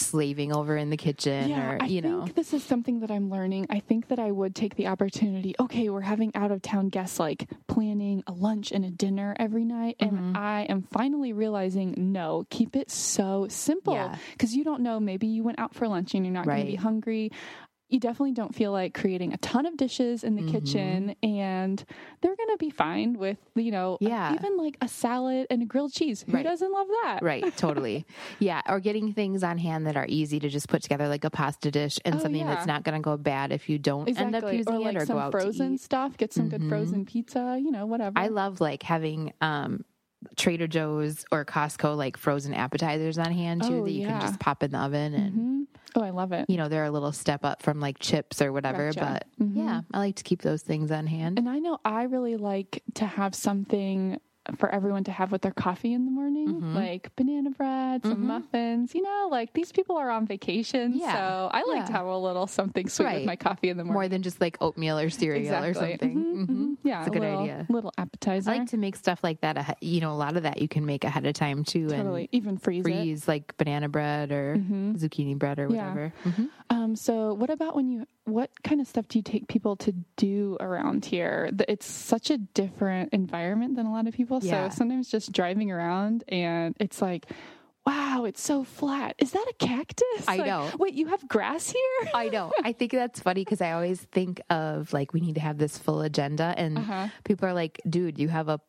slaving 0.00 0.52
over 0.54 0.76
in 0.76 0.90
the 0.90 0.96
kitchen 0.96 1.48
Yeah, 1.48 1.72
or 1.72 1.78
I 1.82 1.86
you 1.86 2.00
think 2.02 2.14
know. 2.14 2.26
this 2.34 2.52
is 2.52 2.62
something 2.64 3.00
that 3.00 3.10
I'm 3.10 3.30
learning. 3.30 3.66
I 3.70 3.80
think 3.80 4.08
that 4.08 4.18
I 4.18 4.30
would 4.30 4.54
take 4.54 4.74
the 4.76 4.86
opportunity. 4.88 5.54
Okay, 5.60 5.88
we're 5.88 6.00
having 6.00 6.32
out 6.34 6.50
of 6.50 6.62
town 6.62 6.88
guests, 6.88 7.18
like 7.20 7.48
planning 7.68 8.22
a 8.26 8.32
lunch 8.32 8.72
and 8.72 8.84
a 8.84 8.90
dinner 8.90 9.36
every 9.38 9.64
night, 9.64 9.96
Mm-hmm. 10.00 10.16
and 10.16 10.36
I 10.36 10.62
am 10.62 10.82
finally 10.82 11.32
realizing 11.32 11.94
no, 12.12 12.46
keep 12.50 12.76
it 12.76 12.90
so 12.90 13.46
simple 13.48 13.94
Yeah. 13.94 14.16
because 14.32 14.54
you 14.54 14.64
don't 14.64 14.82
know. 14.82 14.98
Maybe 15.00 15.26
you 15.26 15.42
went 15.42 15.58
out 15.58 15.74
for 15.74 15.86
lunch 15.88 16.14
and 16.14 16.24
you're 16.24 16.32
not 16.32 16.46
going 16.46 16.60
to 16.60 16.70
be 16.70 16.76
hungry. 16.76 17.30
You 17.90 18.00
definitely 18.00 18.32
don't 18.32 18.54
feel 18.54 18.72
like 18.72 18.94
creating 18.94 19.32
a 19.32 19.36
ton 19.38 19.66
of 19.66 19.76
dishes 19.76 20.22
in 20.24 20.34
the 20.36 20.42
Mhm. 20.42 20.48
kitchen 20.48 21.14
and 21.22 21.84
they're 22.20 22.36
going 22.36 22.48
to 22.50 22.56
be 22.58 22.70
fine 22.70 23.18
with, 23.18 23.38
you 23.54 23.70
know, 23.70 23.98
Yeah. 24.00 24.32
even 24.34 24.56
like 24.56 24.76
a 24.80 24.88
salad 24.88 25.46
and 25.50 25.62
a 25.62 25.64
grilled 25.66 25.92
cheese. 25.92 26.24
Who 26.26 26.32
Right. 26.32 26.44
doesn't 26.44 26.72
love 26.72 26.86
that? 27.02 27.20
Right, 27.22 27.44
totally. 27.56 28.06
yeah, 28.38 28.62
or 28.68 28.80
getting 28.80 29.12
things 29.12 29.42
on 29.42 29.58
hand 29.58 29.86
that 29.86 29.96
are 29.96 30.06
easy 30.08 30.38
to 30.40 30.48
just 30.48 30.68
put 30.68 30.82
together, 30.82 31.08
like 31.08 31.24
a 31.24 31.30
pasta 31.30 31.70
dish, 31.70 31.98
and 32.04 32.16
Oh, 32.16 32.18
something 32.18 32.40
yeah. 32.42 32.46
that's 32.54 32.66
not 32.66 32.82
going 32.84 32.94
to 32.94 33.02
go 33.04 33.16
bad 33.16 33.52
if 33.52 33.68
you 33.68 33.78
don't 33.78 34.08
end 34.18 34.34
up 34.34 34.52
using 34.52 34.74
or 34.74 34.78
like 34.80 34.94
it 34.94 34.98
or 35.02 35.06
some 35.06 35.16
go 35.16 35.20
out 35.20 35.32
frozen 35.32 35.68
to 35.68 35.74
eat. 35.74 35.80
stuff, 35.80 36.16
get 36.16 36.32
some 36.32 36.48
good 36.48 36.62
Mhm. 36.62 36.68
frozen 36.68 37.04
pizza, 37.04 37.58
you 37.62 37.70
know, 37.70 37.86
whatever. 37.86 38.18
I 38.18 38.28
love 38.28 38.60
like 38.60 38.82
having 38.82 39.32
um, 39.40 39.84
Trader 40.36 40.66
Joe's 40.66 41.24
or 41.32 41.44
Costco 41.44 41.96
like 41.96 42.16
frozen 42.16 42.52
appetizers 42.54 43.18
on 43.18 43.32
hand 43.32 43.62
too 43.62 43.80
Oh, 43.80 43.84
that 43.84 43.90
you 43.90 44.00
yeah. 44.02 44.06
can 44.08 44.20
just 44.20 44.38
pop 44.40 44.62
in 44.62 44.70
the 44.72 44.78
oven 44.78 45.14
and. 45.14 45.32
Mhm. 45.34 45.66
Oh, 45.96 46.02
I 46.02 46.10
love 46.10 46.30
it. 46.32 46.44
You 46.48 46.56
know, 46.56 46.68
they're 46.68 46.84
a 46.84 46.90
little 46.90 47.10
step 47.10 47.44
up 47.44 47.62
from 47.62 47.80
like 47.80 47.98
chips 47.98 48.40
or 48.40 48.52
whatever, 48.52 48.92
Gotcha. 48.92 49.24
but 49.38 49.44
Mhm. 49.46 49.56
yeah, 49.56 49.80
I 49.92 49.98
like 49.98 50.16
to 50.16 50.22
keep 50.22 50.42
those 50.42 50.62
things 50.62 50.90
on 50.92 51.06
hand. 51.08 51.38
And 51.38 51.48
I 51.48 51.58
know 51.58 51.78
I 51.84 52.04
really 52.04 52.36
like 52.36 52.82
to 52.94 53.06
have 53.06 53.34
something 53.34 54.20
for 54.56 54.68
everyone 54.70 55.04
to 55.04 55.12
have 55.12 55.30
with 55.32 55.42
their 55.42 55.52
coffee 55.52 55.92
in 55.92 56.06
the 56.06 56.10
morning, 56.10 56.48
Mhm. 56.60 56.74
like 56.74 57.14
banana 57.14 57.50
bread, 57.50 58.02
some 58.02 58.16
Mhm. 58.22 58.26
muffins. 58.26 58.94
You 58.94 59.02
know, 59.02 59.28
like 59.30 59.52
these 59.52 59.70
people 59.70 59.96
are 59.96 60.10
on 60.10 60.26
vacation, 60.26 60.94
Yeah. 60.96 61.12
so 61.12 61.50
I 61.52 61.62
like 61.64 61.86
to 61.86 61.92
have 61.92 62.06
a 62.06 62.16
little 62.16 62.46
something 62.46 62.88
sweet 62.88 63.04
Right. 63.04 63.14
with 63.18 63.26
my 63.26 63.36
coffee 63.36 63.68
in 63.68 63.76
the 63.76 63.84
morning. 63.84 63.94
More 64.00 64.08
than 64.08 64.22
just 64.22 64.40
like 64.40 64.56
oatmeal 64.60 64.98
or 64.98 65.10
cereal 65.10 65.54
or 65.62 65.68
exactly. 65.68 65.90
something. 65.98 66.16
Mhm, 66.16 66.46
Mhm. 66.46 66.48
mhm. 66.48 66.76
Yeah, 66.82 67.00
It's 67.00 67.08
a 67.08 67.10
good 67.10 67.20
little, 67.22 67.40
idea. 67.40 67.66
Little 67.68 67.92
appetizer. 67.98 68.50
I 68.50 68.58
like 68.58 68.68
to 68.70 68.76
make 68.78 68.96
stuff 68.96 69.22
like 69.22 69.42
that. 69.42 69.76
You 69.82 70.00
know, 70.00 70.12
a 70.12 70.16
lot 70.16 70.36
of 70.36 70.44
that 70.44 70.60
you 70.62 70.68
can 70.68 70.86
make 70.86 71.04
ahead 71.04 71.26
of 71.26 71.34
time 71.34 71.62
too, 71.62 71.88
totally 71.88 72.22
and 72.22 72.28
even 72.32 72.56
freeze, 72.56 72.80
it. 72.80 72.82
freeze 72.90 73.28
like 73.28 73.56
banana 73.58 73.88
bread 73.90 74.32
or 74.32 74.56
Mhm. 74.56 74.96
zucchini 74.98 75.38
bread 75.38 75.58
or 75.58 75.68
Yeah. 75.68 75.88
whatever. 75.90 76.12
Mhm. 76.24 76.48
Um, 76.70 76.94
so 76.96 77.34
what 77.34 77.50
about 77.50 77.74
when 77.74 77.88
you? 77.90 78.06
What 78.24 78.50
kind 78.62 78.80
of 78.80 78.86
stuff 78.86 79.08
do 79.08 79.18
you 79.18 79.22
take 79.24 79.48
people 79.48 79.74
to 79.76 79.92
do 80.16 80.56
around 80.60 81.04
here? 81.04 81.50
It's 81.68 81.86
such 81.86 82.30
a 82.30 82.38
different 82.38 83.12
environment 83.12 83.74
than 83.76 83.86
a 83.86 83.92
lot 83.92 84.06
of 84.06 84.14
people. 84.14 84.38
Yeah. 84.40 84.68
So 84.68 84.76
sometimes 84.76 85.10
just 85.10 85.32
driving 85.32 85.72
around 85.72 86.22
and 86.28 86.76
it's 86.78 87.02
like, 87.02 87.26
wow, 87.84 88.24
it's 88.24 88.40
so 88.40 88.62
flat. 88.62 89.16
Is 89.18 89.32
that 89.32 89.44
a 89.50 89.54
cactus? 89.66 90.28
I 90.28 90.36
Like, 90.36 90.46
know. 90.46 90.70
Wait, 90.78 90.94
you 90.94 91.06
have 91.08 91.26
grass 91.26 91.70
here? 91.70 92.10
I 92.14 92.28
know. 92.28 92.52
I 92.62 92.72
think 92.72 92.92
that's 92.92 93.18
funny 93.18 93.42
because 93.44 93.60
I 93.60 93.72
always 93.72 94.00
think 94.00 94.40
of 94.48 94.92
like 94.92 95.12
we 95.12 95.20
need 95.20 95.34
to 95.34 95.40
have 95.40 95.58
this 95.58 95.76
full 95.76 96.02
agenda, 96.02 96.54
and 96.56 96.78
Uh-huh. 96.78 97.08
people 97.24 97.48
are 97.48 97.54
like, 97.54 97.80
"Dude, 97.88 98.16
you 98.18 98.28
have 98.28 98.48
a 98.48 98.60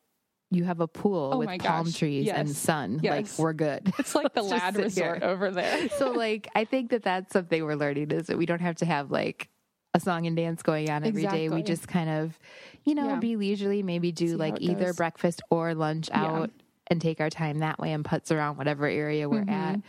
you 0.54 0.64
have 0.64 0.80
a 0.80 0.86
pool 0.88 1.30
Oh 1.34 1.38
with 1.38 1.48
palm 1.48 1.86
gosh. 1.86 1.98
trees 1.98 2.28
and 2.28 2.48
Yes. 2.48 2.56
sun. 2.58 3.00
Like 3.02 3.26
we're 3.38 3.52
good." 3.52 3.92
It's 3.98 4.14
like 4.14 4.32
the 4.34 4.42
Ladd 4.42 4.76
resort 4.76 5.18
here. 5.22 5.28
over 5.30 5.50
there. 5.50 5.88
so 5.98 6.10
like 6.10 6.48
I 6.54 6.64
think 6.64 6.90
that 6.90 7.02
that's 7.02 7.32
something 7.32 7.64
we're 7.64 7.74
learning 7.76 8.10
is 8.10 8.26
that 8.28 8.38
we 8.38 8.46
don't 8.46 8.60
have 8.60 8.76
to 8.76 8.86
have 8.86 9.10
like 9.10 9.48
a 9.94 10.00
song 10.00 10.26
and 10.26 10.36
dance 10.36 10.62
going 10.62 10.88
on 10.90 11.04
every 11.04 11.22
day. 11.26 11.48
We 11.50 11.62
just 11.62 11.86
kind 11.86 12.08
of, 12.08 12.38
you 12.84 12.94
know, 12.94 13.08
Yeah. 13.08 13.16
be 13.16 13.36
leisurely, 13.36 13.82
maybe 13.82 14.10
do 14.12 14.28
See 14.28 14.36
like 14.36 14.56
either 14.60 14.86
goes. 14.86 14.96
breakfast 14.96 15.42
or 15.50 15.74
lunch 15.74 16.08
Yeah. 16.08 16.24
out 16.24 16.50
and 16.86 17.00
take 17.00 17.20
our 17.20 17.28
time 17.30 17.58
that 17.58 17.78
way 17.78 17.92
and 17.92 18.02
putz 18.04 18.30
around 18.34 18.56
whatever 18.56 18.86
area 18.86 19.28
we're 19.28 19.40
at. 19.42 19.76
Mm-hmm. 19.76 19.80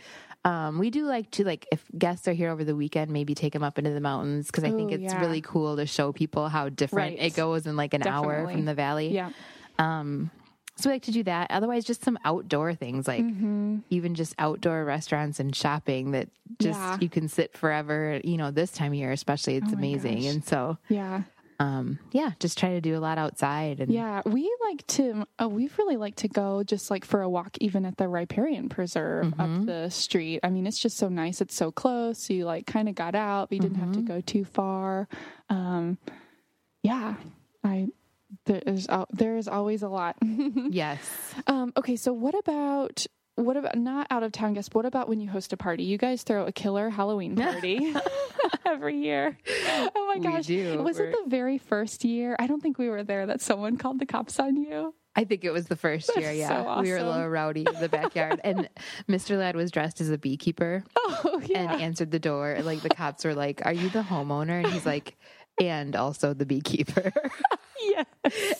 Um, 0.46 0.78
we 0.78 0.90
do 0.90 1.06
like 1.06 1.30
to 1.32 1.44
like 1.44 1.66
if 1.72 1.82
guests 1.96 2.28
are 2.28 2.34
here 2.34 2.50
over 2.50 2.64
the 2.64 2.76
weekend, 2.76 3.10
maybe 3.10 3.34
take 3.34 3.54
them 3.54 3.62
up 3.62 3.78
into 3.78 3.92
the 3.92 4.00
mountains 4.00 4.48
because 4.48 4.62
I 4.62 4.70
think 4.72 4.92
it's 4.92 5.02
yeah. 5.14 5.18
really 5.20 5.40
cool 5.40 5.76
to 5.76 5.86
show 5.86 6.12
people 6.12 6.50
how 6.50 6.68
different 6.68 7.18
Right. 7.18 7.26
it 7.32 7.34
goes 7.34 7.66
in 7.66 7.74
like 7.76 7.94
an 7.94 8.06
hour 8.06 8.46
from 8.52 8.66
the 8.66 8.74
valley. 8.74 9.08
Yeah. 9.14 9.30
Um, 9.78 10.30
so 10.76 10.90
we 10.90 10.94
like 10.94 11.02
to 11.04 11.12
do 11.12 11.22
that. 11.24 11.50
Otherwise, 11.50 11.84
just 11.84 12.02
some 12.04 12.18
outdoor 12.24 12.74
things 12.74 13.06
like 13.06 13.22
Mm-hmm. 13.24 13.78
even 13.90 14.14
just 14.14 14.34
outdoor 14.38 14.84
restaurants 14.84 15.38
and 15.40 15.54
shopping 15.54 16.10
that 16.12 16.28
just 16.60 16.78
Yeah. 16.80 16.98
you 17.00 17.08
can 17.08 17.28
sit 17.28 17.56
forever. 17.56 18.20
You 18.24 18.36
know, 18.36 18.50
this 18.50 18.70
time 18.72 18.92
of 18.92 18.98
year 18.98 19.12
especially, 19.12 19.56
it's 19.56 19.72
Oh 19.72 19.76
amazing. 19.76 20.16
gosh. 20.22 20.32
And 20.32 20.44
so, 20.44 20.78
Yeah. 20.88 21.22
um, 21.60 21.98
yeah, 22.10 22.32
just 22.40 22.58
try 22.58 22.70
to 22.70 22.80
do 22.80 22.96
a 22.96 22.98
lot 22.98 23.16
outside. 23.18 23.78
And 23.80 23.92
Yeah, 23.92 24.22
we 24.26 24.52
like 24.64 24.84
to. 24.88 25.24
Uh, 25.40 25.48
we've 25.48 25.76
really 25.78 25.96
like 25.96 26.16
to 26.16 26.28
go 26.28 26.64
just 26.64 26.90
like 26.90 27.04
for 27.04 27.22
a 27.22 27.28
walk, 27.28 27.56
even 27.60 27.84
at 27.86 27.96
the 27.96 28.08
Riparian 28.08 28.68
Preserve 28.68 29.26
Mm-hmm. 29.26 29.40
up 29.40 29.66
the 29.66 29.88
street. 29.90 30.40
I 30.42 30.50
mean, 30.50 30.66
it's 30.66 30.80
just 30.80 30.96
so 30.96 31.08
nice. 31.08 31.40
It's 31.40 31.54
so 31.54 31.70
close. 31.70 32.18
So 32.18 32.34
you 32.34 32.44
like 32.44 32.66
kind 32.66 32.88
of 32.88 32.96
got 32.96 33.14
out, 33.14 33.48
but 33.50 33.54
you 33.56 33.60
didn't 33.60 33.78
have 33.78 33.92
to 33.92 34.00
Mm-hmm. 34.00 34.06
go 34.08 34.20
too 34.20 34.44
far. 34.44 35.08
Um, 35.48 35.98
yeah, 36.82 37.14
I 37.62 37.88
there 38.46 38.62
is 38.66 38.88
there 39.12 39.36
is 39.36 39.48
always 39.48 39.82
a 39.82 39.88
lot. 39.88 40.16
yes, 40.22 41.00
um, 41.46 41.72
okay, 41.76 41.96
so 41.96 42.12
what 42.12 42.34
about? 42.38 43.06
What 43.36 43.56
about 43.56 43.76
not 43.76 44.06
out 44.10 44.22
of 44.22 44.30
town 44.30 44.54
guests? 44.54 44.70
What 44.72 44.86
about 44.86 45.08
when 45.08 45.20
you 45.20 45.28
host 45.28 45.52
a 45.52 45.56
party? 45.56 45.82
You 45.82 45.98
guys 45.98 46.22
throw 46.22 46.46
a 46.46 46.52
killer 46.52 46.88
Halloween 46.88 47.34
party 47.50 47.92
every 48.64 48.98
year. 48.98 49.36
Oh 49.68 50.06
my 50.06 50.20
We 50.20 50.24
gosh. 50.32 50.46
do. 50.46 50.80
Was 50.84 51.00
it 51.00 51.02
We're- 51.02 51.16
the 51.24 51.30
very 51.30 51.58
first 51.58 52.04
year? 52.04 52.36
I 52.38 52.46
don't 52.46 52.60
think 52.62 52.78
we 52.78 52.88
were 52.88 53.02
there 53.02 53.26
that 53.26 53.40
someone 53.40 53.76
called 53.76 53.98
the 53.98 54.06
cops 54.06 54.38
on 54.38 54.56
you. 54.56 54.94
I 55.16 55.24
think 55.24 55.42
it 55.44 55.50
was 55.50 55.66
the 55.66 55.74
first 55.76 56.10
year. 56.16 56.26
That's 56.26 56.38
Yeah, 56.38 56.76
so 56.76 56.80
we 56.82 56.90
were 56.90 56.96
a 56.98 57.04
little 57.04 57.28
rowdy 57.28 57.64
in 57.66 57.80
the 57.80 57.88
backyard, 57.88 58.40
and 58.44 58.68
Mr. 59.08 59.36
Ladd 59.38 59.54
was 59.56 59.70
dressed 59.72 60.00
as 60.00 60.10
a 60.10 60.18
beekeeper 60.18 60.84
Oh, 60.96 61.40
yeah. 61.44 61.72
and 61.72 61.82
answered 61.82 62.10
the 62.12 62.18
door. 62.20 62.58
Like 62.62 62.82
the 62.82 62.88
cops 62.88 63.24
were 63.24 63.34
like, 63.34 63.62
"Are 63.64 63.72
you 63.72 63.88
the 63.90 64.02
homeowner?" 64.02 64.62
And 64.62 64.72
he's 64.72 64.86
like, 64.86 65.16
"And 65.60 65.96
also 65.96 66.34
the 66.34 66.46
beekeeper." 66.46 67.12
yes. 67.80 68.06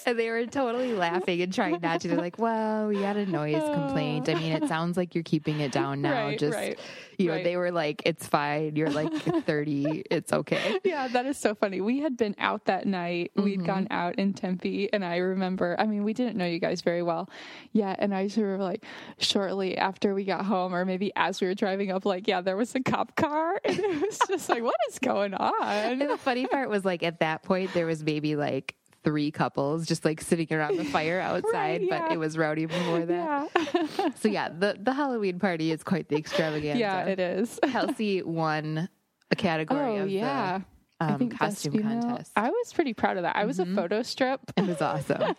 And 0.07 0.19
they 0.19 0.31
were 0.31 0.47
totally 0.47 0.93
laughing 0.95 1.41
and 1.43 1.53
trying 1.53 1.81
not 1.81 2.01
to. 2.03 2.09
They're 2.09 2.19
like, 2.19 2.39
"Well, 2.39 2.89
we 2.89 3.03
had 3.03 3.17
a 3.17 3.27
noise 3.27 3.63
complaint. 3.63 4.29
I 4.29 4.35
mean, 4.35 4.53
it 4.53 4.69
sounds 4.69 4.97
like 4.97 5.15
you're 5.15 5.25
keeping 5.25 5.61
it 5.61 5.73
down 5.73 6.03
now. 6.03 6.27
Right, 6.27 6.39
Just 6.39 6.55
right, 6.57 6.79
you 7.19 7.29
know." 7.29 7.35
right. 7.35 7.45
They 7.45 7.57
were 7.57 7.71
like, 7.71 8.03
"It's 8.07 8.27
fine. 8.27 8.77
You're 8.77 8.91
like 8.91 9.13
30. 9.47 10.05
It's 10.11 10.33
okay." 10.33 10.79
Yeah, 10.85 11.09
that 11.09 11.27
is 11.27 11.39
so 11.39 11.55
funny. 11.55 11.81
We 11.81 12.01
had 12.01 12.17
been 12.17 12.35
out 12.39 12.67
that 12.67 12.87
night. 12.87 13.33
We'd 13.37 13.55
Mm-hmm. 13.55 13.67
gone 13.67 13.87
out 13.91 14.17
in 14.17 14.33
Tempe, 14.33 14.93
and 14.93 15.05
I 15.05 15.17
remember. 15.19 15.77
I 15.79 15.87
mean, 15.87 16.03
we 16.05 16.13
didn't 16.13 16.37
know 16.37 16.47
you 16.47 16.59
guys 16.59 16.81
very 16.83 17.03
well 17.03 17.29
yet, 17.73 17.99
and 18.01 18.15
I 18.15 18.25
just 18.27 18.37
remember 18.37 18.65
like 18.65 18.85
shortly 19.19 19.77
after 19.79 20.15
we 20.15 20.25
got 20.25 20.45
home, 20.45 20.75
or 20.75 20.85
maybe 20.85 21.13
as 21.17 21.41
we 21.41 21.47
were 21.47 21.55
driving 21.55 21.91
up, 21.91 22.05
like, 22.05 22.27
yeah, 22.27 22.41
there 22.41 22.57
was 22.57 22.75
a 22.75 22.81
cop 22.81 23.15
car, 23.17 23.61
and 23.65 23.79
it 23.79 24.01
was 24.03 24.19
just 24.29 24.49
like, 24.49 24.63
what 24.63 24.75
is 24.91 24.99
going 24.99 25.35
on? 25.35 25.55
And 25.63 26.01
the 26.01 26.19
funny 26.19 26.47
part 26.47 26.69
was 26.69 26.85
like 26.85 27.03
at 27.03 27.21
that 27.21 27.43
point 27.43 27.73
there 27.75 27.87
was 27.87 28.03
maybe 28.03 28.37
like 28.37 28.75
three 29.05 29.31
couples 29.31 29.87
just 29.87 30.05
like 30.05 30.21
sitting 30.21 30.47
around 30.53 30.77
the 30.79 30.85
fire 30.85 31.21
outside, 31.31 31.83
yeah. 31.83 32.01
but 32.01 32.13
it 32.13 32.19
was 32.19 32.37
rowdy 32.39 32.67
before 32.67 33.01
that. 33.07 33.51
Yeah, 33.55 34.09
So 34.21 34.29
yeah, 34.29 34.49
the 34.49 34.77
the 34.81 34.93
Halloween 34.93 35.39
party 35.39 35.71
is 35.71 35.83
quite 35.85 36.09
the 36.09 36.17
extravaganza. 36.17 36.79
yeah, 36.81 37.05
it 37.05 37.21
is. 37.21 37.59
Kelsey 37.69 38.23
won 38.23 38.89
a 39.31 39.37
category 39.37 39.99
Oh 39.99 40.03
of 40.03 40.09
yeah. 40.11 40.59
the 41.01 41.05
um, 41.07 41.13
I 41.15 41.17
think 41.19 41.39
costume 41.39 41.73
female- 41.73 42.01
contest. 42.03 42.33
I 42.37 42.49
was 42.51 42.73
pretty 42.73 42.95
proud 42.95 43.17
of 43.19 43.25
that. 43.25 43.37
I 43.37 43.45
was 43.45 43.59
Mm-hmm. 43.59 43.77
a 43.79 43.83
photo 43.83 44.03
strip. 44.03 44.41
It 44.57 44.67
was 44.67 44.81
awesome. 44.81 45.35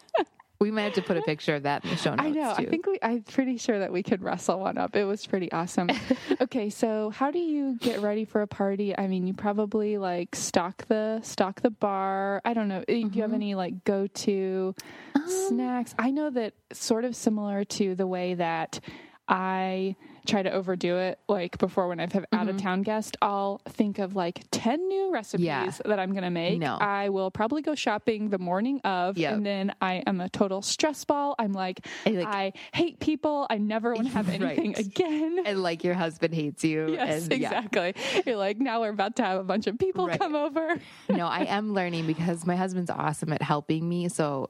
We 0.60 0.72
might 0.72 0.84
have 0.84 0.94
to 0.94 1.02
put 1.02 1.18
a 1.18 1.22
picture 1.22 1.56
of 1.56 1.64
that 1.64 1.84
in 1.84 1.90
the 1.92 1.98
show 1.98 2.12
notes 2.12 2.22
I 2.24 2.30
know. 2.30 2.54
too. 2.56 2.64
I 2.64 2.70
think 2.70 2.86
we. 2.88 2.98
I'm 3.02 3.24
pretty 3.24 3.58
sure 3.58 3.80
that 3.80 3.92
we 3.92 4.04
could 4.04 4.22
wrestle 4.24 4.60
one 4.60 4.78
up. 4.78 4.96
It 4.96 5.04
was 5.06 5.26
pretty 5.26 5.52
awesome. 5.52 5.90
okay, 6.42 6.70
so 6.70 7.10
how 7.10 7.32
do 7.32 7.40
you 7.40 7.78
get 7.82 8.00
ready 8.02 8.24
for 8.26 8.42
a 8.42 8.48
party? 8.48 8.98
I 8.98 9.08
mean, 9.08 9.28
you 9.28 9.34
probably 9.34 9.98
like 9.98 10.36
stock 10.36 10.86
the 10.88 11.20
stock 11.24 11.62
the 11.62 11.70
bar. 11.72 12.42
I 12.46 12.54
don't 12.54 12.68
know. 12.68 12.84
Do 12.88 12.94
you 12.96 13.08
Mm-hmm. 13.08 13.20
have 13.22 13.34
any 13.34 13.56
like 13.56 13.84
go 13.84 14.08
to 14.08 14.76
Um, 15.16 15.24
snacks? 15.28 15.94
I 16.00 16.12
know 16.12 16.30
that 16.30 16.54
sort 16.74 17.06
of 17.06 17.16
similar 17.16 17.64
to 17.66 17.96
the 17.96 18.08
way 18.08 18.36
that. 18.36 18.80
I 19.28 19.96
try 20.28 20.42
to 20.44 20.52
overdo 20.52 20.98
it. 20.98 21.20
Like 21.28 21.58
before, 21.58 21.88
when 21.88 22.00
I've 22.00 22.12
have 22.12 22.26
out 22.32 22.48
of 22.48 22.58
town 22.58 22.82
guest, 22.84 23.18
I'll 23.22 23.60
think 23.70 24.00
of 24.00 24.16
like 24.16 24.44
ten 24.52 24.88
new 24.88 25.12
recipes 25.12 25.46
Mm-hmm. 25.46 25.46
Yeah. 25.46 25.72
that 25.86 26.00
I'm 26.00 26.14
gonna 26.14 26.32
make. 26.32 26.60
No. 26.60 26.76
I 26.80 27.10
will 27.10 27.32
probably 27.32 27.62
go 27.62 27.76
shopping 27.76 28.30
the 28.30 28.38
morning 28.40 28.82
of, 28.84 29.18
Yep. 29.18 29.34
and 29.34 29.46
then 29.46 29.74
I 29.82 30.04
am 30.08 30.22
a 30.22 30.30
total 30.30 30.62
stress 30.62 31.06
ball. 31.06 31.36
I'm 31.40 31.54
like, 31.54 31.86
like- 32.06 32.28
I 32.28 32.54
hate 32.74 33.00
people. 33.00 33.48
I 33.50 33.58
never 33.58 33.94
want 33.94 34.08
to 34.08 34.14
have 34.14 34.30
anything 34.30 34.74
Right. 34.74 34.80
again. 34.80 35.40
and 35.46 35.62
like 35.64 35.84
your 35.84 35.94
husband 35.96 36.34
hates 36.34 36.64
you. 36.64 36.90
yes, 36.94 37.24
and, 37.28 37.40
yeah. 37.42 37.48
exactly. 37.48 37.96
You're 38.26 38.38
like, 38.38 38.58
now 38.60 38.82
we're 38.82 38.90
about 38.90 39.16
to 39.18 39.24
have 39.24 39.40
a 39.40 39.44
bunch 39.44 39.68
of 39.68 39.78
people 39.80 40.08
Right. 40.08 40.20
come 40.20 40.36
over. 40.36 40.80
no, 41.10 41.28
I 41.28 41.46
am 41.46 41.74
learning 41.74 42.06
because 42.08 42.46
my 42.46 42.56
husband's 42.56 42.90
awesome 42.92 43.32
at 43.34 43.42
helping 43.42 43.88
me. 43.88 44.10
So 44.10 44.50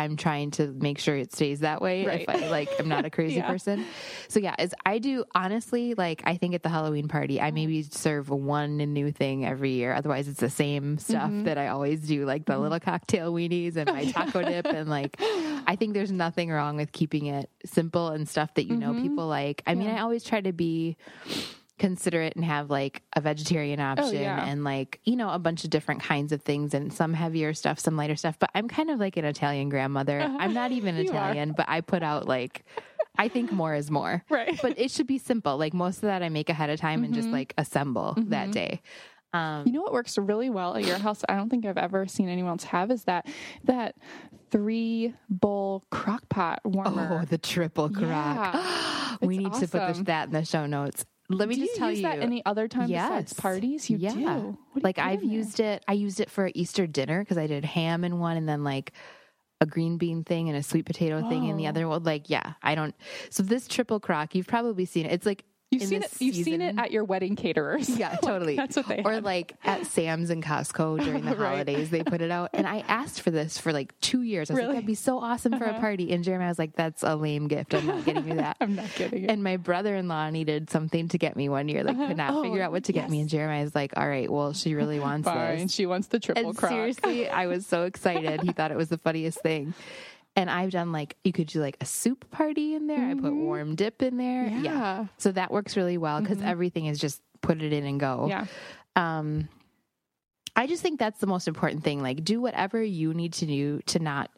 I'm 0.00 0.16
trying 0.16 0.50
to 0.52 0.66
make 0.68 0.98
sure 0.98 1.16
it 1.16 1.32
stays 1.32 1.60
that 1.60 1.80
way. 1.80 2.04
Right. 2.06 2.22
If 2.22 2.28
I 2.28 2.48
like, 2.48 2.68
I'm 2.78 2.88
not 2.88 3.04
a 3.04 3.10
crazy 3.16 3.36
Yeah. 3.36 3.46
person. 3.48 3.84
So 4.28 4.40
yeah, 4.40 4.54
as 4.58 4.74
I 4.84 4.98
do, 4.98 5.24
honestly, 5.34 5.94
like 5.94 6.22
I 6.24 6.36
think 6.36 6.54
at 6.54 6.62
the 6.62 6.68
Halloween 6.68 7.08
party, 7.08 7.40
I 7.40 7.50
maybe 7.50 7.82
serve 7.82 8.28
one 8.30 8.76
new 8.78 9.12
thing 9.12 9.44
every 9.44 9.70
year. 9.72 9.92
Otherwise, 9.94 10.28
it's 10.28 10.40
the 10.40 10.50
same 10.50 10.98
stuff 10.98 11.30
Mm-hmm. 11.30 11.44
that 11.44 11.58
I 11.58 11.68
always 11.68 12.00
do, 12.00 12.24
like 12.24 12.46
the 12.46 12.58
little 12.58 12.80
cocktail 12.80 13.32
weenies 13.32 13.76
and 13.76 13.90
my 13.90 14.04
taco 14.10 14.42
dip. 14.50 14.66
And 14.66 14.88
like, 14.88 15.16
I 15.20 15.76
think 15.78 15.94
there's 15.94 16.12
nothing 16.12 16.50
wrong 16.50 16.76
with 16.76 16.92
keeping 16.92 17.26
it 17.26 17.50
simple 17.64 18.08
and 18.08 18.28
stuff 18.28 18.54
that 18.54 18.66
you 18.66 18.76
know 18.76 18.94
people 18.94 19.26
like. 19.26 19.62
I 19.66 19.74
mean, 19.74 19.80
Mm-hmm. 19.86 19.94
Yeah. 19.96 20.00
I 20.00 20.02
always 20.02 20.24
try 20.24 20.40
to 20.40 20.52
be 20.52 20.96
considerate 21.80 22.36
and 22.36 22.44
have 22.44 22.70
like 22.70 23.02
a 23.16 23.20
vegetarian 23.20 23.80
option 23.80 24.04
Oh, 24.18 24.20
yeah. 24.20 24.44
and 24.46 24.62
like 24.62 25.00
you 25.04 25.16
know 25.16 25.30
a 25.30 25.38
bunch 25.40 25.64
of 25.64 25.70
different 25.70 26.00
kinds 26.02 26.30
of 26.30 26.42
things 26.42 26.74
and 26.74 26.92
some 26.92 27.12
heavier 27.14 27.54
stuff 27.54 27.78
some 27.80 27.96
lighter 27.96 28.14
stuff 28.16 28.38
but 28.38 28.50
i'm 28.54 28.68
kind 28.68 28.90
of 28.90 29.00
like 29.00 29.16
an 29.16 29.24
italian 29.24 29.68
grandmother 29.70 30.20
i'm 30.20 30.54
not 30.54 30.70
even 30.70 30.94
italian 31.06 31.54
but 31.56 31.66
i 31.68 31.80
put 31.80 32.02
out 32.02 32.28
like 32.28 32.64
i 33.18 33.26
think 33.28 33.50
more 33.50 33.74
is 33.74 33.90
more 33.90 34.22
Right. 34.30 34.56
but 34.62 34.78
it 34.78 34.90
should 34.92 35.06
be 35.08 35.18
simple 35.18 35.56
like 35.56 35.72
most 35.74 35.96
of 35.96 36.02
that 36.02 36.22
i 36.22 36.28
make 36.28 36.48
ahead 36.50 36.70
of 36.70 36.78
time 36.78 37.02
and 37.02 37.12
just 37.14 37.26
Mm-hmm. 37.28 37.34
like 37.34 37.54
assemble 37.58 38.14
that 38.28 38.52
day 38.52 38.82
Um, 39.32 39.62
You 39.66 39.72
know 39.72 39.82
what 39.82 39.92
works 39.92 40.18
really 40.18 40.50
well 40.50 40.74
at 40.76 40.84
your 40.84 40.98
house? 40.98 41.22
I 41.28 41.36
don't 41.36 41.48
think 41.48 41.64
I've 41.64 41.78
ever 41.78 42.06
seen 42.08 42.28
anyone 42.28 42.50
else 42.50 42.64
have 42.64 42.90
is 42.90 43.04
that 43.04 43.26
that 43.64 43.94
three 44.50 45.14
bowl 45.28 45.84
crock 45.90 46.28
pot 46.28 46.58
warmer. 46.64 47.20
oh, 47.22 47.24
the 47.24 47.38
triple 47.38 47.88
crock. 47.88 48.54
we 49.22 49.36
It's 49.36 49.44
need 49.44 49.52
to 49.62 49.68
put 49.68 49.86
this, 49.88 49.98
that 50.06 50.26
in 50.28 50.32
the 50.32 50.44
show 50.44 50.66
notes. 50.66 51.04
Let 51.30 51.48
me 51.48 51.54
do 51.54 51.60
just 51.62 51.72
you 51.74 51.78
tell 51.78 51.90
use 51.90 51.98
you. 52.00 52.02
that 52.04 52.18
any 52.18 52.44
other 52.44 52.68
time 52.68 52.88
besides 52.88 53.32
Yes. 53.32 53.40
parties? 53.40 53.88
You 53.88 53.96
yeah. 53.98 54.12
do. 54.14 54.58
What 54.72 54.84
Like 54.84 54.98
I've 54.98 55.20
there? 55.20 55.30
used 55.30 55.60
it. 55.60 55.84
I 55.88 55.92
used 55.94 56.20
it 56.20 56.28
for 56.30 56.50
Easter 56.54 56.86
dinner 56.86 57.20
because 57.20 57.38
I 57.38 57.46
did 57.46 57.64
ham 57.64 58.04
in 58.04 58.18
one 58.18 58.36
and 58.36 58.48
then 58.48 58.64
like 58.64 58.92
a 59.60 59.66
green 59.66 59.96
bean 59.98 60.24
thing 60.24 60.48
and 60.48 60.56
a 60.58 60.62
sweet 60.62 60.86
potato 60.86 61.28
thing 61.28 61.44
in 61.46 61.56
the 61.56 61.66
Oh. 61.66 61.68
other 61.70 61.86
one. 61.88 62.02
Like, 62.02 62.28
yeah, 62.30 62.54
I 62.62 62.74
don't. 62.74 62.94
So 63.30 63.42
this 63.42 63.68
triple 63.68 64.00
crock, 64.00 64.34
you've 64.34 64.46
probably 64.48 64.84
seen 64.86 65.06
it. 65.06 65.12
It's 65.12 65.26
like 65.26 65.44
You've 65.70 65.82
seen 65.84 66.02
it. 66.02 66.10
You've 66.18 66.34
seen 66.34 66.60
it 66.62 66.78
at 66.78 66.90
your 66.90 67.04
wedding 67.04 67.36
caterers. 67.36 67.88
Yeah, 67.88 68.10
Like, 68.12 68.20
totally. 68.22 68.56
that's 68.56 68.74
what 68.74 68.88
they 68.88 69.02
or 69.04 69.12
had. 69.12 69.24
like 69.24 69.54
at 69.64 69.86
Sam's 69.86 70.30
and 70.30 70.42
Costco 70.42 71.02
during 71.04 71.24
the 71.24 71.36
Right. 71.36 71.50
holidays, 71.50 71.90
they 71.90 72.02
put 72.02 72.20
it 72.20 72.30
out. 72.32 72.50
And 72.54 72.66
I 72.66 72.80
asked 72.88 73.20
for 73.22 73.30
this 73.30 73.56
for 73.58 73.72
like 73.72 73.98
two 74.00 74.22
years. 74.22 74.50
I 74.50 74.54
was 74.54 74.58
Really? 74.58 74.68
like, 74.70 74.76
that'd 74.78 74.86
be 74.88 74.94
so 74.96 75.18
awesome 75.18 75.56
for 75.58 75.64
a 75.64 75.70
uh-huh. 75.70 75.80
party. 75.80 76.12
And 76.12 76.24
Jeremiah 76.24 76.48
was 76.48 76.58
like, 76.58 76.74
that's 76.74 77.04
a 77.04 77.14
lame 77.14 77.46
gift. 77.46 77.72
I'm 77.74 77.86
not 77.86 78.04
getting 78.04 78.26
you 78.26 78.34
that. 78.34 78.56
I'm 78.60 78.74
not 78.74 78.92
getting 78.96 79.22
you. 79.22 79.28
And 79.28 79.44
my 79.44 79.56
brother 79.58 79.94
in 79.94 80.08
law 80.08 80.28
needed 80.30 80.70
something 80.70 81.06
to 81.08 81.18
get 81.18 81.36
me 81.36 81.48
one 81.48 81.68
year, 81.68 81.84
like 81.84 81.96
could 81.96 82.04
uh-huh. 82.04 82.12
not 82.14 82.34
Oh, 82.34 82.42
figure 82.42 82.62
out 82.62 82.72
what 82.72 82.84
to 82.84 82.92
get 82.92 83.08
me. 83.08 83.18
yes. 83.18 83.22
And 83.22 83.30
Jeremiah's 83.30 83.74
like, 83.74 83.92
all 83.96 84.08
right, 84.08 84.28
well, 84.30 84.52
she 84.52 84.74
really 84.74 84.98
wants 84.98 85.26
Fine. 85.28 85.58
this. 85.58 85.72
She 85.72 85.86
wants 85.86 86.08
the 86.08 86.18
triple 86.18 86.48
And 86.48 86.56
crock. 86.58 86.72
seriously, 86.72 87.28
I 87.28 87.46
was 87.46 87.64
so 87.64 87.84
excited. 87.84 88.40
He 88.42 88.50
thought 88.52 88.72
it 88.72 88.76
was 88.76 88.88
the 88.88 88.98
funniest 88.98 89.40
thing. 89.40 89.72
And 90.36 90.48
I've 90.48 90.70
done 90.70 90.92
like 90.92 91.16
you 91.24 91.32
could 91.32 91.48
do 91.48 91.60
like 91.60 91.76
a 91.80 91.84
soup 91.84 92.30
party 92.30 92.74
in 92.74 92.86
there. 92.86 93.10
I 93.10 93.14
put 93.14 93.32
warm 93.34 93.74
dip 93.74 94.00
in 94.02 94.16
there. 94.16 94.44
Mm-hmm. 94.44 94.64
Yeah. 94.64 94.72
Mm-hmm. 94.72 95.04
So 95.18 95.32
that 95.32 95.50
works 95.50 95.76
really 95.76 95.98
well 95.98 96.20
because 96.20 96.40
everything 96.40 96.86
is 96.86 96.98
just 96.98 97.20
put 97.40 97.60
it 97.60 97.72
in 97.72 97.84
and 97.84 97.98
go. 97.98 98.26
Yeah. 98.28 98.46
Um 98.96 99.48
I 100.56 100.66
just 100.66 100.82
think 100.82 100.98
that's 100.98 101.20
the 101.20 101.26
most 101.26 101.48
important 101.48 101.84
thing. 101.84 102.02
Like 102.02 102.24
do 102.24 102.40
whatever 102.40 102.82
you 102.82 103.12
need 103.12 103.32
to 103.34 103.46
do 103.46 103.80
to 103.86 103.98
not 103.98 104.30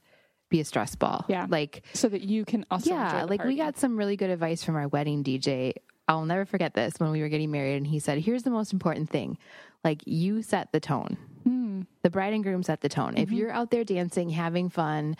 be 0.48 0.60
a 0.60 0.64
stress 0.64 0.94
ball. 0.94 1.24
Yeah. 1.28 1.46
Like 1.48 1.82
So 1.92 2.08
that 2.08 2.22
you 2.22 2.44
can 2.44 2.64
also 2.70 2.90
yeah, 2.90 3.24
like 3.24 3.44
we 3.44 3.56
got 3.56 3.78
some 3.78 3.96
really 3.96 4.16
good 4.16 4.30
advice 4.30 4.64
from 4.64 4.76
our 4.76 4.88
wedding 4.88 5.22
DJ. 5.22 5.74
I'll 6.08 6.24
never 6.24 6.44
forget 6.44 6.74
this 6.74 6.94
when 6.98 7.10
we 7.10 7.20
were 7.20 7.28
getting 7.28 7.50
married, 7.50 7.76
and 7.76 7.86
he 7.86 8.00
said, 8.00 8.18
"Here's 8.18 8.42
the 8.42 8.50
most 8.50 8.72
important 8.72 9.08
thing: 9.08 9.38
like 9.84 10.02
you 10.04 10.42
set 10.42 10.72
the 10.72 10.80
tone. 10.80 11.16
Hmm. 11.44 11.82
The 12.02 12.10
bride 12.10 12.34
and 12.34 12.42
groom 12.42 12.62
set 12.62 12.80
the 12.80 12.88
tone. 12.88 13.12
Mm-hmm. 13.12 13.22
If 13.22 13.32
you're 13.32 13.50
out 13.50 13.70
there 13.70 13.84
dancing, 13.84 14.28
having 14.28 14.68
fun, 14.68 15.16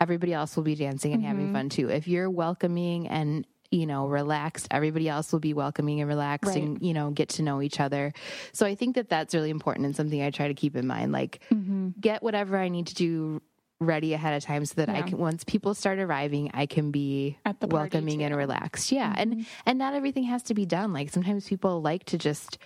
everybody 0.00 0.32
else 0.32 0.56
will 0.56 0.64
be 0.64 0.74
dancing 0.74 1.12
and 1.12 1.22
Mm-hmm. 1.22 1.28
having 1.28 1.52
fun 1.52 1.68
too. 1.68 1.90
If 1.90 2.08
you're 2.08 2.30
welcoming 2.30 3.08
and 3.08 3.46
you 3.70 3.86
know 3.86 4.08
relaxed, 4.08 4.66
everybody 4.70 5.08
else 5.08 5.30
will 5.32 5.38
be 5.40 5.54
welcoming 5.54 6.00
and 6.00 6.08
relaxed, 6.08 6.56
and 6.56 6.82
you 6.82 6.92
know 6.92 7.10
get 7.10 7.28
to 7.30 7.42
know 7.42 7.62
each 7.62 7.78
other. 7.78 8.12
So 8.52 8.66
I 8.66 8.74
think 8.74 8.96
that 8.96 9.08
that's 9.08 9.34
really 9.34 9.50
important 9.50 9.86
and 9.86 9.94
something 9.94 10.20
I 10.20 10.30
try 10.30 10.48
to 10.48 10.54
keep 10.54 10.74
in 10.76 10.86
mind. 10.86 11.12
Like 11.12 11.40
Mm-hmm. 11.52 11.90
get 12.00 12.22
whatever 12.22 12.56
I 12.58 12.68
need 12.68 12.88
to 12.88 12.94
do 12.94 13.42
ready 13.82 14.12
ahead 14.12 14.34
of 14.34 14.42
time 14.44 14.62
so 14.66 14.74
that 14.76 14.90
I 14.90 15.00
can 15.02 15.16
once 15.16 15.42
people 15.44 15.72
start 15.72 15.98
arriving 16.00 16.50
I 16.52 16.66
can 16.66 16.90
be 16.90 17.38
At 17.46 17.60
the 17.60 17.66
party, 17.68 17.96
welcoming 17.96 18.22
and 18.22 18.36
relaxed. 18.36 18.92
Yeah. 18.92 19.10
Mm-hmm. 19.12 19.20
And 19.20 19.46
and 19.66 19.78
not 19.78 19.94
everything 19.94 20.24
has 20.24 20.42
to 20.44 20.54
be 20.54 20.66
done. 20.66 20.92
Like 20.92 21.10
sometimes 21.10 21.48
people 21.48 21.80
like 21.80 22.04
to 22.06 22.18
just 22.18 22.58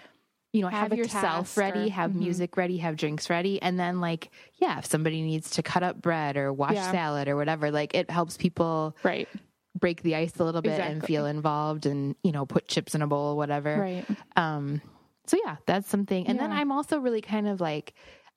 you 0.55 0.63
know, 0.63 0.69
have, 0.69 0.91
Have 0.91 0.99
yourself 0.99 1.57
ready, 1.59 1.89
or- 1.89 1.91
have 1.91 2.13
Mhm. 2.13 2.21
music 2.21 2.57
ready, 2.57 2.77
have 2.79 2.97
drinks 2.97 3.29
ready, 3.29 3.61
and 3.61 3.79
then 3.79 4.01
like, 4.01 4.31
yeah, 4.59 4.79
if 4.79 4.87
somebody 4.87 5.21
needs 5.21 5.51
to 5.51 5.63
cut 5.65 5.83
up 5.83 6.01
bread 6.01 6.37
or 6.37 6.53
wash 6.53 6.75
Yeah. 6.75 6.93
salad 6.93 7.27
or 7.27 7.35
whatever, 7.35 7.73
like 7.73 7.93
it 7.95 8.09
helps 8.09 8.37
people 8.37 8.97
right. 9.03 9.29
break 9.79 10.03
the 10.03 10.15
ice 10.15 10.39
a 10.39 10.45
little 10.45 10.63
bit 10.63 10.79
and 10.79 11.05
feel 11.05 11.27
involved 11.27 11.87
and, 11.87 12.15
you 12.23 12.31
know, 12.31 12.47
put 12.47 12.69
chips 12.69 12.95
in 12.95 13.03
a 13.03 13.07
bowl, 13.09 13.37
whatever. 13.37 13.81
Right. 13.81 14.07
Um, 14.37 14.81
so 15.27 15.37
yeah, 15.45 15.57
that's 15.67 15.89
something. 15.89 16.29
And 16.29 16.39
then 16.39 16.53
I'm 16.53 16.71
also 16.71 16.99
really 17.01 17.21
kind 17.21 17.49
of 17.49 17.61
like, 17.61 17.93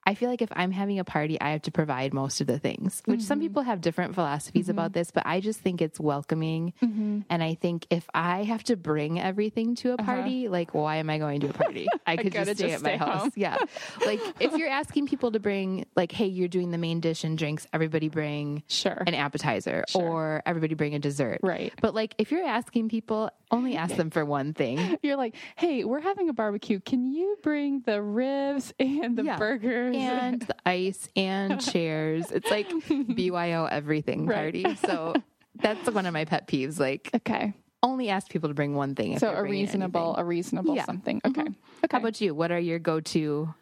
I 0.08 0.14
feel 0.14 0.30
like 0.30 0.40
if 0.40 0.48
I'm 0.52 0.70
having 0.70 0.98
a 0.98 1.04
party, 1.04 1.38
I 1.40 1.50
have 1.50 1.62
to 1.62 1.70
provide 1.70 2.14
most 2.14 2.40
of 2.40 2.46
the 2.46 2.58
things, 2.58 3.02
which 3.04 3.20
some 3.20 3.38
Mm-hmm. 3.38 3.44
people 3.44 3.62
have 3.62 3.80
different 3.82 4.14
philosophies 4.14 4.68
about 4.70 4.92
this, 4.94 5.10
but 5.10 5.24
I 5.26 5.40
just 5.40 5.60
think 5.60 5.82
it's 5.82 6.00
welcoming. 6.00 6.72
Mm-hmm. 6.82 7.20
And 7.28 7.42
I 7.42 7.54
think 7.54 7.86
if 7.90 8.08
I 8.14 8.44
have 8.44 8.64
to 8.64 8.76
bring 8.76 9.20
everything 9.20 9.74
to 9.76 9.92
a 9.92 9.96
party, 9.98 10.48
like, 10.48 10.72
why 10.74 10.96
am 10.96 11.10
I 11.10 11.18
going 11.18 11.40
to 11.40 11.50
a 11.50 11.52
party? 11.52 11.86
I 12.06 12.16
could 12.16 12.34
Uh-huh. 12.34 12.44
just 12.46 12.58
stay 12.58 12.70
just 12.70 12.84
at 12.84 12.90
my 12.90 12.96
stay 12.96 13.04
house. 13.04 13.32
Yeah. 13.36 13.58
Like, 14.06 14.20
if 14.40 14.52
you're 14.56 14.70
asking 14.70 15.08
people 15.08 15.30
to 15.32 15.40
bring, 15.40 15.84
like, 15.94 16.10
hey, 16.10 16.26
you're 16.26 16.48
doing 16.48 16.70
the 16.70 16.78
main 16.78 17.00
dish 17.00 17.22
and 17.24 17.36
drinks, 17.36 17.66
everybody 17.74 18.08
bring 18.08 18.62
Sure. 18.66 19.02
an 19.06 19.14
appetizer 19.14 19.84
Sure. 19.88 20.02
or 20.02 20.42
everybody 20.46 20.74
bring 20.74 20.94
a 20.94 20.98
dessert. 20.98 21.40
Right. 21.42 21.72
But 21.82 21.94
like, 21.94 22.14
if 22.18 22.30
you're 22.32 22.46
asking 22.46 22.88
people, 22.88 23.30
only 23.50 23.76
ask 23.76 23.96
them 23.96 24.10
for 24.10 24.24
one 24.24 24.52
thing. 24.54 24.98
You're 25.02 25.16
like, 25.16 25.34
hey, 25.56 25.84
we're 25.84 26.00
having 26.00 26.28
a 26.28 26.32
barbecue. 26.32 26.80
Can 26.80 27.06
you 27.06 27.36
bring 27.42 27.80
the 27.86 28.02
ribs 28.02 28.72
and 28.78 29.16
the 29.16 29.24
Yeah. 29.24 29.36
burgers 29.38 29.96
and 29.96 30.40
the 30.42 30.54
ice 30.66 31.08
and 31.16 31.60
chairs. 31.60 32.30
It's 32.30 32.50
like 32.50 32.70
BYO 33.14 33.64
everything 33.66 34.26
Right. 34.26 34.36
party. 34.52 34.74
So 34.86 35.14
that's 35.60 35.88
one 35.90 36.06
of 36.06 36.12
my 36.12 36.24
pet 36.24 36.46
peeves. 36.46 36.78
Like 36.78 37.10
okay, 37.14 37.52
only 37.82 38.08
ask 38.10 38.28
people 38.30 38.48
to 38.48 38.54
bring 38.54 38.74
one 38.74 38.94
thing. 38.94 39.12
If 39.12 39.20
so 39.20 39.32
a 39.34 39.42
reasonable, 39.42 40.08
anything. 40.10 40.22
a 40.22 40.24
reasonable 40.24 40.74
Yeah. 40.76 40.84
something. 40.84 41.20
Okay, 41.24 41.40
okay. 41.42 41.50
How 41.90 41.98
about 41.98 42.20
you? 42.20 42.34
What 42.34 42.52
are 42.52 42.58
your 42.58 42.78
go-to 42.78 43.54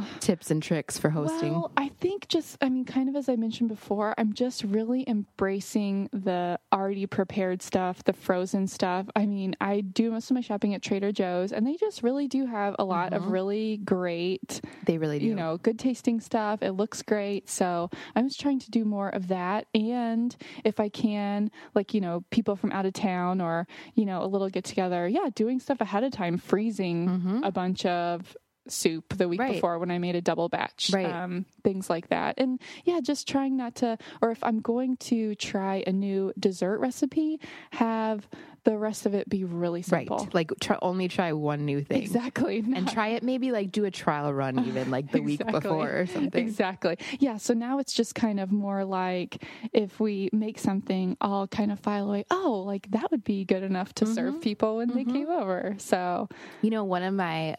oh, 0.00 0.06
tips 0.20 0.50
and 0.50 0.62
tricks 0.62 0.98
for 0.98 1.10
hosting? 1.10 1.52
Well, 1.52 1.72
I 1.76 1.90
think 2.00 2.28
just, 2.28 2.56
I 2.60 2.68
mean, 2.68 2.84
kind 2.84 3.08
of 3.08 3.16
as 3.16 3.28
I 3.28 3.36
mentioned 3.36 3.68
before, 3.68 4.14
I'm 4.18 4.32
just 4.32 4.64
really 4.64 5.04
embracing 5.08 6.08
the 6.12 6.58
already 6.72 7.06
prepared 7.06 7.62
stuff, 7.62 8.04
the 8.04 8.12
frozen 8.12 8.66
stuff. 8.66 9.06
I 9.16 9.26
mean, 9.26 9.54
I 9.60 9.80
do 9.80 10.10
most 10.10 10.30
of 10.30 10.34
my 10.34 10.40
shopping 10.40 10.74
at 10.74 10.82
Trader 10.82 11.12
Joe's, 11.12 11.52
and 11.52 11.66
they 11.66 11.76
just 11.76 12.02
really 12.02 12.28
do 12.28 12.46
have 12.46 12.76
a 12.78 12.84
lot 12.84 13.12
of 13.12 13.22
mm-hmm. 13.22 13.32
really 13.32 13.76
great, 13.78 14.60
they 14.86 14.98
really 14.98 15.18
do. 15.18 15.26
you 15.26 15.34
know, 15.34 15.58
good 15.58 15.78
tasting 15.78 16.20
stuff. 16.20 16.62
It 16.62 16.72
looks 16.72 17.02
great. 17.02 17.48
So 17.48 17.90
I'm 18.14 18.28
just 18.28 18.40
trying 18.40 18.60
to 18.60 18.70
do 18.70 18.84
more 18.84 19.08
of 19.08 19.28
that. 19.28 19.66
And 19.74 20.34
if 20.64 20.80
I 20.80 20.88
can, 20.88 21.50
like, 21.74 21.94
you 21.94 22.00
know, 22.00 22.24
people 22.30 22.56
from 22.56 22.72
out 22.72 22.86
of 22.86 22.92
town 22.92 23.40
or, 23.40 23.66
you 23.94 24.04
know, 24.04 24.22
a 24.22 24.26
little 24.26 24.48
get 24.48 24.64
together, 24.64 25.08
yeah, 25.08 25.28
doing 25.34 25.60
stuff 25.60 25.80
ahead 25.80 26.04
of 26.04 26.12
time, 26.12 26.38
freezing 26.38 27.08
mm-hmm. 27.08 27.44
a 27.44 27.50
bunch 27.50 27.86
of 27.86 28.36
soup 28.68 29.16
the 29.16 29.28
week 29.28 29.40
Mm-hmm. 29.40 29.48
Right. 29.48 29.54
before 29.56 29.78
when 29.78 29.90
I 29.90 29.98
made 29.98 30.14
a 30.14 30.20
double 30.20 30.48
batch, 30.48 30.90
Right. 30.92 31.06
um, 31.06 31.46
things 31.64 31.90
like 31.90 32.08
that. 32.10 32.34
And 32.38 32.60
yeah, 32.84 33.00
just 33.00 33.26
trying 33.26 33.56
not 33.56 33.76
to, 33.76 33.98
or 34.20 34.30
if 34.30 34.42
I'm 34.44 34.60
going 34.60 34.96
to 34.98 35.34
try 35.34 35.82
a 35.86 35.92
new 35.92 36.32
dessert 36.38 36.78
recipe, 36.78 37.40
have 37.72 38.28
the 38.64 38.78
rest 38.78 39.06
of 39.06 39.14
it 39.14 39.28
be 39.28 39.42
really 39.42 39.82
simple. 39.82 40.18
right. 40.18 40.32
Like 40.34 40.52
try, 40.60 40.78
only 40.80 41.08
try 41.08 41.32
one 41.32 41.64
new 41.64 41.82
thing. 41.82 42.00
Exactly. 42.02 42.58
And 42.58 42.86
try 42.88 43.08
it 43.08 43.24
maybe 43.24 43.50
like 43.50 43.72
do 43.72 43.84
a 43.84 43.90
trial 43.90 44.32
run 44.32 44.64
even 44.68 44.88
like 44.92 45.10
the 45.10 45.20
week 45.20 45.44
before 45.44 45.90
or 46.02 46.06
something. 46.06 46.40
Exactly. 46.46 46.96
Yeah. 47.18 47.38
So 47.38 47.54
now 47.54 47.80
it's 47.80 47.92
just 47.92 48.14
kind 48.14 48.38
of 48.38 48.52
more 48.52 48.84
like 48.84 49.42
if 49.72 49.98
we 49.98 50.30
make 50.32 50.60
something, 50.60 51.16
I'll 51.20 51.48
kind 51.48 51.72
of 51.72 51.80
file 51.80 52.08
away. 52.08 52.24
Oh, 52.30 52.62
like 52.64 52.88
that 52.92 53.10
would 53.10 53.24
be 53.24 53.44
good 53.44 53.64
enough 53.64 53.92
to 53.94 54.04
Mm-hmm. 54.04 54.14
serve 54.14 54.40
people 54.40 54.76
when 54.76 54.94
they 54.94 55.04
came 55.04 55.28
over. 55.28 55.74
So 55.78 56.28
You 56.60 56.70
know, 56.70 56.84
one 56.84 57.02
of 57.02 57.14
my 57.14 57.56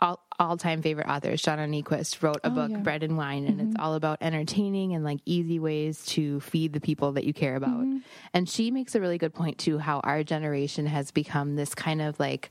all, 0.00 0.20
all-time 0.38 0.82
favorite 0.82 1.08
authors, 1.08 1.42
Shauna 1.42 1.68
Niequist, 1.68 2.22
wrote 2.22 2.40
a 2.44 2.48
oh, 2.48 2.50
book, 2.50 2.70
yeah. 2.70 2.78
Bread 2.78 3.02
and 3.02 3.16
Wine, 3.16 3.46
and 3.46 3.60
it's 3.60 3.70
mm-hmm. 3.70 3.82
all 3.82 3.94
about 3.94 4.18
entertaining 4.20 4.94
and 4.94 5.04
like 5.04 5.20
easy 5.24 5.58
ways 5.58 6.04
to 6.06 6.40
feed 6.40 6.72
the 6.72 6.80
people 6.80 7.12
that 7.12 7.24
you 7.24 7.32
care 7.32 7.56
about. 7.56 7.80
Mm-hmm. 7.80 7.98
And 8.34 8.48
she 8.48 8.70
makes 8.70 8.94
a 8.94 9.00
really 9.00 9.18
good 9.18 9.34
point 9.34 9.58
too, 9.58 9.78
how 9.78 10.00
our 10.00 10.22
generation 10.22 10.86
has 10.86 11.10
become 11.10 11.56
this 11.56 11.74
kind 11.74 12.02
of 12.02 12.18
like 12.18 12.50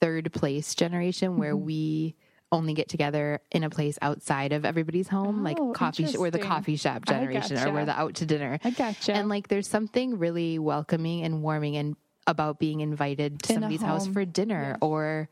third 0.00 0.32
place 0.32 0.74
generation 0.74 1.38
where 1.38 1.54
mm-hmm. 1.54 1.66
we 1.66 2.14
only 2.52 2.74
get 2.74 2.88
together 2.88 3.40
in 3.50 3.64
a 3.64 3.70
place 3.70 3.98
outside 4.02 4.52
of 4.52 4.64
everybody's 4.64 5.08
home, 5.08 5.42
like 5.42 5.58
Oh, 5.58 5.72
coffee, 5.72 6.06
sh- 6.06 6.16
or 6.16 6.30
the 6.30 6.38
coffee 6.38 6.76
shop 6.76 7.04
generation, 7.04 7.56
or 7.56 7.60
gotcha. 7.60 7.72
we're 7.72 7.84
the 7.84 7.98
out 7.98 8.14
to 8.16 8.26
dinner. 8.26 8.58
I 8.62 8.70
gotcha. 8.70 9.12
And 9.12 9.28
like, 9.28 9.48
there's 9.48 9.68
something 9.68 10.18
really 10.18 10.58
welcoming 10.58 11.24
and 11.24 11.42
warming 11.42 11.76
and 11.76 11.96
about 12.26 12.58
being 12.58 12.80
invited 12.80 13.42
to 13.42 13.52
In 13.52 13.56
somebody's 13.56 13.82
house 13.82 14.06
for 14.06 14.24
dinner 14.24 14.76
or 14.80 15.28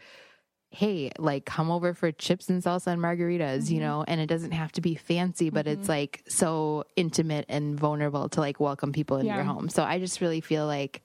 hey 0.75 1.11
like 1.19 1.45
come 1.47 1.71
over 1.71 1.95
for 1.95 2.11
chips 2.13 2.49
and 2.49 2.63
salsa 2.63 2.89
and 2.89 3.01
margaritas 3.01 3.65
Mm-hmm. 3.65 3.75
you 3.75 3.81
know 3.81 4.05
and 4.07 4.21
it 4.21 4.27
doesn't 4.27 4.53
have 4.53 4.73
to 4.73 4.81
be 4.81 4.95
fancy 4.95 5.49
but 5.51 5.67
it's 5.67 5.89
like 5.89 6.23
so 6.29 6.85
intimate 6.97 7.47
and 7.49 7.79
vulnerable 7.79 8.29
to 8.31 8.41
like 8.41 8.59
welcome 8.61 8.93
people 8.93 9.17
into 9.19 9.33
your 9.33 9.45
home 9.45 9.69
so 9.69 9.83
i 9.85 9.99
just 9.99 10.21
really 10.21 10.41
feel 10.41 10.67
like 10.67 11.03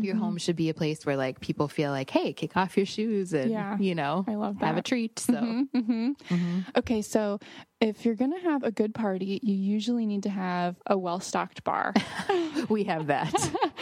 your 0.00 0.14
Mhm. 0.16 0.18
home 0.18 0.36
should 0.36 0.54
be 0.54 0.68
a 0.68 0.74
place 0.74 1.06
where 1.06 1.16
like 1.16 1.40
people 1.40 1.66
feel 1.66 1.90
like 1.90 2.10
hey 2.10 2.34
kick 2.34 2.58
off 2.58 2.76
your 2.76 2.84
shoes 2.84 3.32
and 3.32 3.50
Yeah. 3.50 3.78
you 3.78 3.94
know 3.94 4.22
I 4.28 4.34
love 4.34 4.58
that. 4.58 4.66
have 4.66 4.76
a 4.76 4.82
treat 4.82 5.18
so 5.18 5.32
Mhm, 5.32 5.68
mhm. 5.74 6.14
Mhm. 6.30 6.64
Okay, 6.76 7.00
so 7.00 7.38
if 7.80 8.04
you're 8.04 8.14
going 8.14 8.32
to 8.32 8.40
have 8.50 8.62
a 8.64 8.70
good 8.70 8.92
party, 8.92 9.40
you 9.42 9.54
usually 9.54 10.04
need 10.04 10.24
to 10.24 10.30
have 10.30 10.76
a 10.86 10.98
well 10.98 11.20
stocked 11.20 11.64
bar. 11.64 11.94
we 12.68 12.84
have 12.84 13.08
that 13.08 13.32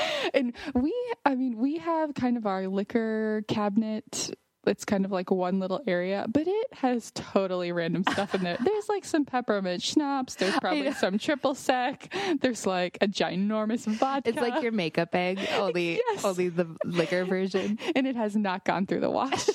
and 0.34 0.52
we, 0.74 0.94
I 1.24 1.34
mean, 1.34 1.58
we 1.58 1.78
have 1.78 2.14
kind 2.14 2.36
of 2.36 2.46
our 2.46 2.68
liquor 2.68 3.44
cabinet 3.48 4.30
it's 4.66 4.84
kind 4.84 5.04
of 5.04 5.12
like 5.12 5.30
one 5.30 5.60
little 5.60 5.80
area, 5.86 6.26
but 6.28 6.46
it 6.46 6.66
has 6.74 7.12
totally 7.14 7.72
random 7.72 8.02
stuff 8.10 8.34
in 8.34 8.42
there. 8.42 8.56
There's 8.64 8.88
like 8.88 9.04
some 9.04 9.24
peppermint 9.24 9.82
schnapps. 9.82 10.34
There's 10.34 10.58
probably 10.58 10.92
some 10.92 11.18
triple 11.18 11.54
sec. 11.54 12.12
There's 12.40 12.66
like 12.66 12.98
a 13.00 13.06
ginormous 13.06 13.86
vodka. 13.86 14.30
It's 14.30 14.38
like 14.40 14.62
your 14.62 14.72
makeup 14.72 15.12
bag, 15.12 15.38
only 15.56 16.00
Yes. 16.10 16.24
only 16.24 16.48
the 16.48 16.76
liquor 16.84 17.24
version. 17.24 17.78
and 17.94 18.06
it 18.06 18.16
has 18.16 18.36
not 18.36 18.64
gone 18.64 18.86
through 18.86 19.00
the 19.00 19.10
wash. 19.10 19.48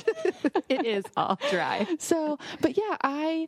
it 0.70 0.86
is 0.86 1.04
all 1.18 1.38
dry. 1.50 1.88
so, 2.00 2.38
but 2.62 2.78
yeah, 2.78 2.98
I 3.04 3.48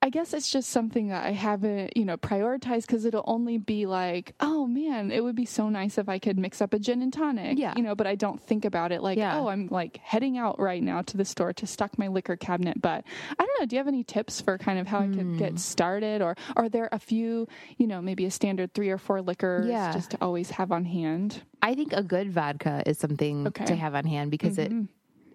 I 0.00 0.10
guess 0.10 0.32
it's 0.32 0.48
just 0.48 0.70
something 0.70 1.08
that 1.08 1.26
I 1.26 1.32
haven't, 1.32 1.96
you 1.96 2.04
know, 2.04 2.16
prioritized 2.16 2.82
because 2.82 3.04
it'll 3.04 3.24
only 3.26 3.58
be 3.58 3.84
like, 3.84 4.32
oh 4.38 4.64
man, 4.66 5.10
it 5.10 5.24
would 5.24 5.34
be 5.34 5.44
so 5.44 5.68
nice 5.68 5.98
if 5.98 6.08
I 6.08 6.20
could 6.20 6.38
mix 6.38 6.62
up 6.62 6.72
a 6.72 6.78
gin 6.78 7.02
and 7.02 7.12
tonic. 7.12 7.58
Yeah. 7.58 7.74
You 7.76 7.82
know, 7.82 7.96
but 7.96 8.06
I 8.06 8.14
don't 8.14 8.40
think 8.40 8.64
about 8.64 8.92
it 8.92 9.02
like, 9.02 9.18
Yeah. 9.18 9.36
oh, 9.40 9.48
I'm 9.48 9.66
like 9.72 9.96
heading 9.96 10.38
out 10.38 10.60
right 10.60 10.80
now 10.82 11.02
to 11.02 11.16
the 11.16 11.24
store 11.24 11.52
to 11.54 11.66
stock 11.66 11.98
my 11.98 12.06
liquor 12.06 12.36
cabinet. 12.36 12.80
But 12.80 13.02
I 13.38 13.44
don't 13.44 13.60
know, 13.60 13.66
do 13.66 13.74
you 13.74 13.78
have 13.80 13.88
any 13.88 14.04
tips 14.04 14.40
for 14.40 14.56
kind 14.56 14.78
of 14.78 14.86
how 14.86 15.00
I 15.00 15.08
could 15.08 15.18
Hmm. 15.18 15.36
get 15.36 15.58
started? 15.58 16.22
Or 16.22 16.36
are 16.56 16.68
there 16.68 16.88
a 16.92 17.00
few, 17.00 17.48
you 17.76 17.88
know, 17.88 18.00
maybe 18.00 18.24
a 18.24 18.30
standard 18.30 18.72
three 18.74 18.90
or 18.90 18.98
four 18.98 19.20
liquors 19.20 19.66
Yeah. 19.66 19.92
just 19.92 20.12
to 20.12 20.18
always 20.20 20.50
have 20.52 20.70
on 20.70 20.84
hand? 20.84 21.42
I 21.60 21.74
think 21.74 21.92
a 21.92 22.04
good 22.04 22.30
vodka 22.32 22.84
is 22.86 22.98
something 22.98 23.48
Okay. 23.48 23.64
to 23.64 23.74
have 23.74 23.96
on 23.96 24.04
hand 24.04 24.30
because 24.30 24.58
it, 24.58 24.72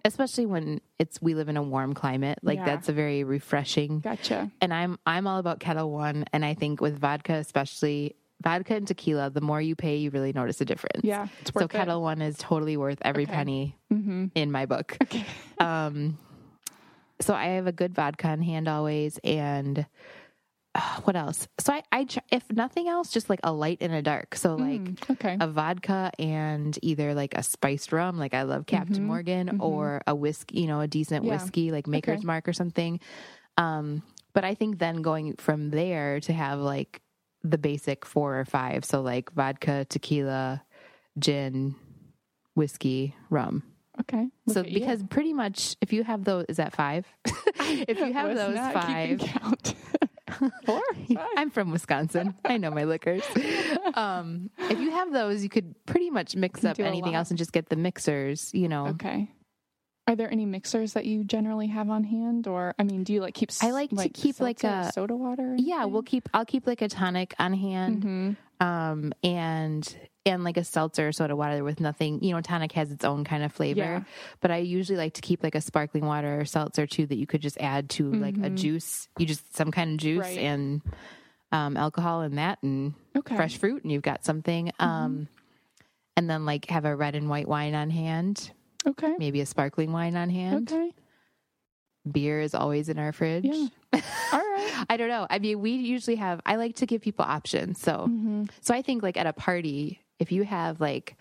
especially 0.04 0.46
when 0.46 0.80
it's 0.98 1.20
we 1.22 1.34
live 1.34 1.48
in 1.48 1.56
a 1.56 1.62
warm 1.62 1.94
climate, 1.94 2.38
like 2.42 2.58
Yeah. 2.58 2.64
that's 2.66 2.88
a 2.88 2.92
very 2.92 3.24
refreshing. 3.24 4.00
Gotcha. 4.00 4.50
And 4.60 4.72
I'm 4.72 4.98
I'm 5.06 5.26
all 5.26 5.38
about 5.38 5.60
Ketel 5.60 5.90
One, 5.90 6.24
and 6.32 6.44
I 6.44 6.54
think 6.54 6.80
with 6.80 6.98
vodka, 6.98 7.34
especially 7.34 8.16
vodka 8.42 8.74
and 8.74 8.86
tequila, 8.86 9.30
the 9.30 9.40
more 9.40 9.60
you 9.60 9.74
pay, 9.74 9.96
you 9.96 10.10
really 10.10 10.32
notice 10.32 10.60
a 10.60 10.64
difference. 10.64 11.02
Yeah. 11.04 11.28
So 11.56 11.64
it. 11.64 11.70
Ketel 11.70 12.02
One 12.02 12.20
is 12.20 12.36
totally 12.38 12.76
worth 12.76 12.98
every 13.02 13.24
Okay. 13.24 13.32
penny 13.32 13.76
Mm-hmm. 13.92 14.26
in 14.34 14.50
my 14.52 14.66
book. 14.66 14.96
Okay. 15.02 15.24
Um, 15.58 16.18
so 17.20 17.32
I 17.32 17.46
have 17.46 17.66
a 17.68 17.72
good 17.72 17.94
vodka 17.94 18.26
on 18.28 18.42
hand 18.42 18.66
always, 18.68 19.18
and 19.22 19.86
what 21.04 21.16
else? 21.16 21.46
So 21.58 21.72
I, 21.72 21.82
I, 21.92 22.06
if 22.30 22.50
nothing 22.50 22.88
else, 22.88 23.10
just 23.10 23.30
like 23.30 23.40
a 23.44 23.52
light 23.52 23.78
and 23.80 23.92
a 23.92 24.02
dark. 24.02 24.34
So 24.34 24.56
like 24.56 24.80
Mm, 24.82 25.10
okay. 25.12 25.36
a 25.40 25.46
vodka 25.48 26.10
and 26.18 26.76
either 26.82 27.14
like 27.14 27.34
a 27.36 27.42
spiced 27.42 27.92
rum, 27.92 28.18
like 28.18 28.34
I 28.34 28.42
love 28.42 28.66
Captain 28.66 29.04
Morgan, 29.04 29.60
or 29.60 30.02
a 30.06 30.14
whiskey, 30.14 30.60
you 30.60 30.66
know, 30.66 30.80
a 30.80 30.86
decent 30.88 31.22
Mm-hmm. 31.24 31.28
Yeah. 31.32 31.42
whiskey 31.42 31.70
like 31.72 31.86
Maker's 31.86 32.18
Okay. 32.18 32.26
Mark 32.26 32.48
or 32.48 32.52
something. 32.52 33.00
Um, 33.56 34.02
but 34.32 34.44
I 34.44 34.54
think 34.54 34.78
then 34.78 35.02
going 35.02 35.34
from 35.36 35.70
there 35.70 36.18
to 36.20 36.32
have 36.32 36.58
like 36.58 37.00
the 37.44 37.58
basic 37.58 38.04
four 38.04 38.38
or 38.40 38.44
five, 38.44 38.84
so 38.84 39.00
like 39.02 39.30
vodka, 39.32 39.84
tequila, 39.88 40.62
gin, 41.18 41.76
whiskey, 42.54 43.14
rum. 43.30 43.62
okay. 44.00 44.28
So 44.48 44.60
at 44.60 44.68
you. 44.68 44.80
because 44.80 45.02
pretty 45.04 45.32
much 45.32 45.76
if 45.80 45.92
you 45.92 46.02
have 46.04 46.24
those, 46.24 46.46
is 46.48 46.56
that 46.56 46.74
five? 46.74 47.06
if 47.60 48.00
you 48.00 48.12
have 48.12 48.34
those 48.34 48.56
five. 48.56 49.20
Four, 50.66 50.82
five. 51.14 51.26
I'm 51.36 51.50
from 51.50 51.70
Wisconsin. 51.70 52.34
I 52.44 52.56
know 52.56 52.70
my 52.70 52.84
liquors. 52.84 53.22
Um, 53.94 54.50
if 54.58 54.80
you 54.80 54.90
have 54.90 55.12
those, 55.12 55.44
you 55.44 55.48
could 55.48 55.72
pretty 55.86 56.10
much 56.10 56.34
mix 56.34 56.64
up 56.64 56.80
anything 56.80 57.12
lot. 57.12 57.18
else 57.18 57.30
and 57.30 57.38
just 57.38 57.52
get 57.52 57.68
the 57.68 57.76
mixers. 57.76 58.52
You 58.52 58.66
know, 58.68 58.88
Okay. 58.88 59.30
Are 60.06 60.14
there 60.16 60.30
any 60.30 60.44
mixers 60.44 60.92
that 60.92 61.06
you 61.06 61.24
generally 61.24 61.68
have 61.68 61.88
on 61.88 62.04
hand, 62.04 62.46
or 62.46 62.74
I 62.78 62.82
mean, 62.82 63.04
do 63.04 63.12
you 63.14 63.20
like 63.22 63.32
keep? 63.34 63.50
I 63.62 63.70
like 63.70 63.88
to 63.96 64.08
keep, 64.10 64.38
like, 64.38 64.62
a- 64.62 64.90
soda 64.92 65.16
water. 65.16 65.54
yeah, 65.58 65.86
we'll 65.86 66.02
keep. 66.02 66.28
I'll 66.34 66.44
keep 66.44 66.66
like 66.66 66.82
a 66.82 66.88
tonic 66.88 67.34
on 67.38 67.54
hand, 67.54 68.04
anything? 68.04 68.36
um, 68.60 69.12
and 69.22 69.96
and 70.26 70.44
like 70.44 70.56
a 70.58 70.64
seltzer 70.64 71.10
soda 71.12 71.34
water 71.34 71.64
with 71.64 71.80
nothing. 71.80 72.22
You 72.22 72.34
know, 72.34 72.40
tonic 72.42 72.72
has 72.72 72.90
its 72.92 73.04
own 73.04 73.24
kind 73.24 73.42
of 73.44 73.52
flavor, 73.52 73.80
Yeah. 73.80 74.02
but 74.40 74.50
I 74.50 74.58
usually 74.58 74.98
like 74.98 75.14
to 75.14 75.20
keep 75.22 75.42
like 75.42 75.54
a 75.54 75.60
sparkling 75.62 76.04
water 76.04 76.38
or 76.40 76.44
seltzer 76.44 76.86
too 76.86 77.06
that 77.06 77.16
you 77.16 77.26
could 77.26 77.40
just 77.40 77.56
add 77.58 77.88
to 77.90 78.12
like 78.12 78.36
a 78.42 78.50
juice. 78.50 79.08
You 79.18 79.24
just 79.24 79.56
some 79.56 79.70
kind 79.70 79.92
of 79.92 79.96
juice 79.98 80.20
Right. 80.20 80.38
and 80.38 80.82
um, 81.52 81.76
alcohol 81.78 82.20
and 82.22 82.36
that 82.36 82.58
and 82.62 82.92
Okay. 83.16 83.36
fresh 83.36 83.56
fruit, 83.56 83.82
and 83.84 83.90
you've 83.92 84.02
got 84.02 84.22
something. 84.24 84.70
Um, 84.78 85.28
and 86.16 86.28
then 86.28 86.44
like 86.44 86.66
have 86.66 86.84
a 86.84 86.94
red 86.94 87.14
and 87.14 87.28
white 87.30 87.48
wine 87.48 87.74
on 87.74 87.88
hand, 87.90 88.50
Okay. 88.86 89.14
maybe 89.18 89.40
a 89.40 89.46
sparkling 89.46 89.92
wine 89.92 90.16
on 90.16 90.28
hand. 90.30 90.70
Okay. 90.72 90.92
Beer 92.10 92.40
is 92.40 92.54
always 92.54 92.88
in 92.90 92.98
our 92.98 93.12
fridge. 93.12 93.46
Yeah. 93.46 93.66
All 94.32 94.38
right. 94.40 94.84
I 94.90 94.96
don't 94.98 95.08
know. 95.08 95.26
I 95.30 95.38
mean, 95.38 95.60
we 95.60 95.70
usually 95.72 96.16
have. 96.16 96.40
I 96.44 96.56
like 96.56 96.76
to 96.76 96.86
give 96.86 97.00
people 97.00 97.24
options. 97.24 97.80
So, 97.80 98.06
Mm-hmm. 98.08 98.44
so 98.60 98.74
I 98.74 98.82
think 98.82 99.02
like 99.02 99.16
at 99.16 99.26
a 99.26 99.32
party, 99.32 100.00
if 100.18 100.30
you 100.30 100.44
have 100.44 100.80
like 100.80 101.16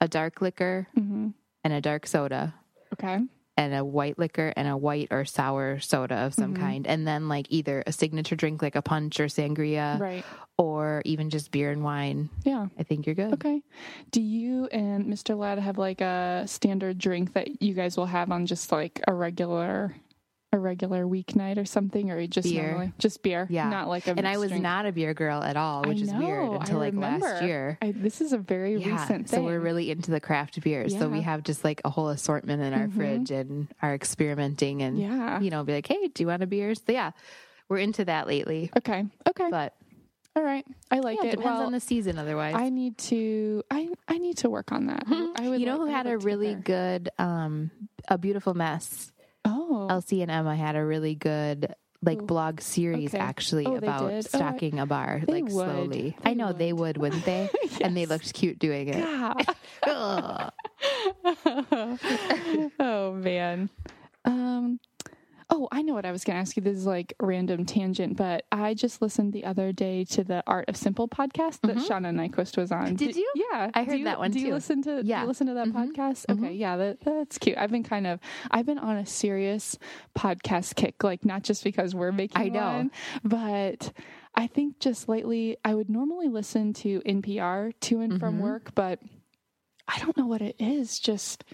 a 0.00 0.08
dark 0.08 0.42
liquor 0.42 0.86
Mm-hmm. 0.98 1.28
and 1.64 1.72
a 1.72 1.80
dark 1.80 2.06
soda 2.06 2.52
Okay. 2.92 3.20
And 3.56 3.74
a 3.74 3.84
white 3.84 4.18
liquor 4.18 4.52
and 4.56 4.68
a 4.68 4.76
white 4.76 5.08
or 5.10 5.24
sour 5.24 5.80
soda 5.80 6.14
of 6.16 6.34
some 6.34 6.52
Mm-hmm. 6.54 6.62
kind, 6.62 6.86
and 6.86 7.06
then 7.06 7.28
like 7.28 7.46
either 7.50 7.82
a 7.86 7.92
signature 7.92 8.36
drink 8.36 8.60
like 8.62 8.76
a 8.76 8.82
punch 8.82 9.18
or 9.20 9.26
sangria, 9.26 9.98
Right. 9.98 10.24
or 10.58 11.02
even 11.04 11.30
just 11.30 11.50
beer 11.50 11.70
and 11.70 11.82
wine, 11.82 12.28
Yeah. 12.44 12.66
I 12.78 12.82
think 12.82 13.06
you're 13.06 13.14
good. 13.14 13.32
Okay. 13.34 13.62
Do 14.10 14.20
you 14.20 14.66
and 14.66 15.06
Mr. 15.06 15.36
Ladd 15.36 15.58
have 15.58 15.78
like 15.78 16.00
a 16.00 16.44
standard 16.46 16.98
drink 16.98 17.32
that 17.32 17.62
you 17.62 17.74
guys 17.74 17.96
will 17.96 18.06
have 18.06 18.30
on 18.30 18.46
just 18.46 18.70
like 18.72 19.00
a 19.08 19.14
regular, 19.14 19.94
a 20.56 20.58
regular 20.58 21.04
weeknight 21.04 21.58
or 21.58 21.64
something, 21.64 22.10
or 22.10 22.26
just 22.26 22.48
Beer. 22.48 22.66
normally 22.68 22.92
just 22.98 23.22
beer? 23.22 23.46
Yeah. 23.48 23.68
Not 23.68 23.86
like 23.88 24.06
a. 24.08 24.10
And 24.10 24.26
I 24.26 24.38
was 24.38 24.48
drink? 24.48 24.62
not 24.62 24.86
a 24.86 24.92
beer 24.92 25.14
girl 25.14 25.42
at 25.42 25.56
all, 25.56 25.84
which 25.84 26.00
is 26.00 26.12
weird 26.12 26.50
until 26.52 26.78
I 26.78 26.88
like 26.90 26.94
last 26.94 27.42
year. 27.44 27.78
I, 27.80 27.92
this 27.92 28.20
is 28.20 28.32
a 28.32 28.38
very 28.38 28.76
Yeah, 28.76 29.00
recent 29.00 29.28
so 29.30 29.42
we're 29.42 29.60
really 29.60 29.90
into 29.90 30.10
the 30.10 30.20
craft 30.20 30.60
beers. 30.60 30.96
So 30.98 31.08
we 31.08 31.20
have 31.20 31.44
just 31.44 31.62
like 31.62 31.80
a 31.84 31.90
whole 31.90 32.08
assortment 32.08 32.62
in 32.62 32.72
our 32.72 32.88
Mhm. 32.88 32.96
fridge 32.96 33.30
and 33.30 33.68
are 33.82 33.94
experimenting 33.94 34.82
and 34.82 34.98
Yeah. 34.98 35.40
you 35.40 35.50
know 35.50 35.62
be 35.62 35.74
like, 35.74 35.86
hey, 35.86 36.08
do 36.08 36.22
you 36.22 36.26
want 36.26 36.42
a 36.42 36.46
beer? 36.46 36.74
So 36.74 36.90
yeah, 36.92 37.12
we're 37.68 37.78
into 37.78 38.04
that 38.06 38.26
lately. 38.26 38.70
Okay. 38.76 39.04
Okay. 39.28 39.50
But 39.50 39.74
All 40.34 40.42
right. 40.42 40.64
I 40.90 40.98
like 41.00 41.18
yeah, 41.18 41.24
it. 41.24 41.34
it 41.34 41.36
depends 41.38 41.58
well, 41.58 41.66
on 41.66 41.72
the 41.72 41.80
season. 41.80 42.18
Otherwise, 42.18 42.54
I 42.56 42.68
need 42.70 42.98
to. 43.10 43.62
I 43.70 43.88
I 44.08 44.18
need 44.18 44.36
to 44.38 44.50
work 44.50 44.70
on 44.72 44.86
that. 44.86 45.04
I 45.36 45.48
would. 45.48 45.60
you 45.60 45.66
know 45.66 45.78
like- 45.78 45.88
who 45.88 45.94
had 45.94 46.06
a 46.06 46.18
really 46.18 46.54
good, 46.54 47.08
um, 47.18 47.70
a 48.08 48.18
beautiful 48.18 48.54
mess. 48.54 49.12
Oh. 49.46 49.86
Elsie 49.88 50.22
and 50.22 50.30
Emma 50.30 50.54
had 50.56 50.76
a 50.76 50.84
really 50.84 51.14
good 51.14 51.74
like 52.02 52.20
Ooh. 52.20 52.26
blog 52.26 52.60
series 52.60 53.14
Okay. 53.14 53.18
actually 53.18 53.66
Oh, 53.66 53.76
about 53.76 54.10
did? 54.10 54.26
Oh, 54.34 54.38
stocking 54.38 54.78
a 54.78 54.86
bar 54.86 55.22
like 55.26 55.44
would. 55.44 55.50
slowly. 55.52 56.16
They 56.22 56.30
I 56.30 56.34
know 56.34 56.52
they 56.52 56.72
would, 56.72 56.98
wouldn't 56.98 57.24
they? 57.24 57.48
And 57.80 57.96
they 57.96 58.06
looked 58.06 58.32
cute 58.34 58.58
doing 58.58 58.88
it. 58.88 58.96
Yeah. 58.98 59.34
Oh 62.80 63.12
man. 63.12 63.70
Oh, 65.48 65.68
I 65.70 65.82
know 65.82 65.94
what 65.94 66.04
I 66.04 66.10
was 66.10 66.24
going 66.24 66.34
to 66.34 66.40
ask 66.40 66.56
you. 66.56 66.62
This 66.62 66.76
is 66.76 66.86
like 66.86 67.14
a 67.20 67.26
random 67.26 67.64
tangent, 67.64 68.16
but 68.16 68.44
I 68.50 68.74
just 68.74 69.00
listened 69.00 69.32
the 69.32 69.44
other 69.44 69.70
day 69.72 70.02
to 70.06 70.24
the 70.24 70.42
Art 70.44 70.68
of 70.68 70.76
Simple 70.76 71.06
podcast 71.08 71.60
that 71.62 71.76
Shauna 71.76 72.12
Niequist 72.12 72.56
was 72.56 72.72
on. 72.72 72.86
Mm-hmm. 72.86 72.94
Did 72.96 73.14
you? 73.14 73.32
Yeah, 73.52 73.70
I 73.72 73.84
heard 73.84 73.98
you- 74.00 74.04
that 74.06 74.18
one 74.18 74.32
Do 74.32 74.40
you 74.40 74.52
listen 74.52 74.82
to? 74.82 75.02
Yeah. 75.04 75.20
you 75.22 75.28
listen 75.28 75.46
to 75.46 75.54
that 75.54 75.68
Mhm. 75.68 75.92
podcast? 75.92 76.24
Okay, 76.28 76.52
yeah, 76.52 76.76
that, 76.76 77.00
that's 77.02 77.38
cute. 77.38 77.56
I've 77.58 77.70
been 77.70 77.84
kind 77.84 78.08
of, 78.08 78.18
I've 78.50 78.66
been 78.66 78.78
on 78.78 78.96
a 78.96 79.06
serious 79.06 79.78
podcast 80.18 80.74
kick, 80.74 81.04
like 81.04 81.24
not 81.24 81.44
just 81.44 81.62
because 81.62 81.94
we're 81.94 82.10
making 82.12 82.42
I 82.42 82.48
know. 82.48 82.60
one, 82.66 82.90
but 83.22 83.92
I 84.34 84.48
think 84.48 84.80
just 84.80 85.08
lately 85.08 85.58
I 85.64 85.74
would 85.74 85.88
normally 85.88 86.28
listen 86.28 86.72
to 86.74 87.00
NPR 87.06 87.72
to 87.82 88.00
and 88.00 88.18
from 88.18 88.38
Mhm. 88.38 88.42
work, 88.42 88.74
but 88.74 88.98
I 89.86 90.00
don't 90.00 90.16
know 90.16 90.26
what 90.26 90.42
it 90.42 90.56
is. 90.58 90.98
Just 90.98 91.44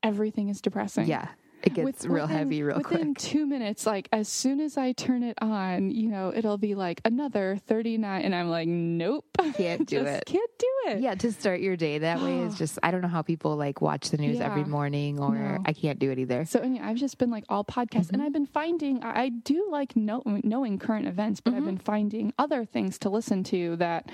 everything 0.00 0.48
is 0.48 0.60
depressing. 0.60 1.08
Yeah, 1.08 1.26
it 1.66 1.74
gets 1.74 1.84
With- 1.84 2.04
real 2.06 2.24
within- 2.24 2.36
heavy 2.36 2.62
real 2.62 2.76
quick. 2.76 2.90
within 2.90 3.14
quick. 3.14 3.18
two 3.30 3.46
minutes, 3.46 3.86
like 3.86 4.08
as 4.12 4.28
soon 4.28 4.60
as 4.60 4.76
I 4.76 4.92
turn 4.92 5.22
it 5.22 5.38
on, 5.42 5.90
you 5.90 6.08
know, 6.08 6.32
it'll 6.34 6.58
be 6.58 6.74
like 6.74 7.00
another 7.04 7.58
39. 7.66 8.22
And 8.22 8.34
I'm 8.34 8.48
like, 8.50 8.68
nope. 8.68 9.24
Can't 9.54 9.86
do 9.86 10.02
Just 10.02 10.08
it. 10.18 10.24
Can't 10.26 10.50
do 10.58 10.66
it. 10.88 11.00
Yeah, 11.00 11.14
to 11.16 11.32
start 11.32 11.60
your 11.60 11.76
day 11.76 11.98
that 11.98 12.20
way 12.20 12.40
is 12.40 12.56
just 12.58 12.78
I 12.82 12.90
don't 12.90 13.02
know 13.02 13.08
how 13.08 13.22
people 13.22 13.56
like 13.56 13.80
watch 13.80 14.10
the 14.10 14.16
news 14.18 14.40
every 14.40 14.64
morning 14.64 15.18
or 15.20 15.34
No. 15.34 15.58
I 15.64 15.72
can't 15.72 15.98
do 15.98 16.10
it 16.10 16.18
either. 16.18 16.44
So 16.44 16.60
anyway, 16.60 16.84
I've 16.86 16.96
just 16.96 17.18
been 17.18 17.30
like 17.30 17.44
all 17.48 17.64
podcasts, 17.64 18.06
Mm-hmm. 18.06 18.14
and 18.14 18.22
I've 18.22 18.32
been 18.32 18.46
finding 18.46 19.02
I, 19.04 19.22
I 19.24 19.28
do 19.30 19.68
like 19.70 19.94
know, 19.96 20.22
knowing 20.44 20.78
current 20.78 21.06
events, 21.06 21.40
but 21.40 21.52
Mm-hmm. 21.52 21.58
I've 21.58 21.66
been 21.66 21.78
finding 21.78 22.32
other 22.38 22.64
things 22.64 22.98
to 23.00 23.10
listen 23.10 23.44
to 23.44 23.76
that 23.76 24.10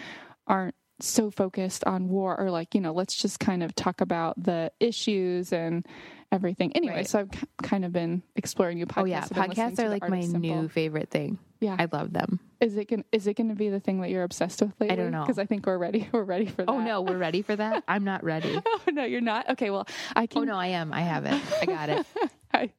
aren't 0.46 0.74
so 1.00 1.30
focused 1.30 1.84
on 1.84 2.08
war 2.08 2.38
or 2.38 2.50
like 2.50 2.74
you 2.74 2.80
know 2.80 2.92
let's 2.92 3.14
just 3.14 3.38
kind 3.40 3.62
of 3.62 3.74
talk 3.74 4.00
about 4.00 4.42
the 4.42 4.72
issues 4.80 5.52
and 5.52 5.86
everything. 6.30 6.72
Anyway, 6.76 6.94
Right. 6.96 7.08
so 7.08 7.20
I've 7.20 7.30
k- 7.30 7.46
kind 7.62 7.84
of 7.84 7.92
been 7.92 8.22
exploring 8.36 8.76
new 8.78 8.86
podcasts. 8.86 9.02
Oh 9.02 9.04
yeah, 9.06 9.22
I've 9.24 9.28
been 9.30 9.48
listening 9.48 9.70
podcasts 9.70 9.84
are 9.84 9.88
like 9.88 10.08
my 10.08 10.20
Simple. 10.20 10.40
new 10.40 10.68
favorite 10.68 11.10
thing. 11.10 11.38
Yeah, 11.60 11.74
I 11.78 11.88
love 11.90 12.12
them. 12.12 12.38
is 12.60 12.76
it 12.76 12.88
gonna 12.88 13.04
is 13.12 13.26
it 13.26 13.34
gonna 13.36 13.54
be 13.54 13.68
the 13.68 13.80
thing 13.80 14.00
that 14.00 14.10
you're 14.10 14.22
obsessed 14.24 14.60
with 14.60 14.72
lately? 14.80 14.96
don't 14.96 15.10
know. 15.10 15.22
because 15.22 15.38
I 15.38 15.46
think 15.46 15.66
we're 15.66 15.78
ready. 15.78 16.08
We're 16.12 16.22
ready 16.24 16.46
for 16.46 16.62
oh, 16.62 16.66
that. 16.66 16.72
Oh 16.72 16.80
no, 16.80 17.00
we're 17.02 17.18
ready 17.18 17.42
for 17.42 17.56
that? 17.56 17.82
I'm 17.88 18.04
not 18.04 18.22
ready. 18.24 18.60
oh 18.66 18.80
no, 18.92 19.04
you're 19.04 19.20
not. 19.20 19.48
Okay, 19.50 19.70
well 19.70 19.86
I 20.14 20.24
oh, 20.24 20.26
can. 20.26 20.42
Oh 20.42 20.44
no, 20.44 20.56
I 20.56 20.68
am. 20.68 20.92
I 20.92 21.00
have 21.02 21.24
it. 21.24 21.40
I 21.60 21.64
got 21.66 21.88
it. 21.88 22.06
I- 22.52 22.70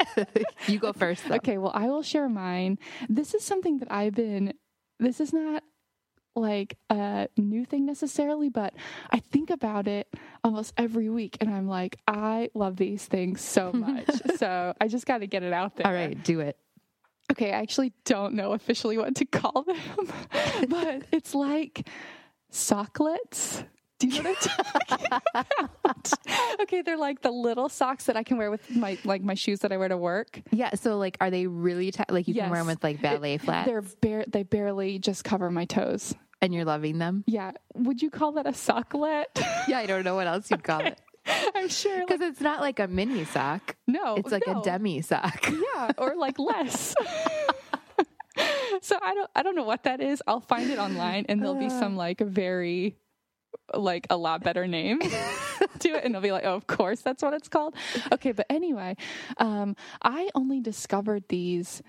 you 0.68 0.80
go 0.80 0.94
first 0.94 1.28
though. 1.28 1.36
Okay, 1.36 1.58
well, 1.58 1.72
I 1.74 1.88
will 1.88 2.02
share 2.04 2.28
mine. 2.30 2.80
This 3.08 3.34
is 3.34 3.44
something 3.44 3.80
that 3.80 3.92
I've 3.92 4.16
been, 4.16 4.54
this 5.00 5.20
is 5.22 5.32
not 5.34 5.64
like 6.40 6.78
a 6.90 7.28
new 7.38 7.66
thing 7.66 7.86
necessarily, 7.86 8.50
but 8.50 8.74
I 9.12 9.20
think 9.20 9.50
about 9.50 9.88
it 9.88 10.08
almost 10.44 10.74
every 10.78 11.10
week 11.10 11.38
and 11.42 11.50
I'm 11.50 11.68
like, 11.68 11.98
I 12.08 12.50
love 12.54 12.78
these 12.78 13.06
things 13.06 13.42
so 13.42 13.72
much. 13.74 14.10
so 14.38 14.74
I 14.80 14.88
just 14.88 15.06
got 15.06 15.20
to 15.20 15.28
get 15.28 15.44
it 15.44 15.54
out 15.54 15.76
there. 15.76 15.88
All 15.88 15.94
right, 15.94 16.22
do 16.24 16.40
it. 16.40 16.58
Okay, 17.32 17.52
I 17.52 17.60
actually 17.62 17.94
don't 18.06 18.34
know 18.34 18.54
officially 18.54 18.98
what 18.98 19.16
to 19.16 19.26
call 19.26 19.64
them, 19.64 19.78
but 20.70 21.04
it's 21.12 21.36
like 21.36 21.88
socklets. 22.52 23.64
Do 24.00 24.08
you 24.08 24.24
know 24.24 24.32
what 24.32 24.48
I'm 24.88 24.98
talking 24.98 25.20
about? 25.34 26.14
okay, 26.62 26.82
they're 26.82 26.98
like 26.98 27.22
the 27.22 27.32
little 27.32 27.68
socks 27.68 28.06
that 28.06 28.16
I 28.16 28.24
can 28.24 28.38
wear 28.38 28.50
with 28.50 28.70
my 28.72 28.98
like 29.04 29.22
my 29.22 29.34
shoes 29.34 29.60
that 29.60 29.74
I 29.74 29.78
wear 29.78 29.90
to 29.90 29.98
work. 29.98 30.42
Yeah. 30.52 30.74
So, 30.76 30.98
like, 30.98 31.18
are 31.20 31.30
they 31.30 31.48
really 31.48 31.92
tight? 31.92 32.10
Like, 32.10 32.28
you 32.28 32.34
can 32.34 32.50
wear 32.50 32.62
them 32.62 32.68
with 32.68 32.82
like 32.82 33.02
ballet 33.02 33.38
flats, 33.38 33.68
They're 33.68 33.82
bare 33.82 34.24
they 34.26 34.44
barely 34.44 35.00
just 35.00 35.26
cover 35.26 35.52
my 35.52 35.66
toes. 35.66 36.16
And 36.42 36.54
you're 36.54 36.66
loving 36.66 36.98
them. 37.00 37.24
Yeah, 37.28 37.52
would 37.76 38.02
you 38.02 38.10
call 38.10 38.34
that 38.34 38.46
a 38.48 38.52
socklet? 38.52 39.26
Yeah, 39.68 39.80
I 39.80 39.86
don't 39.86 40.04
know 40.04 40.16
what 40.16 40.26
else 40.28 40.50
you'd 40.50 40.64
call 40.64 40.82
it 40.82 41.00
I'm 41.56 41.68
sure. 41.70 42.00
because 42.00 42.22
Like, 42.22 42.30
it's 42.32 42.42
not 42.42 42.60
like 42.62 42.80
a 42.80 42.88
mini 42.88 43.24
sock. 43.26 43.76
no, 43.88 44.16
It's 44.16 44.32
like 44.32 44.44
no. 44.48 44.62
a 44.62 44.64
demi 44.64 45.02
sock. 45.02 45.48
Yeah, 45.76 45.92
or 45.98 46.16
like 46.16 46.40
less. 46.40 46.96
so 48.82 48.98
I 49.02 49.14
don't 49.14 49.30
I 49.36 49.44
don't 49.44 49.56
know 49.56 49.64
what 49.64 49.84
that 49.84 50.02
is. 50.02 50.24
I'll 50.28 50.40
find 50.40 50.70
it 50.72 50.80
online 50.80 51.26
and 51.30 51.42
there'll 51.42 51.56
be 51.60 51.70
some 51.70 51.96
like 51.98 52.20
very 52.22 52.96
like 53.74 54.08
a 54.10 54.18
lot 54.18 54.44
better 54.44 54.68
name 54.68 55.00
to 55.00 55.90
it 55.90 56.04
and 56.04 56.14
they'll 56.14 56.22
be 56.22 56.32
like, 56.32 56.46
"Oh, 56.46 56.56
of 56.56 56.66
course 56.68 57.02
that's 57.02 57.22
what 57.22 57.34
it's 57.34 57.48
called." 57.50 57.76
Okay, 58.14 58.32
but 58.32 58.46
anyway, 58.50 58.96
um 59.38 59.76
I 60.02 60.30
only 60.36 60.62
discovered 60.62 61.24
these 61.30 61.82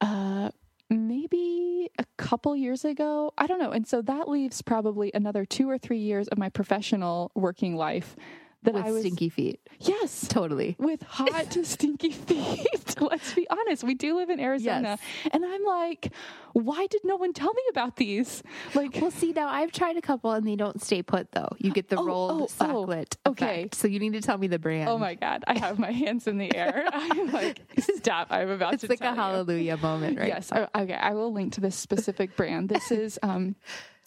uh 0.00 0.50
maybe 0.96 1.90
a 1.98 2.04
couple 2.16 2.56
years 2.56 2.84
ago. 2.84 3.32
I 3.36 3.46
don't 3.46 3.58
know. 3.58 3.70
And 3.70 3.86
so 3.86 4.02
that 4.02 4.28
leaves 4.28 4.62
probably 4.62 5.10
another 5.14 5.44
2 5.44 5.68
or 5.68 5.78
3 5.78 5.98
years 5.98 6.28
of 6.28 6.38
my 6.38 6.48
professional 6.48 7.30
working 7.34 7.76
life 7.76 8.16
that 8.64 8.74
with 8.74 8.84
I 8.84 8.90
was 8.92 9.00
stinky 9.02 9.28
feet. 9.28 9.60
Yes 9.80 10.26
Totally. 10.28 10.76
with 10.78 11.02
hot, 11.02 11.50
to 11.52 11.64
stinky 11.64 12.10
feet. 12.10 12.66
Let's 13.00 13.32
be 13.34 13.46
honest. 13.48 13.84
We 13.84 13.94
do 13.94 14.16
live 14.16 14.30
in 14.30 14.40
Arizona. 14.40 14.98
And 15.32 15.44
I'm 15.44 15.64
like, 15.64 16.12
why 16.52 16.86
did 16.88 17.02
no 17.04 17.16
one 17.16 17.32
tell 17.32 17.52
me 17.52 17.62
about 17.70 17.96
these? 17.96 18.42
Like, 18.74 18.98
Well, 19.00 19.10
see, 19.10 19.32
now 19.32 19.48
I've 19.48 19.72
tried 19.72 19.96
a 19.96 20.00
couple 20.02 20.32
and 20.32 20.46
they 20.46 20.56
don't 20.56 20.82
stay 20.82 21.02
put 21.02 21.32
though. 21.32 21.48
You 21.58 21.72
get 21.72 21.88
the 21.88 21.96
Oh, 21.98 22.04
rolled 22.04 22.50
oh, 22.60 22.66
oh, 23.26 23.30
okay. 23.30 23.62
effect. 23.62 23.74
So 23.76 23.88
you 23.88 23.98
need 23.98 24.12
to 24.14 24.20
tell 24.20 24.38
me 24.38 24.46
the 24.46 24.58
brand. 24.58 24.88
oh 24.88 24.98
my 24.98 25.14
God, 25.14 25.44
I 25.46 25.58
have 25.58 25.78
my 25.78 25.90
hands 25.92 26.26
in 26.26 26.38
the 26.38 26.54
air. 26.54 26.84
I'm 26.92 27.30
like, 27.32 27.60
stop. 27.78 28.28
I'm 28.30 28.50
about 28.50 28.74
It's 28.74 28.80
to 28.82 28.92
It's 28.92 29.00
like 29.00 29.08
a 29.08 29.14
you. 29.14 29.20
hallelujah 29.20 29.76
moment, 29.76 30.18
right? 30.18 30.28
Yes. 30.28 30.50
Okay. 30.52 30.94
I 30.94 31.12
will 31.12 31.32
link 31.32 31.52
to 31.54 31.60
this 31.60 31.76
specific 31.76 32.36
brand. 32.36 32.68
This 32.68 32.90
is, 32.90 33.18
um, 33.22 33.56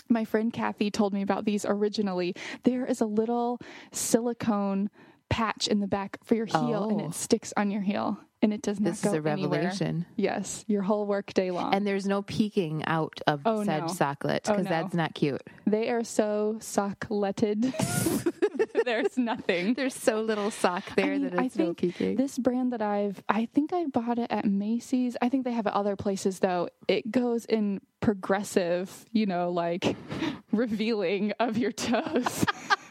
my 0.10 0.26
friend 0.26 0.51
Kathy 0.53 0.89
told 0.91 1.14
me 1.14 1.22
about 1.22 1.45
these 1.45 1.66
originally. 1.66 2.36
There 2.64 2.86
is 2.86 3.01
a 3.01 3.05
little 3.05 3.60
silicone 3.91 4.89
patch 5.30 5.68
in 5.68 5.80
the 5.82 5.88
back 5.88 6.18
for 6.24 6.36
your 6.36 6.45
heel 6.45 6.89
and 6.89 7.01
Oh. 7.01 7.05
it 7.08 7.14
sticks 7.14 7.53
on 7.58 7.70
your 7.70 7.82
heel 7.82 8.18
and 8.41 8.53
it 8.53 8.62
does 8.62 8.80
not 8.80 8.91
This 8.91 9.01
go 9.01 9.14
is 9.14 9.26
a 9.26 9.30
anywhere. 9.30 9.60
revelation. 9.60 10.05
Yes, 10.16 10.64
your 10.68 10.84
whole 10.84 11.05
work 11.05 11.34
day 11.34 11.51
long. 11.51 11.74
And 11.74 11.86
there's 11.86 12.05
no 12.08 12.22
peeking 12.22 12.86
out 12.86 13.20
of 13.28 13.41
Oh, 13.45 13.64
said 13.64 13.80
no. 13.82 13.88
socklet 13.88 14.41
Oh, 14.47 14.51
because 14.53 14.64
no. 14.66 14.70
that's 14.70 14.93
not 14.93 15.14
cute. 15.16 15.41
they 15.66 15.89
are 15.89 16.03
so 16.03 16.58
sockletted. 16.60 17.74
There's 18.86 19.18
nothing. 19.18 19.74
There's 19.74 19.95
so 19.95 20.22
little 20.22 20.51
sock 20.51 20.84
there 20.95 21.14
I 21.14 21.18
mean, 21.18 21.30
that 21.30 21.39
I 21.39 21.45
it's 21.45 21.55
no 21.55 21.74
think 21.74 22.18
this 22.18 22.38
brand 22.38 22.74
that 22.74 22.82
I've, 22.82 23.24
I 23.30 23.45
think 23.53 23.74
I 23.74 23.86
bought 23.86 24.20
it 24.20 24.32
at 24.32 24.45
Macy's. 24.45 25.18
I 25.22 25.30
think 25.30 25.45
they 25.45 25.51
have 25.51 25.68
it 25.68 25.74
other 25.74 25.95
places 25.95 26.39
though. 26.39 26.70
It 26.88 27.12
goes 27.12 27.45
in 27.45 27.82
progressive, 27.99 29.05
you 29.12 29.26
know, 29.26 29.51
like 29.51 29.95
revealing 30.51 31.34
of 31.39 31.58
your 31.58 31.72
toes. 31.72 32.45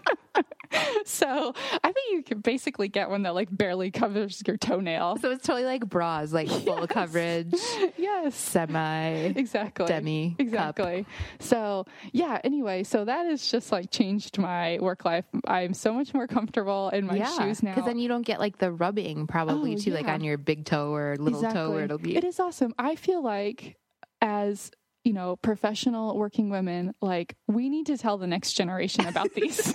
so 1.05 1.55
I 1.85 1.93
think 1.93 2.13
you 2.13 2.23
can 2.23 2.41
basically 2.41 2.89
get 2.89 3.11
one 3.11 3.23
that 3.23 3.35
like 3.35 3.49
barely 3.51 3.91
covers 3.91 4.43
your 4.47 4.57
toenail. 4.57 5.17
so 5.19 5.31
it's 5.31 5.47
totally 5.47 5.65
like 5.65 5.87
bras, 5.89 6.33
like 6.33 6.49
full 6.49 6.81
Yes. 6.81 6.91
coverage, 6.91 7.55
Yes. 7.97 8.35
semi. 8.35 9.09
exactly 9.37 9.87
demi 9.87 10.31
cup. 10.31 10.41
exactly 10.41 11.07
so 11.41 11.85
yeah 12.13 12.41
anyway 12.45 12.83
so 12.83 13.05
that 13.05 13.27
has 13.27 13.51
just 13.51 13.73
like 13.73 13.91
changed 13.91 14.39
my 14.39 14.79
work 14.81 15.05
life 15.05 15.25
i'm 15.47 15.75
so 15.75 15.93
much 15.93 16.13
more 16.15 16.27
comfortable 16.27 16.89
in 16.91 17.07
my 17.07 17.23
shoes 17.37 17.63
now 17.63 17.75
Because 17.75 17.87
then 17.87 17.99
you 17.99 18.09
don't 18.09 18.23
get 18.27 18.39
like 18.41 18.59
the 18.59 18.73
rubbing 18.73 19.27
probably 19.27 19.75
Oh, 19.75 19.79
too, 19.79 19.91
like 19.93 20.07
on 20.09 20.23
your 20.23 20.39
big 20.39 20.65
toe 20.65 20.93
or 20.95 21.17
little 21.17 21.43
toe 21.43 21.71
where 21.71 21.85
it'll 21.85 21.99
be. 21.99 22.17
it 22.17 22.25
is 22.25 22.39
awesome 22.41 22.75
i 22.79 22.95
feel 22.97 23.23
like 23.23 23.77
as 24.21 24.71
you 25.05 25.13
know 25.13 25.37
professional 25.37 26.17
working 26.17 26.51
women 26.51 26.95
like 27.01 27.37
we 27.47 27.69
need 27.69 27.87
to 27.87 27.97
tell 27.99 28.19
the 28.19 28.27
next 28.27 28.55
generation 28.55 29.07
about 29.07 29.33
these 29.35 29.75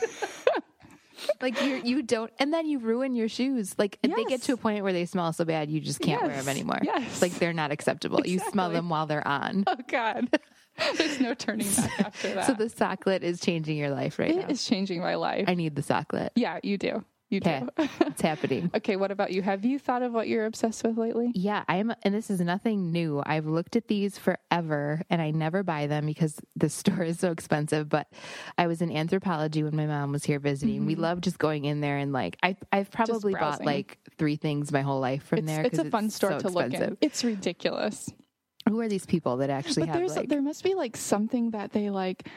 Like 1.41 1.61
you, 1.61 1.81
you 1.83 2.01
don't, 2.03 2.31
and 2.39 2.53
then 2.53 2.67
you 2.67 2.79
ruin 2.79 3.13
your 3.15 3.27
shoes. 3.29 3.75
Like 3.77 3.97
if 4.03 4.15
they 4.15 4.23
get 4.25 4.41
to 4.43 4.53
a 4.53 4.57
point 4.57 4.83
where 4.83 4.93
they 4.93 5.05
smell 5.05 5.31
so 5.33 5.45
bad, 5.45 5.69
you 5.69 5.79
just 5.79 5.99
can't 5.99 6.21
wear 6.23 6.35
them 6.35 6.47
anymore. 6.49 6.79
Yes. 6.83 7.21
like 7.21 7.33
they're 7.33 7.53
not 7.53 7.71
acceptable. 7.71 8.21
You 8.25 8.39
smell 8.39 8.69
them 8.69 8.89
while 8.89 9.05
they're 9.07 9.27
on. 9.27 9.63
oh 9.67 9.75
god 9.87 10.27
there's 10.97 11.19
no 11.19 11.33
turning 11.33 11.67
back 11.75 11.99
after 11.99 12.27
that 12.33 12.45
So 12.47 12.53
the 12.53 12.65
socklet 12.65 13.21
is 13.23 13.39
changing 13.41 13.77
your 13.77 13.89
life 13.89 14.17
right 14.19 14.31
it 14.31 14.35
now. 14.37 14.47
is 14.47 14.65
changing 14.65 15.01
my 15.01 15.15
life 15.15 15.45
I 15.47 15.53
need 15.55 15.75
the 15.75 15.81
socklet. 15.83 16.29
yeah 16.35 16.59
you 16.63 16.77
do 16.77 17.03
you 17.31 17.39
Okay, 17.39 17.63
do 17.77 17.87
it's 18.01 18.21
happening. 18.21 18.69
okay 18.75 18.95
what 18.95 19.11
about 19.11 19.31
you 19.31 19.41
have 19.41 19.65
you 19.65 19.79
thought 19.79 20.01
of 20.01 20.13
what 20.13 20.27
you're 20.27 20.45
obsessed 20.45 20.83
with 20.83 20.97
lately 20.97 21.31
Yeah, 21.33 21.63
I'm, 21.67 21.93
and 22.03 22.13
this 22.13 22.29
is 22.29 22.39
nothing 22.41 22.91
new. 22.91 23.21
I've 23.25 23.45
looked 23.45 23.75
at 23.75 23.87
these 23.87 24.17
forever 24.17 25.01
and 25.09 25.21
I 25.21 25.31
never 25.31 25.63
buy 25.63 25.87
them 25.87 26.05
because 26.05 26.39
the 26.55 26.69
store 26.81 27.03
is 27.03 27.19
so 27.19 27.31
expensive. 27.31 27.89
But 27.89 28.07
I 28.57 28.67
was 28.67 28.81
in 28.81 28.89
Anthropologie 28.89 29.63
when 29.63 29.75
my 29.75 29.85
mom 29.85 30.11
was 30.11 30.23
here 30.23 30.39
visiting. 30.39 30.85
We 30.85 30.93
mm-hmm. 30.93 31.01
love 31.01 31.21
just 31.21 31.39
going 31.39 31.65
in 31.65 31.81
there 31.81 31.97
and 31.97 32.13
like, 32.13 32.37
I, 32.43 32.57
I've 32.71 32.91
probably 32.91 33.33
bought 33.33 33.63
like 33.63 33.97
three 34.17 34.35
things 34.35 34.71
my 34.71 34.81
whole 34.81 34.99
life 34.99 35.23
from 35.23 35.39
it's, 35.39 35.47
there. 35.47 35.63
It's 35.63 35.79
a 35.79 35.85
fun 35.85 36.09
store 36.09 36.31
so 36.31 36.39
to 36.39 36.49
look 36.49 36.67
expensive. 36.67 36.91
in 36.91 36.97
it's 37.01 37.23
ridiculous 37.23 38.09
Who 38.69 38.79
are 38.81 38.87
these 38.87 39.05
people 39.05 39.37
that 39.37 39.49
actually 39.49 39.83
but 39.83 39.89
have 39.89 39.97
there's 39.97 40.15
like, 40.15 40.29
there 40.29 40.41
must 40.41 40.63
be 40.63 40.75
like 40.75 40.97
something 40.97 41.51
that 41.51 41.71
they 41.71 41.89
like 41.89 42.27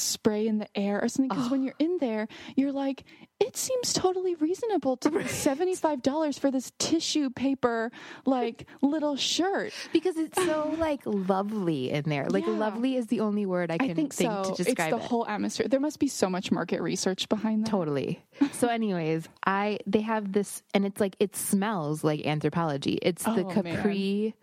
spray 0.00 0.46
in 0.46 0.58
the 0.58 0.68
air 0.74 1.00
or 1.02 1.08
something 1.08 1.28
because 1.28 1.50
when 1.50 1.62
you're 1.62 1.74
in 1.78 1.98
there 1.98 2.28
you're 2.56 2.72
like 2.72 3.04
it 3.40 3.56
seems 3.56 3.92
totally 3.92 4.34
reasonable 4.36 4.96
to 4.96 5.10
pay 5.10 5.18
$75 5.18 6.38
for 6.38 6.50
this 6.50 6.72
tissue 6.78 7.30
paper 7.30 7.90
like 8.26 8.66
little 8.82 9.14
shirt 9.16 9.72
because 9.92 10.16
it's 10.16 10.42
so 10.44 10.74
like 10.78 11.00
lovely 11.04 11.90
in 11.90 12.04
there. 12.08 12.28
Like 12.28 12.46
Yeah. 12.46 12.52
lovely 12.52 12.96
is 12.96 13.06
the 13.06 13.20
only 13.20 13.46
word 13.46 13.70
I 13.70 13.78
can 13.78 13.90
i 13.90 13.94
think 13.94 14.12
so 14.12 14.54
to 14.56 14.62
it's 14.62 14.74
the 14.74 14.96
it. 14.96 15.00
whole 15.02 15.26
atmosphere 15.26 15.68
there 15.68 15.78
must 15.80 15.98
be 16.00 16.08
so 16.08 16.28
much 16.28 16.50
market 16.50 16.80
research 16.82 17.28
behind 17.28 17.64
that 17.66 17.70
Totally. 17.70 18.24
So, 18.52 18.68
anyways, 18.68 19.28
I 19.46 19.78
they 19.86 20.00
have 20.02 20.32
this, 20.32 20.62
and 20.74 20.84
it's 20.84 21.00
like 21.00 21.16
it 21.18 21.34
smells 21.36 22.02
like 22.04 22.20
Anthropologie. 22.20 22.98
It's 23.02 23.24
the 23.24 23.44
Oh, 23.44 23.50
Capri, 23.50 24.34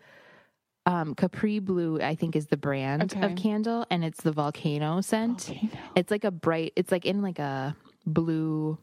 um, 0.86 1.14
Capri 1.14 1.58
Blue. 1.58 2.00
I 2.00 2.14
think 2.14 2.36
is 2.36 2.46
the 2.46 2.56
brand 2.56 3.02
Okay. 3.14 3.24
of 3.26 3.36
candle, 3.36 3.84
and 3.90 4.04
it's 4.04 4.22
the 4.22 4.32
volcano 4.32 5.00
scent. 5.02 5.42
Volcano. 5.42 5.82
It's 5.96 6.10
like 6.10 6.24
a 6.24 6.30
bright. 6.30 6.72
It's 6.76 6.90
like 6.92 7.04
in 7.04 7.20
like 7.22 7.38
a 7.38 7.76
blue. 8.06 8.78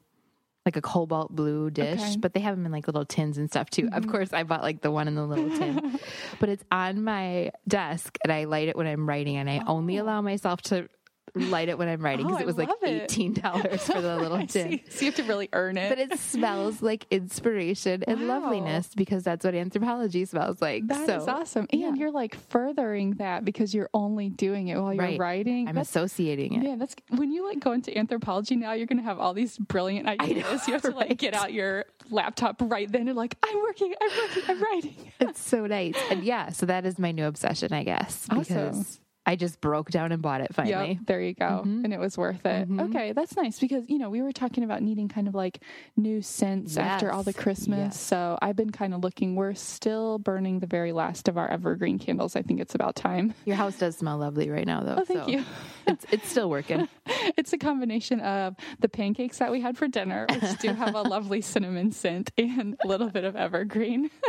Like 0.66 0.78
a 0.78 0.82
cobalt 0.82 1.36
blue 1.36 1.70
dish, 1.70 2.00
Okay. 2.00 2.02
Mm-hmm. 2.12 2.20
but 2.22 2.34
they 2.34 2.40
have 2.40 2.56
them 2.56 2.66
in 2.66 2.72
like 2.72 2.88
little 2.88 3.04
tins 3.04 3.38
and 3.38 3.50
stuff 3.50 3.70
too. 3.70 3.90
Of 3.92 4.08
course, 4.08 4.32
I 4.32 4.44
bought 4.44 4.62
like 4.62 4.80
the 4.80 4.92
one 4.92 5.10
in 5.10 5.16
the 5.16 5.26
little 5.26 5.50
tin, 5.50 6.00
but 6.40 6.48
it's 6.48 6.64
on 6.72 7.04
my 7.04 7.52
desk 7.68 8.18
and 8.24 8.32
I 8.32 8.46
light 8.46 8.70
it 8.70 8.78
when 8.78 8.88
I'm 8.88 9.06
writing, 9.06 9.36
and 9.36 9.50
I 9.50 9.62
only 9.68 9.98
allow 9.98 10.22
myself 10.22 10.62
to 10.62 10.88
light 11.36 11.68
it 11.70 11.78
when 11.78 11.88
I'm 11.88 12.02
writing 12.02 12.28
because 12.28 12.40
Oh, 12.40 12.44
it 12.44 12.46
was 12.46 12.58
like 12.58 12.70
eighteen 12.84 13.34
dollars 13.34 13.84
for 13.88 14.02
the 14.02 14.18
little 14.22 14.38
tin 14.46 14.48
see. 14.50 14.84
so 14.90 15.00
you 15.00 15.06
have 15.08 15.16
to 15.16 15.24
really 15.24 15.50
earn 15.54 15.78
it 15.78 15.90
but 15.90 15.98
it 15.98 16.20
smells 16.20 16.82
like 16.82 17.06
inspiration 17.10 18.04
and 18.08 18.22
Wow. 18.28 18.40
loveliness 18.42 18.90
because 18.96 19.24
that's 19.24 19.44
what 19.44 19.54
Anthropologie 19.56 20.28
smells 20.28 20.62
like. 20.62 20.86
That 20.88 21.10
is 21.10 21.26
so 21.26 21.32
awesome 21.32 21.68
and 21.72 21.82
yeah. 21.82 21.94
you're 21.96 22.12
like 22.12 22.36
furthering 22.50 23.12
that 23.16 23.46
because 23.46 23.74
you're 23.74 23.90
only 23.94 24.30
doing 24.30 24.68
it 24.68 24.78
while 24.80 24.94
you're 24.94 25.04
Right. 25.04 25.20
writing 25.20 25.68
I'm 25.68 25.76
That's 25.76 25.90
associating 25.90 26.54
it. 26.54 26.64
Yeah, 26.64 26.76
that's 26.78 26.96
when 27.10 27.32
you 27.32 27.48
like 27.48 27.60
go 27.60 27.72
into 27.72 27.90
Anthropologie 27.92 28.58
now. 28.58 28.74
You're 28.74 28.88
gonna 28.88 29.02
have 29.02 29.20
all 29.20 29.34
these 29.34 29.58
brilliant 29.58 30.08
ideas. 30.08 30.68
you 30.68 30.74
have 30.74 30.84
to 30.84 30.92
like 30.92 31.18
get 31.18 31.34
out 31.34 31.52
your 31.52 31.86
laptop 32.12 32.58
right 32.62 32.92
then 32.92 33.08
and 33.08 33.18
like, 33.18 33.36
I'm 33.44 33.60
working, 33.62 33.94
I'm 34.02 34.12
working, 34.22 34.44
I'm 34.48 34.62
writing. 34.62 35.12
It's 35.20 35.42
so 35.42 35.66
nice. 35.66 35.96
And 36.12 36.24
yeah, 36.24 36.50
so 36.50 36.66
that 36.68 36.86
is 36.86 37.00
my 37.00 37.12
new 37.12 37.26
obsession, 37.26 37.74
I 37.74 37.84
guess. 37.84 38.28
Awesome. 38.30 38.86
I 39.26 39.36
just 39.36 39.62
broke 39.62 39.90
down 39.90 40.12
and 40.12 40.22
bought 40.22 40.42
it 40.42 40.54
finally. 40.54 40.94
Yep, 40.94 40.98
there 41.06 41.22
you 41.22 41.34
go, 41.34 41.46
mm-hmm. 41.46 41.86
and 41.86 41.94
it 41.94 42.00
was 42.00 42.18
worth 42.18 42.46
it. 42.46 42.70
Mm-hmm. 42.70 42.80
Okay, 42.82 43.14
that's 43.14 43.36
nice 43.36 43.60
because 43.60 43.90
you 43.90 43.98
know 43.98 44.10
we 44.10 44.22
were 44.22 44.32
talking 44.32 44.64
about 44.64 44.82
needing 44.82 45.08
kind 45.08 45.28
of 45.28 45.36
like 45.36 45.60
new 45.96 46.22
scents 46.22 46.78
after 46.78 47.12
all 47.12 47.24
the 47.24 47.34
Christmas. 47.34 47.94
yes. 47.94 48.00
So 48.00 48.38
I've 48.42 48.56
been 48.56 48.72
kind 48.72 48.94
of 48.94 49.02
looking. 49.02 49.36
We're 49.36 49.54
still 49.54 50.20
burning 50.20 50.60
the 50.60 50.68
very 50.68 50.92
last 50.92 51.28
of 51.28 51.38
our 51.38 51.50
evergreen 51.50 52.00
candles. 52.00 52.36
I 52.36 52.42
think 52.42 52.60
it's 52.60 52.76
about 52.76 52.96
time. 52.96 53.34
Your 53.46 53.56
house 53.56 53.78
does 53.78 53.98
smell 53.98 54.18
lovely 54.18 54.50
right 54.50 54.68
now 54.68 54.82
though. 54.82 54.98
Oh, 55.00 55.06
thank 55.06 55.24
so 55.24 55.30
you. 55.30 55.46
It's 55.88 56.06
it's 56.12 56.30
still 56.30 56.50
working. 56.50 56.88
It's 57.36 57.54
a 57.54 57.58
combination 57.58 58.20
of 58.22 58.56
the 58.80 58.90
pancakes 58.90 59.40
that 59.40 59.52
we 59.52 59.62
had 59.62 59.78
for 59.78 59.88
dinner, 59.88 60.26
which 60.30 60.60
do 60.60 60.70
have 60.70 60.96
a 60.96 61.02
lovely 61.14 61.42
cinnamon 61.42 61.92
scent, 61.92 62.32
and 62.38 62.78
a 62.84 62.88
little 62.88 63.10
bit 63.10 63.24
of 63.24 63.36
evergreen. 63.36 64.10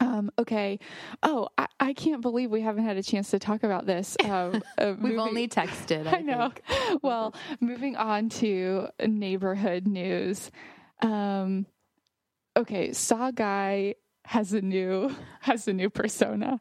um, 0.00 0.30
okay. 0.38 0.78
Oh, 1.22 1.48
I, 1.58 1.66
I 1.78 1.92
can't 1.92 2.20
believe 2.22 2.50
we 2.50 2.60
haven't 2.62 2.84
had 2.84 2.96
a 2.96 3.02
chance 3.02 3.30
to 3.30 3.38
talk 3.38 3.62
about 3.62 3.86
this. 3.86 4.16
Um, 4.24 4.62
uh, 4.78 4.86
We've 4.86 4.98
moving- 4.98 5.18
only 5.20 5.48
texted. 5.48 6.06
I, 6.06 6.16
I 6.18 6.20
know. 6.22 6.50
think. 6.68 7.02
Well, 7.02 7.34
moving 7.60 7.96
on 7.96 8.28
to 8.40 8.88
neighborhood 9.06 9.86
news. 9.86 10.50
Um, 11.02 11.66
okay, 12.56 12.92
Saw 12.92 13.30
Guy 13.30 13.94
has 14.26 14.52
a 14.52 14.60
new 14.60 15.14
has 15.40 15.66
a 15.66 15.72
new 15.72 15.90
persona. 15.90 16.60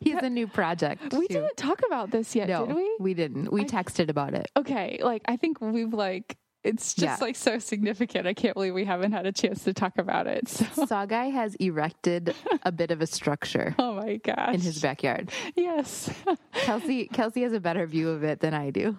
He's 0.00 0.16
a 0.16 0.28
new 0.30 0.46
project. 0.46 1.12
We 1.14 1.26
too. 1.28 1.34
didn't 1.34 1.56
talk 1.56 1.80
about 1.86 2.10
this 2.10 2.34
yet, 2.36 2.48
No, 2.48 2.66
did 2.66 2.76
we? 2.76 2.96
we 3.00 3.14
didn't. 3.14 3.50
We 3.52 3.62
I- 3.62 3.64
texted 3.64 4.08
about 4.10 4.34
it. 4.34 4.46
Okay, 4.56 4.98
like 5.02 5.22
I 5.26 5.36
think 5.36 5.60
we've 5.60 5.94
like 5.94 6.36
it's 6.66 6.94
just 6.94 7.20
Yeah. 7.20 7.24
like 7.24 7.36
so 7.36 7.58
significant. 7.58 8.26
I 8.26 8.34
can't 8.34 8.54
believe 8.54 8.74
we 8.74 8.84
haven't 8.84 9.12
had 9.12 9.24
a 9.26 9.32
chance 9.32 9.64
to 9.64 9.72
talk 9.72 9.98
about 9.98 10.26
it. 10.26 10.48
So, 10.48 10.64
Saw 10.86 11.06
guy 11.06 11.26
has 11.26 11.54
erected 11.56 12.34
a 12.64 12.72
bit 12.72 12.90
of 12.90 13.00
a 13.00 13.06
structure 13.06 13.74
oh 13.78 13.94
my 13.94 14.16
gosh, 14.16 14.54
in 14.54 14.60
his 14.60 14.80
backyard. 14.80 15.30
yes, 15.54 16.10
Kelsey 16.52 17.06
Kelsey 17.06 17.42
has 17.42 17.52
a 17.52 17.60
better 17.60 17.86
view 17.86 18.10
of 18.10 18.24
it 18.24 18.40
than 18.40 18.52
I 18.54 18.70
do. 18.70 18.98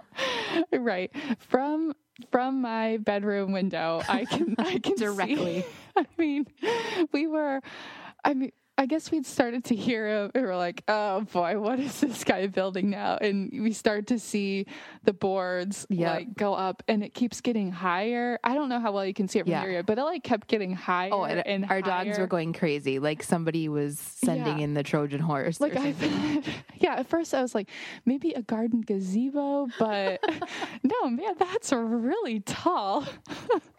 right 0.71 1.11
from 1.39 1.93
from 2.31 2.61
my 2.61 2.97
bedroom 2.97 3.51
window. 3.51 4.01
I 4.09 4.25
can 4.25 4.55
I 4.57 4.79
can 4.79 4.97
see- 4.97 5.05
Directly. 5.05 5.65
I 5.95 6.05
mean, 6.17 6.45
we 7.11 7.27
were. 7.27 7.61
I 8.23 8.33
mean. 8.33 8.51
I 8.77 8.85
guess 8.85 9.09
we'd 9.11 9.25
started 9.25 9.63
to 9.65 9.75
hear 9.75 10.07
it. 10.07 10.31
And 10.35 10.43
we 10.43 10.47
were 10.47 10.55
like, 10.55 10.83
"Oh 10.87 11.21
boy, 11.33 11.59
what 11.59 11.79
is 11.79 11.99
this 11.99 12.23
guy 12.23 12.45
building 12.47 12.89
now?" 12.91 13.17
And 13.17 13.49
we 13.51 13.73
start 13.73 14.07
to 14.07 14.19
see 14.19 14.65
the 15.03 15.13
boards 15.13 15.85
Yep. 15.89 16.15
like 16.15 16.35
go 16.35 16.53
up, 16.53 16.83
and 16.87 17.03
it 17.03 17.13
keeps 17.13 17.41
getting 17.41 17.71
higher. 17.71 18.39
I 18.43 18.53
don't 18.53 18.69
know 18.69 18.79
how 18.79 18.91
well 18.91 19.05
you 19.05 19.13
can 19.13 19.27
see 19.27 19.39
it 19.39 19.43
from 19.45 19.51
Yeah. 19.51 19.63
here, 19.65 19.83
but 19.83 19.97
it 19.97 20.03
like 20.03 20.23
kept 20.23 20.47
getting 20.47 20.73
higher. 20.73 21.09
Oh, 21.11 21.23
and, 21.23 21.45
and 21.47 21.65
our 21.71 21.81
dogs 21.81 22.17
were 22.19 22.27
going 22.27 22.53
crazy. 22.53 22.99
Like 22.99 23.23
somebody 23.23 23.67
was 23.67 23.97
sending 23.99 24.59
Yeah. 24.59 24.63
in 24.65 24.73
the 24.75 24.83
Trojan 24.83 25.21
horse. 25.21 25.59
like 25.59 25.75
I, 25.75 25.93
something. 25.93 26.43
yeah. 26.77 26.95
At 26.95 27.07
first, 27.07 27.33
I 27.33 27.41
was 27.41 27.55
like, 27.55 27.69
maybe 28.05 28.33
a 28.33 28.41
garden 28.43 28.81
gazebo, 28.81 29.67
but 29.79 30.19
no, 30.83 31.09
man, 31.09 31.33
that's 31.39 31.71
really 31.73 32.39
tall. 32.41 33.05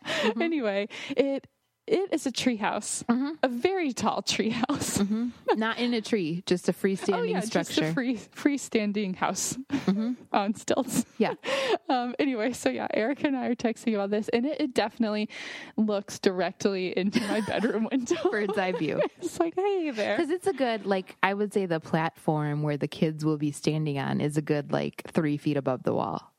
Mm-hmm. 0.08 0.40
Anyway, 0.40 0.88
it 1.10 1.46
it 1.88 2.12
is 2.12 2.26
a 2.26 2.32
treehouse, 2.32 3.04
mm-hmm. 3.04 3.30
a 3.42 3.48
very 3.48 3.92
tall 3.92 4.22
treehouse. 4.22 4.98
Mm-hmm. 4.98 5.28
not 5.58 5.78
in 5.78 5.94
a 5.94 6.00
tree, 6.00 6.42
just 6.46 6.68
a 6.68 6.72
oh, 6.72 6.74
freestanding 6.74 7.14
Oh 7.18 7.22
yeah, 7.22 7.40
structure. 7.40 7.74
just 7.74 7.90
a 7.90 7.92
free 7.92 8.16
freestanding 8.16 9.16
house 9.16 9.56
mm-hmm. 9.70 10.12
on 10.32 10.54
stilts. 10.54 11.04
yeah, 11.18 11.34
Um, 11.88 12.14
anyway, 12.18 12.52
so 12.52 12.68
yeah, 12.68 12.86
Erica 12.92 13.26
and 13.26 13.36
I 13.36 13.46
are 13.46 13.54
texting 13.54 13.94
about 13.94 14.10
this, 14.10 14.28
and 14.28 14.44
it, 14.44 14.60
it 14.60 14.74
definitely 14.74 15.28
looks 15.76 16.18
directly 16.18 16.96
into 16.96 17.20
my 17.28 17.40
bedroom 17.40 17.88
window. 17.90 18.16
bird's 18.30 18.58
eye 18.58 18.72
view. 18.72 19.00
it's 19.20 19.40
like, 19.40 19.54
hey 19.56 19.90
there. 19.90 20.16
Because 20.16 20.30
it's 20.30 20.46
a 20.46 20.52
good, 20.52 20.84
like, 20.84 21.16
I 21.22 21.32
would 21.32 21.54
say 21.54 21.64
the 21.66 21.80
platform 21.80 22.62
where 22.62 22.76
the 22.76 22.88
kids 22.88 23.24
will 23.24 23.38
be 23.38 23.52
standing 23.52 23.98
on 23.98 24.20
is 24.20 24.36
a 24.36 24.42
good, 24.42 24.70
like, 24.70 25.02
three 25.06 25.38
feet 25.38 25.56
above 25.56 25.82
the 25.82 25.94
wall. 25.94 26.34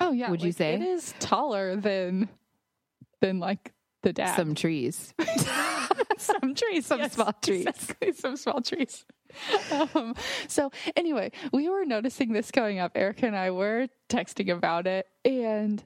Oh 0.00 0.12
yeah, 0.12 0.30
Would 0.30 0.42
you 0.42 0.52
say? 0.52 0.74
it 0.74 0.82
is 0.82 1.14
taller 1.18 1.76
than 1.76 2.28
than 3.20 3.38
like 3.38 3.72
the 4.06 4.12
dad? 4.12 4.36
Some 4.36 4.54
trees. 4.54 5.12
some 6.16 6.54
trees, 6.54 6.86
Some 6.86 7.08
small 7.08 7.32
trees. 7.42 7.66
exactly, 7.66 8.12
some 8.12 8.36
small 8.36 8.60
trees. 8.62 9.04
Um, 9.72 10.14
so 10.46 10.70
anyway, 10.94 11.32
we 11.52 11.68
were 11.68 11.84
noticing 11.84 12.32
this 12.32 12.52
going 12.52 12.78
up. 12.78 12.92
Erica 12.94 13.26
and 13.26 13.36
I 13.36 13.50
were 13.50 13.88
texting 14.08 14.56
about 14.56 14.86
it, 14.86 15.06
and 15.24 15.82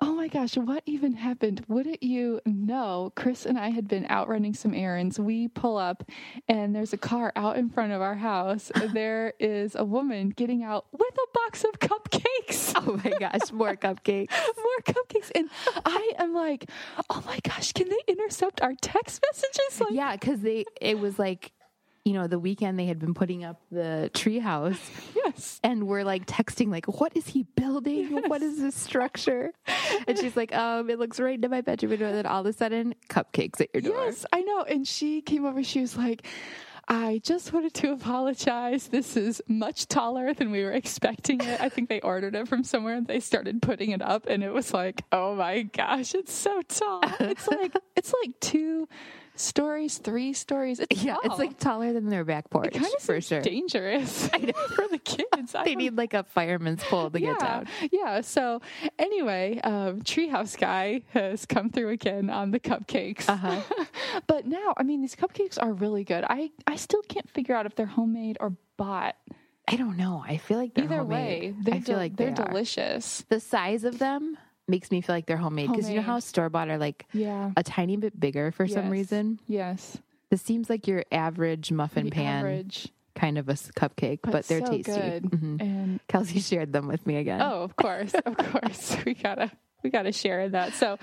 oh 0.00 0.14
my 0.14 0.28
gosh, 0.28 0.56
what 0.56 0.82
even 0.86 1.12
happened? 1.14 1.64
Wouldn't 1.68 2.02
you 2.02 2.40
know? 2.46 3.12
Chris 3.16 3.44
and 3.44 3.58
I 3.58 3.70
had 3.70 3.86
been 3.86 4.06
out 4.08 4.28
running 4.28 4.54
some 4.54 4.74
errands. 4.74 5.18
We 5.18 5.48
pull 5.48 5.76
up, 5.76 6.04
and 6.48 6.74
there's 6.74 6.92
a 6.92 6.98
car 6.98 7.32
out 7.36 7.56
in 7.58 7.68
front 7.68 7.92
of 7.92 8.00
our 8.00 8.14
house. 8.14 8.72
there 8.94 9.34
is 9.38 9.74
a 9.74 9.84
woman 9.84 10.30
getting 10.30 10.62
out 10.62 10.86
with 10.92 11.14
a 11.14 11.28
box 11.34 11.64
of 11.64 11.78
cupcakes. 11.78 12.74
Oh 12.76 13.00
my 13.04 13.10
gosh, 13.18 13.52
more 13.52 13.76
cupcakes. 13.76 14.30
more 14.56 14.94
cupcakes. 14.94 15.30
And 15.34 15.50
I 15.84 16.12
am 16.18 16.32
like, 16.32 16.70
oh 17.10 17.22
my 17.26 17.38
gosh, 17.42 17.72
can 17.72 17.88
they 17.88 18.00
intercept 18.08 18.62
our 18.62 18.72
text 18.80 19.20
messages? 19.26 19.80
Like, 19.80 19.90
Yeah, 19.92 20.12
because 20.12 20.40
they, 20.40 20.64
it 20.80 20.98
was 20.98 21.18
like, 21.18 21.52
you 22.04 22.14
know, 22.14 22.26
the 22.26 22.38
weekend 22.38 22.78
they 22.78 22.86
had 22.86 22.98
been 22.98 23.12
putting 23.12 23.44
up 23.44 23.60
the 23.70 24.10
treehouse 24.14 24.78
yes. 25.14 25.60
and 25.62 25.86
we're 25.86 26.04
like 26.04 26.26
texting, 26.26 26.70
like, 26.70 26.86
what 26.86 27.16
is 27.16 27.26
he 27.28 27.42
building? 27.56 28.22
What 28.28 28.42
is 28.42 28.58
this 28.58 28.74
structure? 28.74 29.52
And 30.08 30.18
she's 30.18 30.36
like, 30.36 30.54
um, 30.54 30.88
it 30.88 30.98
looks 30.98 31.20
right 31.20 31.34
into 31.34 31.48
my 31.48 31.60
bedroom 31.60 31.90
window. 31.90 32.06
And 32.06 32.16
then 32.16 32.26
all 32.26 32.40
of 32.40 32.46
a 32.46 32.52
sudden, 32.52 32.94
cupcakes 33.08 33.60
at 33.60 33.68
your 33.74 33.82
door. 33.82 34.06
Yes, 34.06 34.24
I 34.32 34.40
know. 34.40 34.62
And 34.62 34.88
she 34.88 35.20
came 35.20 35.44
over, 35.44 35.62
she 35.62 35.80
was 35.80 35.96
like, 35.96 36.26
I 36.88 37.20
just 37.22 37.52
wanted 37.52 37.74
to 37.74 37.92
apologize. 37.92 38.88
This 38.88 39.16
is 39.16 39.40
much 39.46 39.86
taller 39.86 40.34
than 40.34 40.50
we 40.50 40.64
were 40.64 40.72
expecting 40.72 41.40
it. 41.40 41.60
I 41.60 41.68
think 41.68 41.88
they 41.88 42.00
ordered 42.00 42.34
it 42.34 42.48
from 42.48 42.64
somewhere 42.64 42.94
and 42.94 43.06
they 43.06 43.20
started 43.20 43.62
putting 43.62 43.90
it 43.90 44.02
up 44.02 44.26
and 44.26 44.42
it 44.42 44.52
was 44.52 44.74
like, 44.74 45.02
oh 45.12 45.36
my 45.36 45.62
gosh, 45.62 46.16
it's 46.16 46.32
so 46.32 46.62
tall. 46.62 47.02
It's 47.20 47.46
like 47.48 47.76
it's 47.94 48.12
like 48.24 48.40
two 48.40 48.88
stories, 49.40 49.98
three 49.98 50.32
stories. 50.32 50.80
It's 50.80 51.02
Yeah, 51.02 51.16
it's 51.24 51.38
like 51.38 51.58
taller 51.58 51.92
than 51.92 52.08
their 52.08 52.24
back 52.24 52.50
porch 52.50 52.72
kind 52.72 52.84
of 52.86 53.02
for 53.02 53.20
sure. 53.20 53.40
dangerous 53.40 54.28
for 54.74 54.86
the 54.88 55.00
kids. 55.04 55.54
They 55.64 55.74
need 55.74 55.96
like 55.96 56.14
a 56.14 56.24
fireman's 56.24 56.82
pole 56.84 57.10
to 57.10 57.20
yeah, 57.20 57.30
get 57.32 57.40
down. 57.40 57.66
Yeah. 57.92 58.20
So 58.20 58.60
anyway, 58.98 59.60
um, 59.64 60.02
Treehouse 60.02 60.58
Guy 60.58 61.02
has 61.10 61.46
come 61.46 61.70
through 61.70 61.90
again 61.90 62.30
on 62.30 62.50
the 62.50 62.60
cupcakes. 62.60 63.28
Uh-huh. 63.28 63.60
but 64.26 64.46
now, 64.46 64.74
I 64.76 64.82
mean, 64.82 65.00
these 65.00 65.16
cupcakes 65.16 65.60
are 65.60 65.72
really 65.72 66.04
good. 66.04 66.24
I 66.28 66.50
I 66.66 66.76
still 66.76 67.02
can't 67.02 67.28
figure 67.30 67.54
out 67.54 67.66
if 67.66 67.74
they're 67.74 67.86
homemade 67.86 68.36
or 68.40 68.54
bought. 68.76 69.16
I 69.68 69.76
don't 69.76 69.96
know. 69.96 70.22
I 70.26 70.36
feel 70.38 70.58
like 70.58 70.74
they're 70.74 70.84
Either 70.86 70.96
homemade. 70.98 71.42
way, 71.42 71.54
they're 71.62 71.74
I 71.74 71.78
feel 71.80 71.86
del- 71.94 71.96
like 71.98 72.16
they're 72.16 72.30
they 72.34 72.44
delicious. 72.44 73.24
The 73.28 73.38
size 73.40 73.84
of 73.84 73.98
them 73.98 74.36
makes 74.70 74.90
me 74.90 75.00
feel 75.00 75.14
like 75.14 75.26
they're 75.26 75.36
homemade 75.36 75.70
because 75.70 75.88
you 75.90 75.96
know 75.96 76.02
how 76.02 76.18
store 76.20 76.48
bought 76.48 76.68
are 76.68 76.78
like 76.78 77.06
Yeah. 77.12 77.50
a 77.56 77.62
tiny 77.62 77.96
bit 77.96 78.18
bigger 78.18 78.52
for 78.52 78.66
some 78.68 78.88
reason. 78.90 79.40
Yes. 79.46 79.98
This 80.30 80.40
seems 80.42 80.70
like 80.70 80.86
your 80.86 81.04
average 81.10 81.72
muffin 81.72 82.04
The 82.04 82.10
pan 82.12 82.38
average, 82.44 82.88
kind 83.16 83.36
of 83.36 83.48
a 83.48 83.54
cupcake, 83.54 84.20
but, 84.22 84.46
they're 84.46 84.64
so 84.64 84.70
tasty. 84.72 84.92
Good. 84.92 85.24
Mhm. 85.24 85.60
And 85.60 86.00
Kelsey 86.08 86.38
shared 86.40 86.72
them 86.72 86.86
with 86.86 87.04
me 87.06 87.16
again. 87.16 87.42
Oh, 87.42 87.62
of 87.62 87.74
course, 87.76 88.14
of 88.14 88.36
course. 88.36 88.96
We 89.04 89.14
gotta 89.14 89.50
we 89.82 89.90
gotta 89.90 90.12
share 90.12 90.40
in 90.42 90.52
that. 90.52 90.74
So 90.74 90.98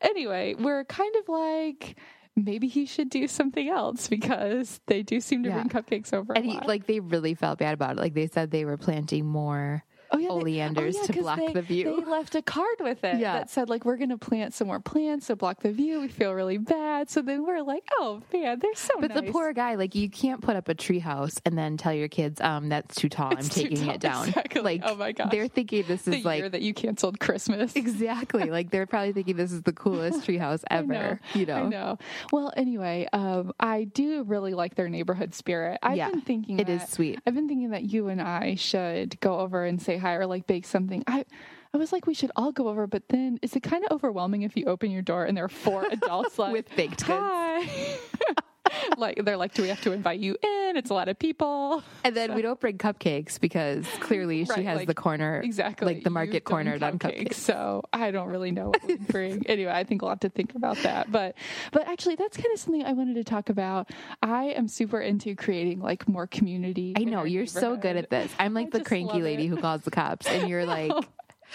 anyway, 0.00 0.54
we're 0.58 0.84
kind 0.84 1.14
of 1.16 1.28
like 1.28 1.96
maybe 2.36 2.68
he 2.68 2.86
should 2.86 3.10
do 3.10 3.26
something 3.28 3.68
else 3.68 4.08
because 4.08 4.80
they 4.86 5.02
do 5.02 5.20
seem 5.20 5.42
to 5.42 5.48
Yeah. 5.50 5.56
bring 5.56 5.68
cupcakes 5.68 6.14
over. 6.14 6.32
and 6.32 6.44
a 6.46 6.48
he, 6.48 6.54
lot. 6.54 6.66
like 6.68 6.86
they 6.86 7.00
really 7.00 7.34
felt 7.34 7.58
bad 7.58 7.74
about 7.74 7.92
it. 7.92 8.00
Like 8.00 8.14
they 8.14 8.28
said 8.28 8.50
they 8.50 8.64
were 8.64 8.76
planting 8.78 9.26
more 9.26 9.84
oh, 10.12 10.18
yeah, 10.18 10.28
they- 10.28 10.34
oleanders 10.34 10.96
oh, 10.96 11.00
yeah, 11.00 11.06
to 11.06 11.12
block 11.20 11.38
they, 11.38 11.52
the 11.52 11.62
view. 11.62 11.84
They 12.00 12.04
left 12.10 12.34
a 12.34 12.42
card 12.42 12.76
with 12.80 13.04
it 13.04 13.18
Yeah. 13.18 13.34
that 13.34 13.50
said 13.50 13.68
like 13.68 13.84
we're 13.84 13.96
gonna 13.96 14.18
plant 14.18 14.54
some 14.54 14.66
more 14.68 14.80
plants 14.80 15.28
to 15.28 15.36
block 15.36 15.60
the 15.62 15.72
view. 15.72 16.00
We 16.00 16.08
feel 16.08 16.32
really 16.32 16.58
bad. 16.58 17.08
So 17.10 17.22
then 17.22 17.44
we're 17.46 17.62
like, 17.62 17.84
oh 17.98 18.22
man, 18.32 18.58
they're 18.60 18.74
so 18.74 18.94
But 19.00 19.14
the 19.14 19.22
poor 19.24 19.52
guy, 19.52 19.74
like 19.76 19.94
you 19.94 20.08
can't 20.10 20.40
put 20.40 20.56
up 20.56 20.68
a 20.68 20.74
treehouse 20.74 21.40
and 21.44 21.56
then 21.56 21.76
tell 21.76 21.92
your 21.94 22.08
kids, 22.08 22.40
um, 22.40 22.68
that's 22.68 22.94
too 22.96 23.08
tall. 23.08 23.32
I'm 23.36 23.38
too 23.48 23.62
taking 23.62 23.84
tall. 23.86 23.94
it 23.94 24.00
down. 24.10 24.28
Exactly. 24.28 24.60
Like 24.62 24.82
Oh 24.84 24.94
my 24.96 25.12
god, 25.12 25.30
they're 25.30 25.48
thinking 25.48 25.84
this 25.86 26.02
the 26.02 26.16
is 26.16 26.24
like 26.24 26.38
year 26.40 26.48
that 26.48 26.62
you 26.62 26.74
canceled 26.74 27.20
Christmas. 27.20 27.74
exactly 27.76 28.50
like 28.50 28.70
they're 28.70 28.86
probably 28.86 29.12
thinking 29.12 29.36
this 29.36 29.52
is 29.52 29.62
the 29.62 29.72
coolest 29.72 30.26
treehouse 30.26 30.62
I 30.70 30.80
know. 30.82 30.94
ever. 30.94 31.20
You 31.34 31.46
know, 31.46 31.56
I 31.56 31.68
know. 31.68 31.98
Well, 32.32 32.52
anyway, 32.56 33.06
um, 33.12 33.52
I 33.60 33.84
do 33.84 34.22
really 34.24 34.54
like 34.54 34.74
their 34.74 34.88
neighborhood 34.88 35.34
spirit. 35.34 35.78
I've 35.82 35.96
Yeah, 35.96 36.10
been 36.10 36.20
thinking 36.22 36.58
it 36.58 36.68
is 36.68 36.80
that- 36.80 36.90
sweet. 36.90 37.20
I've 37.26 37.34
been 37.34 37.48
thinking 37.48 37.70
that 37.70 37.84
you 37.84 38.08
and 38.08 38.20
I 38.20 38.54
should 38.56 39.18
go 39.20 39.38
over 39.40 39.64
and 39.64 39.80
say 39.80 39.96
hi 40.00 40.14
or 40.14 40.26
like 40.26 40.46
bake 40.46 40.66
something. 40.66 41.04
I 41.06 41.24
I 41.72 41.78
was 41.78 41.92
like, 41.92 42.06
we 42.06 42.14
should 42.14 42.32
all 42.34 42.50
go 42.50 42.68
over, 42.68 42.86
but 42.88 43.04
then 43.10 43.38
is 43.42 43.54
it 43.54 43.62
kind 43.62 43.84
of 43.84 43.92
overwhelming 43.92 44.42
if 44.42 44.56
you 44.56 44.64
open 44.66 44.90
your 44.90 45.02
door 45.02 45.24
and 45.24 45.36
there 45.36 45.44
are 45.44 45.48
four 45.48 45.86
adults 45.90 46.38
like 46.38 46.52
With 46.52 46.74
baked 46.74 47.06
goods. 47.06 47.20
Hi. 47.20 47.98
like 48.96 49.24
they're 49.24 49.36
like, 49.36 49.54
do 49.54 49.62
we 49.62 49.68
have 49.68 49.80
to 49.82 49.92
invite 49.92 50.20
you 50.20 50.36
in? 50.42 50.76
It's 50.76 50.90
a 50.90 50.94
lot 50.94 51.08
of 51.08 51.18
people. 51.18 51.82
And 52.04 52.16
then 52.16 52.34
we 52.34 52.42
don't 52.42 52.58
bring 52.60 52.78
cupcakes 52.78 53.40
because 53.40 53.86
clearly 54.00 54.44
she 54.44 54.62
has 54.64 54.78
like, 54.78 54.86
the 54.88 54.94
corner, 54.94 55.40
Exactly. 55.42 55.94
like 55.94 56.04
the 56.04 56.10
market 56.10 56.44
cornered 56.44 56.82
on 56.82 56.98
cupcakes. 56.98 57.34
So 57.34 57.82
I 57.92 58.10
don't 58.10 58.28
really 58.28 58.50
know 58.50 58.68
what 58.68 58.82
we 58.86 58.96
bring. 59.10 59.46
anyway, 59.46 59.72
I 59.72 59.84
think 59.84 60.02
we'll 60.02 60.10
have 60.10 60.20
to 60.20 60.28
think 60.30 60.54
about 60.54 60.76
that. 60.78 61.10
But 61.10 61.34
but 61.72 61.88
actually 61.88 62.16
that's 62.16 62.36
kind 62.36 62.48
of 62.52 62.60
something 62.60 62.84
I 62.84 62.92
wanted 62.92 63.14
to 63.14 63.24
talk 63.24 63.48
about. 63.48 63.90
I 64.22 64.44
am 64.46 64.68
super 64.68 65.00
into 65.00 65.34
creating 65.34 65.80
like 65.80 66.08
more 66.08 66.26
community. 66.26 66.94
I 66.96 67.04
know 67.04 67.24
you're 67.24 67.46
so 67.46 67.76
good 67.76 67.96
at 67.96 68.10
this. 68.10 68.30
I'm 68.38 68.54
like 68.54 68.68
I 68.74 68.78
the 68.78 68.84
cranky 68.84 69.22
lady 69.22 69.46
who 69.46 69.56
calls 69.56 69.82
the 69.82 69.90
cops, 69.90 70.26
and 70.26 70.48
you're 70.48 70.66
like. 70.66 70.92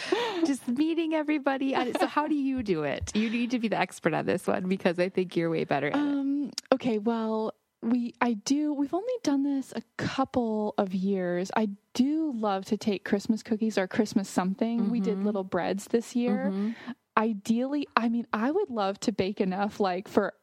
Just 0.46 0.68
meeting 0.68 1.14
everybody. 1.14 1.74
So 2.00 2.08
how 2.08 2.28
do 2.28 2.36
you 2.36 2.64
do 2.64 2.84
it? 2.84 3.12
You 3.16 3.30
need 3.30 3.52
to 3.52 3.60
be 3.60 3.68
the 3.68 3.78
expert 3.80 4.14
on 4.14 4.26
this 4.26 4.46
one 4.48 4.68
because 4.68 5.00
I 5.00 5.10
think 5.10 5.36
you're 5.36 5.50
way 5.50 5.64
better 5.64 5.88
at 5.88 5.96
it. 5.96 6.00
Um 6.00 6.52
okay, 6.74 6.98
well 7.00 7.54
we 7.82 8.14
I 8.22 8.34
do 8.34 8.74
we've 8.74 8.93
only 8.93 9.14
done 9.24 9.43
this 9.43 9.74
a 9.76 9.82
couple 9.98 10.74
of 10.78 10.93
years. 10.93 11.52
I 11.56 11.70
do 11.93 12.32
love 12.36 12.66
to 12.66 12.78
take 12.78 13.06
Christmas 13.06 13.43
cookies 13.43 13.78
or 13.78 13.88
Christmas 13.88 14.28
something. 14.28 14.89
We 14.89 15.00
did 15.00 15.20
Mhm. 15.20 15.26
little 15.26 15.43
breads 15.43 15.86
this 15.86 16.16
year. 16.16 16.52
Mhm. 16.54 16.76
Ideally, 17.18 17.88
I 17.96 18.10
mean, 18.10 18.28
I 18.34 18.52
would 18.52 18.70
love 18.70 19.00
to 19.02 19.12
bake 19.12 19.39
enough 19.39 19.80
like 19.80 20.08
for 20.08 20.34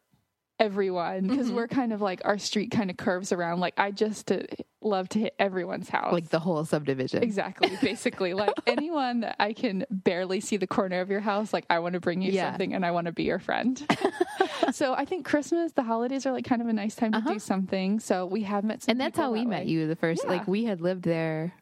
everyone 0.59 1.27
because 1.27 1.51
Mhm. 1.51 1.55
we're 1.55 1.69
kind 1.69 1.93
of 1.93 2.01
like 2.01 2.21
our 2.25 2.39
street 2.39 2.71
kind 2.71 2.91
of 2.91 2.97
curves 2.97 3.33
around. 3.33 3.61
Like 3.61 3.75
I 3.79 3.91
just 3.91 4.31
uh, 4.31 4.41
love 4.81 5.09
to 5.11 5.19
hit 5.19 5.35
everyone's 5.39 5.89
house. 5.89 6.13
Like 6.13 6.29
the 6.29 6.39
whole 6.39 6.65
subdivision. 6.65 7.23
Exactly. 7.23 7.71
Basically, 7.83 8.33
like 8.35 8.53
anyone 8.67 9.21
that 9.21 9.37
I 9.41 9.53
can 9.55 9.85
barely 9.91 10.41
see 10.41 10.57
the 10.57 10.67
corner 10.67 11.01
of 11.01 11.11
your 11.11 11.21
house, 11.21 11.53
like 11.53 11.65
I 11.71 11.79
want 11.81 11.95
to 11.95 12.01
bring 12.01 12.23
you 12.23 12.33
Yeah. 12.33 12.51
something 12.51 12.75
and 12.75 12.85
I 12.87 12.91
want 12.93 13.07
to 13.07 13.13
be 13.13 13.25
your 13.25 13.39
friend. 13.39 13.83
so 14.73 14.95
I 14.95 15.05
think 15.05 15.25
Christmas, 15.25 15.73
the 15.73 15.83
holidays 15.83 16.27
are 16.27 16.33
like 16.33 16.45
kind 16.45 16.63
of 16.63 16.69
a 16.69 16.73
nice 16.73 16.95
time 16.95 17.13
to 17.13 17.19
Uh-huh. 17.19 17.33
do 17.35 17.39
something. 17.39 17.99
So 18.01 18.27
we 18.27 18.43
have 18.43 18.65
met 18.65 18.83
some 18.83 18.93
And 18.93 19.01
that's 19.01 19.19
how 19.19 19.33
we 19.33 19.41
that 19.41 19.49
met 19.49 19.67
you 19.67 19.89
the 19.89 19.97
first, 19.97 20.23
Yeah. 20.25 20.31
like 20.31 20.47
we 20.47 20.65
had 20.65 20.81
lived 20.81 21.03
there 21.03 21.53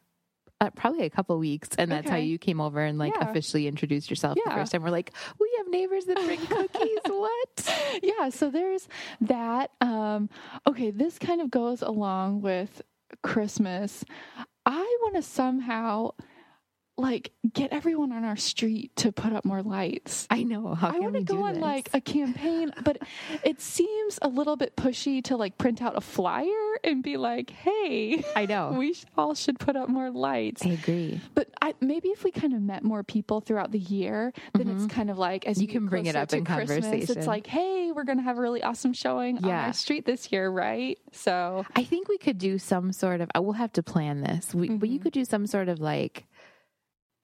uh, 0.61 0.69
probably 0.69 1.03
a 1.05 1.09
couple 1.09 1.37
weeks. 1.37 1.67
And 1.77 1.91
that's 1.91 2.09
how 2.09 2.15
you 2.17 2.37
came 2.37 2.61
over 2.61 2.81
and 2.81 2.97
like 2.97 3.13
Yeah. 3.19 3.29
officially 3.29 3.67
introduced 3.67 4.09
yourself 4.09 4.37
the 4.45 4.51
first 4.51 4.71
time. 4.71 4.83
We're 4.83 4.91
like, 4.91 5.11
we 5.39 5.51
have 5.57 5.67
neighbors 5.67 6.05
that 6.05 6.15
bring 6.17 6.39
cookies. 6.47 6.99
what? 7.07 7.99
yeah, 8.03 8.29
so 8.29 8.49
there's 8.49 8.87
that. 9.21 9.71
Um, 9.81 10.29
okay, 10.67 10.91
this 10.91 11.19
kind 11.19 11.41
of 11.41 11.51
goes 11.51 11.81
along 11.81 12.41
with 12.41 12.81
Christmas. 13.23 14.05
I 14.65 14.97
want 15.01 15.15
to 15.15 15.21
somehow 15.23 16.11
like 17.01 17.31
get 17.53 17.73
everyone 17.73 18.11
on 18.11 18.23
our 18.23 18.37
street 18.37 18.95
to 18.97 19.11
put 19.11 19.33
up 19.33 19.43
more 19.45 19.61
lights. 19.61 20.27
I 20.29 20.43
know. 20.43 20.73
How 20.75 20.89
I 20.89 20.99
want 20.99 21.15
to 21.15 21.23
go 21.23 21.43
on 21.43 21.53
this? 21.55 21.61
like 21.61 21.89
a 21.93 22.01
campaign, 22.01 22.71
but 22.83 22.97
it 23.43 23.59
seems 23.61 24.19
a 24.21 24.27
little 24.27 24.55
bit 24.55 24.75
pushy 24.75 25.23
to 25.25 25.37
like 25.37 25.57
print 25.57 25.81
out 25.81 25.97
a 25.97 26.01
flyer 26.01 26.47
and 26.83 27.03
be 27.03 27.17
like, 27.17 27.49
"Hey, 27.49 28.23
I 28.35 28.45
know. 28.45 28.73
we 28.77 28.93
sh- 28.93 29.05
all 29.17 29.35
should 29.35 29.59
put 29.59 29.75
up 29.75 29.89
more 29.89 30.09
lights." 30.11 30.65
I 30.65 30.69
agree. 30.69 31.19
But 31.33 31.49
I, 31.61 31.73
maybe 31.81 32.09
if 32.09 32.23
we 32.23 32.31
kind 32.31 32.53
of 32.53 32.61
met 32.61 32.83
more 32.83 33.03
people 33.03 33.41
throughout 33.41 33.71
the 33.71 33.79
year, 33.79 34.33
then 34.53 34.69
it's 34.69 34.85
kind 34.93 35.09
of 35.09 35.17
like 35.17 35.45
as 35.47 35.57
You 35.61 35.67
you, 35.67 35.73
can 35.73 35.87
bring 35.87 36.05
it 36.05 36.15
up 36.15 36.29
to 36.29 36.37
in 36.37 36.45
Christmas, 36.45 36.81
conversation. 36.85 37.17
It's 37.17 37.27
like, 37.27 37.47
hey, 37.47 37.91
we're 37.91 38.03
gonna 38.05 38.21
have 38.23 38.37
a 38.37 38.41
really 38.41 38.63
awesome 38.63 38.93
showing 38.93 39.37
on 39.43 39.49
our 39.51 39.73
street 39.73 40.05
this 40.05 40.31
year, 40.31 40.49
right? 40.49 40.97
So 41.11 41.65
I 41.75 41.83
think 41.83 42.07
we 42.07 42.17
could 42.17 42.37
do 42.37 42.57
some 42.57 42.91
sort 42.91 43.21
of. 43.21 43.29
I 43.35 43.39
will 43.39 43.53
have 43.53 43.73
to 43.73 43.83
plan 43.83 44.21
this. 44.21 44.53
We, 44.53 44.69
But 44.69 44.89
you 44.89 44.99
Mhm. 44.99 45.03
could 45.03 45.13
do 45.13 45.25
some 45.25 45.47
sort 45.47 45.67
of 45.69 45.79
like, 45.79 46.25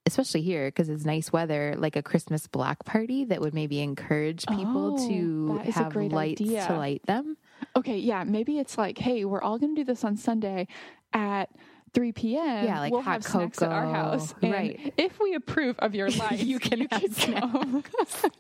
especially 0.08 0.42
here 0.42 0.68
because 0.70 0.90
it's 0.90 1.06
nice 1.06 1.32
weather, 1.32 1.76
like 1.78 1.96
a 1.96 2.02
Christmas 2.02 2.48
block 2.48 2.84
party 2.86 3.26
that 3.26 3.40
would 3.42 3.54
maybe 3.54 3.80
encourage 3.82 4.46
people 4.48 4.96
Oh, 5.00 5.08
to 5.08 5.58
have 5.72 5.96
lights 5.96 6.42
idea. 6.42 6.66
to 6.68 6.78
light 6.78 7.06
them. 7.06 7.38
okay, 7.76 7.98
yeah, 7.98 8.24
maybe 8.24 8.58
it's 8.58 8.78
like, 8.78 8.98
hey, 8.98 9.24
we're 9.26 9.42
all 9.42 9.60
gonna 9.60 9.76
do 9.76 9.84
this 9.84 10.04
on 10.04 10.18
Sunday 10.18 10.68
at. 11.14 11.50
3 11.94 12.12
p.m. 12.12 12.66
Yeah, 12.66 12.80
like 12.82 12.92
we'll 12.92 13.02
hot 13.02 13.14
have 13.14 13.24
snacks 13.24 13.62
at 13.62 13.72
our 13.72 13.86
cocoa. 13.86 13.94
house. 13.94 14.36
And 14.44 14.52
Right. 14.52 14.94
If 14.98 15.20
we 15.20 15.34
approve 15.34 15.80
of 15.80 15.96
your 15.96 16.10
lights, 16.22 16.44
You 16.44 16.60
can 16.60 16.82
have 16.92 17.18
come. 17.18 17.84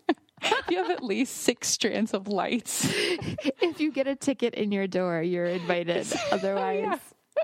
you 0.70 0.78
have 0.78 0.92
at 0.92 1.02
least 1.02 1.38
six 1.38 1.70
strands 1.70 2.14
of 2.14 2.28
lights. 2.28 2.86
if 2.94 3.80
you 3.80 3.92
get 3.92 4.06
a 4.06 4.16
ticket 4.16 4.54
in 4.54 4.72
your 4.72 4.86
door, 4.86 5.22
you're 5.24 5.46
invited. 5.46 6.06
Oh, 6.14 6.20
Otherwise, 6.34 6.80
Yeah. 6.84 6.98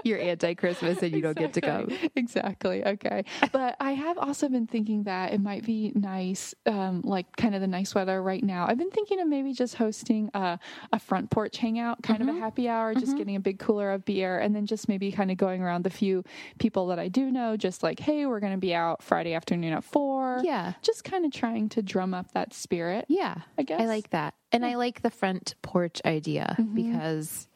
you're 0.06 0.20
anti-Christmas 0.20 1.02
and 1.02 1.12
you 1.14 1.22
don't 1.22 1.38
get 1.38 1.54
to 1.54 1.62
come. 1.62 1.90
Exactly. 2.16 2.86
Okay. 2.86 3.24
But 3.52 3.76
I 3.80 3.92
have 3.94 4.18
also 4.18 4.50
been 4.50 4.68
thinking 4.68 5.04
that 5.04 5.34
it 5.34 5.42
might 5.42 5.66
be 5.66 5.92
nice, 5.96 6.54
um, 6.66 7.02
like 7.04 7.36
kind 7.36 7.56
of 7.56 7.62
the 7.62 7.68
nice 7.68 7.94
weather 7.96 8.22
right 8.22 8.44
now. 8.44 8.66
I've 8.68 8.78
been 8.78 8.92
thinking 8.92 9.20
of 9.20 9.28
maybe 9.28 9.54
just 9.54 9.76
hosting 9.76 10.30
a, 10.34 10.60
a 10.92 11.00
front 11.00 11.30
porch 11.30 11.58
hangout, 11.58 12.02
kind 12.04 12.20
Mm-hmm. 12.20 12.30
of 12.30 12.36
a 12.38 12.40
happy 12.40 12.70
hour, 12.70 12.94
just 12.94 13.18
getting 13.18 13.36
a 13.36 13.40
big 13.40 13.60
cooler 13.60 13.92
of 13.92 14.06
beer, 14.06 14.40
and 14.40 14.56
then 14.56 14.66
just 14.66 14.88
maybe 14.88 15.12
kind 15.12 15.32
of 15.32 15.38
going 15.38 15.62
around 15.62 15.84
the 15.84 15.90
few 15.90 16.24
people 16.60 16.88
that 16.88 17.00
I 17.00 17.08
do 17.08 17.32
know, 17.32 17.58
just 17.58 17.84
like, 17.84 18.00
hey, 18.00 18.26
we're 18.26 18.40
going 18.40 18.54
to 18.54 18.58
be 18.60 18.74
out 18.74 19.02
Friday 19.04 19.34
afternoon 19.34 19.74
at 19.74 19.84
four. 19.84 20.40
Yeah. 20.44 20.74
Just 20.82 21.04
kind 21.04 21.26
of 21.26 21.32
trying 21.32 21.70
to 21.70 21.82
drum 21.82 22.14
up 22.14 22.32
that 22.34 22.54
spirit. 22.54 23.06
Yeah. 23.10 23.36
I 23.58 23.64
guess. 23.64 23.82
I 23.82 23.86
like 23.86 24.12
that. 24.12 24.36
And 24.52 24.66
I 24.66 24.76
like 24.76 25.02
the 25.02 25.10
front 25.10 25.56
porch 25.64 26.02
idea 26.06 26.56
Mm-hmm. 26.60 26.76
because 26.76 27.48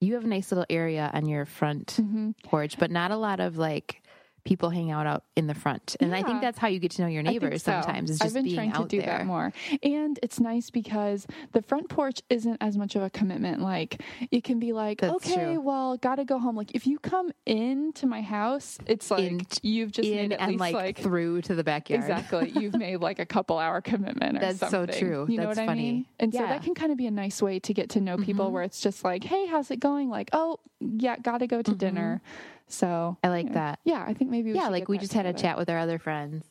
you 0.00 0.14
have 0.14 0.24
a 0.24 0.28
nice 0.28 0.50
little 0.52 0.66
area 0.70 1.10
on 1.12 1.26
your 1.26 1.44
front 1.44 1.96
Mm-hmm. 2.00 2.30
porch, 2.44 2.78
but 2.78 2.90
not 2.90 3.10
a 3.10 3.16
lot 3.16 3.40
of 3.40 3.56
like 3.58 4.02
people 4.48 4.70
hang 4.70 4.90
out 4.90 5.06
out 5.06 5.24
in 5.36 5.46
the 5.46 5.54
front. 5.54 5.94
And 6.00 6.14
I 6.14 6.22
think 6.22 6.40
that's 6.40 6.56
how 6.58 6.68
you 6.68 6.78
get 6.78 6.92
to 6.92 7.02
know 7.02 7.08
your 7.08 7.22
neighbors 7.22 7.62
so. 7.62 7.72
sometimes 7.72 8.10
is 8.10 8.18
just 8.18 8.28
I've 8.28 8.34
been 8.34 8.44
being 8.44 8.56
trying 8.56 8.72
out 8.72 8.88
to 8.88 8.96
do 8.96 8.98
there. 9.02 9.18
that 9.18 9.26
more, 9.26 9.52
and 9.82 10.18
it's 10.22 10.40
nice 10.40 10.70
because 10.70 11.26
the 11.52 11.60
front 11.60 11.88
porch 11.90 12.22
isn't 12.30 12.56
as 12.62 12.78
much 12.78 12.96
of 12.96 13.02
a 13.02 13.10
commitment. 13.10 13.60
Like 13.60 14.00
it 14.30 14.44
can 14.44 14.58
be 14.58 14.72
like, 14.72 15.00
That's 15.02 15.14
okay, 15.26 15.34
true. 15.54 15.60
well, 15.60 15.98
gotta 15.98 16.24
go 16.24 16.38
home. 16.38 16.56
Like 16.56 16.74
if 16.74 16.86
you 16.86 16.98
come 16.98 17.30
into 17.44 18.06
my 18.06 18.22
house, 18.22 18.78
it's 18.86 19.10
like 19.10 19.24
In- 19.24 19.40
you've 19.62 19.92
just 19.92 20.08
In 20.08 20.16
made 20.16 20.32
at 20.32 20.40
and 20.40 20.52
least 20.52 20.60
like, 20.60 20.74
like. 20.74 20.98
through 20.98 21.42
to 21.42 21.54
the 21.54 21.62
backyard. 21.64 22.00
Exactly. 22.02 22.50
You've 22.58 22.74
made 22.78 22.96
like 23.02 23.18
a 23.18 23.26
couple 23.26 23.58
hour 23.58 23.82
commitment 23.82 24.38
or 24.38 24.40
That's 24.40 24.70
so 24.70 24.86
true. 24.86 25.26
You 25.28 25.36
know 25.36 25.46
That's 25.48 25.58
what 25.58 25.68
I 25.68 25.74
mean? 25.74 26.06
And 26.18 26.32
so 26.32 26.40
that 26.40 26.62
can 26.62 26.74
kind 26.74 26.90
of 26.90 26.96
be 26.96 27.06
a 27.06 27.10
nice 27.10 27.42
way 27.42 27.58
to 27.60 27.74
get 27.74 27.90
to 27.90 28.00
know 28.00 28.16
people 28.16 28.48
Mhm. 28.48 28.52
where 28.52 28.62
it's 28.62 28.80
just 28.80 29.04
like, 29.04 29.24
hey, 29.24 29.46
how's 29.46 29.70
it 29.70 29.78
going? 29.80 30.08
Like, 30.08 30.30
oh, 30.32 30.58
yeah, 30.80 31.16
gotta 31.20 31.46
go 31.46 31.60
to 31.60 31.74
dinner. 31.74 32.22
So 32.68 33.16
I 33.24 33.28
like 33.28 33.52
that. 33.54 33.78
Yeah, 33.84 34.04
I 34.06 34.14
think 34.14 34.30
maybe 34.30 34.52
we 34.52 34.58
yeah, 34.58 34.68
like 34.68 34.88
we 34.88 34.98
just 34.98 35.12
had 35.14 35.26
a 35.26 35.32
chat 35.32 35.56
with 35.58 35.68
our 35.70 35.78
other 35.78 35.98
friends 35.98 36.44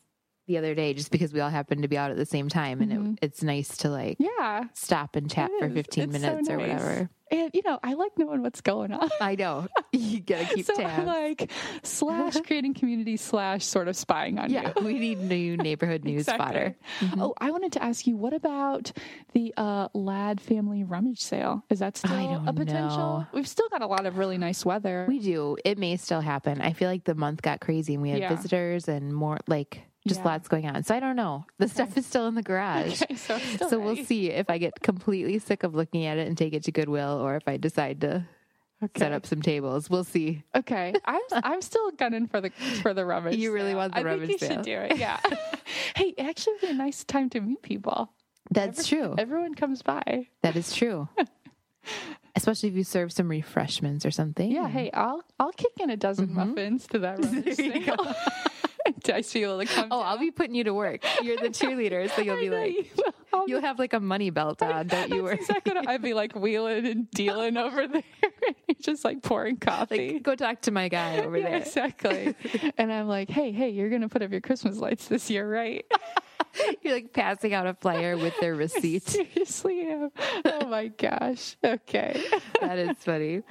the 0.47 0.57
other 0.57 0.73
day 0.75 0.93
just 0.93 1.11
because 1.11 1.33
we 1.33 1.39
all 1.41 1.49
happened 1.49 1.81
to 1.81 1.87
be 1.87 1.97
out 1.97 2.09
at 2.09 2.17
the 2.17 2.25
same 2.25 2.47
time 2.49 2.81
and 2.81 2.91
Mhm. 2.91 3.13
it, 3.13 3.19
it's 3.21 3.43
nice 3.43 3.75
to 3.77 3.89
like 3.89 4.17
Yeah. 4.19 4.63
stop 4.73 5.15
and 5.15 5.29
chat 5.29 5.51
for 5.59 5.65
is. 5.67 5.73
15 5.73 6.03
It's 6.05 6.13
so 6.13 6.19
minutes 6.19 6.49
or 6.49 6.57
nice. 6.57 6.61
whatever. 6.69 7.09
And 7.31 7.51
you 7.53 7.61
know, 7.65 7.79
I 7.83 7.93
like 7.95 8.11
knowing 8.17 8.41
what's 8.41 8.61
going 8.61 8.91
on. 8.93 9.09
I 9.21 9.35
know. 9.35 9.67
You 9.93 10.19
gotta 10.19 10.45
keep 10.53 10.65
so 10.65 10.75
tabs. 10.75 11.07
Like 11.07 11.51
slash 11.81 12.35
creating 12.45 12.73
community 12.75 13.17
slash 13.17 13.65
sort 13.65 13.87
of 13.87 13.95
spying 13.95 14.37
on 14.37 14.51
yeah, 14.51 14.73
you. 14.77 14.85
we 14.85 14.93
need 14.99 15.19
new 15.19 15.57
neighborhood 15.57 16.03
news 16.05 16.21
Exactly. 16.21 16.45
fodder. 16.45 16.75
Mm-hmm. 16.99 17.21
Oh, 17.21 17.33
I 17.39 17.49
wanted 17.51 17.71
to 17.73 17.83
ask 17.83 18.05
you, 18.05 18.15
what 18.15 18.33
about 18.33 18.91
the 19.33 19.53
uh, 19.57 19.87
Ladd 19.93 20.39
family 20.39 20.83
rummage 20.83 21.21
sale? 21.21 21.63
Is 21.69 21.79
that 21.79 21.97
still 21.97 22.11
a 22.45 22.53
potential? 22.53 23.19
know. 23.19 23.27
We've 23.33 23.47
still 23.47 23.69
got 23.69 23.81
a 23.81 23.87
lot 23.87 24.05
of 24.05 24.17
really 24.17 24.37
nice 24.37 24.63
weather. 24.65 25.05
We 25.07 25.19
do. 25.19 25.57
It 25.65 25.77
may 25.79 25.95
still 25.97 26.21
happen. 26.21 26.61
I 26.61 26.73
feel 26.73 26.89
like 26.89 27.03
the 27.05 27.15
month 27.15 27.41
got 27.41 27.59
crazy 27.59 27.93
and 27.93 28.03
we 28.03 28.09
had 28.09 28.19
Yeah. 28.19 28.35
visitors 28.35 28.87
and 28.87 29.11
more 29.13 29.39
like 29.47 29.81
just 30.07 30.21
Yeah. 30.21 30.27
lots 30.27 30.47
going 30.47 30.65
on. 30.67 30.83
So 30.83 30.95
I 30.95 30.99
don't 30.99 31.15
know. 31.15 31.45
The 31.59 31.67
stuff 31.67 31.97
is 31.97 32.05
still 32.05 32.27
in 32.27 32.35
the 32.35 32.41
garage. 32.43 33.01
Okay, 33.03 33.15
so, 33.15 33.37
So 33.69 33.79
we'll 33.79 33.95
see 34.05 34.29
if 34.31 34.49
I 34.49 34.57
get 34.57 34.79
completely 34.81 35.39
sick 35.39 35.63
of 35.63 35.75
looking 35.75 36.05
at 36.05 36.17
it 36.17 36.27
and 36.27 36.37
take 36.37 36.53
it 36.53 36.63
to 36.63 36.71
Goodwill 36.71 37.19
or 37.21 37.35
if 37.35 37.47
I 37.47 37.57
decide 37.57 38.01
to 38.01 38.25
set 38.95 39.11
up 39.11 39.25
some 39.25 39.41
tables. 39.41 39.89
We'll 39.89 40.03
see. 40.03 40.43
Okay, 40.55 40.93
I'm 41.05 41.21
I'm 41.43 41.61
still 41.61 41.89
gunning 41.91 42.27
for 42.27 42.41
the 42.41 42.49
for 42.81 42.93
the 42.93 43.05
rummage. 43.05 43.35
You 43.37 43.51
really 43.53 43.71
sale. 43.71 43.77
want 43.77 43.93
the 43.93 43.99
I 43.99 44.03
rummage 44.03 44.27
think 44.29 44.41
you 44.41 44.47
sale. 44.47 44.57
should 44.57 44.65
do 44.65 44.77
it. 44.79 44.97
Yeah. 44.97 45.19
hey, 45.95 46.13
it 46.17 46.23
actually 46.25 46.53
would 46.53 46.61
be 46.61 46.67
a 46.69 46.73
nice 46.73 47.03
time 47.03 47.29
to 47.31 47.41
meet 47.41 47.61
people. 47.61 48.11
That's 48.51 48.87
true. 48.87 49.15
Everyone 49.17 49.55
comes 49.55 49.81
by. 49.81 50.27
That 50.43 50.55
is 50.55 50.73
true. 50.73 51.09
Especially 52.35 52.69
if 52.69 52.75
you 52.75 52.83
serve 52.83 53.11
some 53.11 53.29
refreshments 53.29 54.05
or 54.05 54.11
something. 54.11 54.51
Yeah. 54.51 54.67
Hey, 54.67 54.91
I'll 54.93 55.23
I'll 55.39 55.51
kick 55.53 55.71
in 55.79 55.89
a 55.89 55.97
dozen 55.97 56.33
muffins 56.33 56.85
to 56.87 56.99
that 56.99 57.19
rummage 57.19 57.57
Mm-hmm. 57.57 58.11
You. 58.87 58.93
Entice 58.95 59.33
people 59.33 59.59
to 59.59 59.65
come. 59.65 59.87
Oh, 59.91 60.01
I'll 60.01 60.17
be 60.17 60.31
putting 60.31 60.55
you 60.55 60.63
to 60.65 60.73
work. 60.73 61.03
You're 61.21 61.37
the 61.37 61.49
cheerleader, 61.49 62.09
so 62.11 62.21
you'll 62.21 62.39
be 62.39 62.49
like, 62.49 62.93
you'll 63.47 63.61
have 63.61 63.79
like 63.79 63.93
a 63.93 63.99
money 63.99 64.29
belt 64.29 64.61
on, 64.61 64.87
don't 64.87 65.09
you? 65.09 65.27
That's 65.27 65.41
exactly 65.41 65.73
I'd 65.87 66.01
be 66.01 66.13
like 66.13 66.35
wheeling 66.35 66.85
and 66.85 67.09
dealing 67.11 67.57
over 67.57 67.87
there, 67.87 68.03
just 68.81 69.05
like 69.05 69.21
pouring 69.23 69.57
coffee. 69.57 70.13
Like, 70.13 70.23
go 70.23 70.35
talk 70.35 70.61
to 70.61 70.71
my 70.71 70.87
guy 70.87 71.19
over 71.19 71.37
yeah, 71.37 71.49
there. 71.49 71.57
exactly. 71.59 72.35
and 72.77 72.91
I'm 72.91 73.07
like, 73.07 73.29
hey, 73.29 73.51
hey, 73.51 73.69
you're 73.69 73.89
gonna 73.89 74.09
put 74.09 74.21
up 74.21 74.31
your 74.31 74.41
Christmas 74.41 74.77
lights 74.77 75.07
this 75.07 75.29
year, 75.29 75.49
right? 75.49 75.85
You're 76.81 76.95
like 76.95 77.13
passing 77.13 77.53
out 77.53 77.67
a 77.67 77.73
flyer 77.73 78.17
with 78.17 78.33
their 78.39 78.55
receipt. 78.55 79.07
Seriously 79.07 79.81
am. 79.81 80.11
Oh 80.45 80.67
my 80.67 80.87
gosh. 80.87 81.55
Okay. 81.63 82.23
that 82.61 82.77
is 82.77 82.97
funny. 82.97 83.43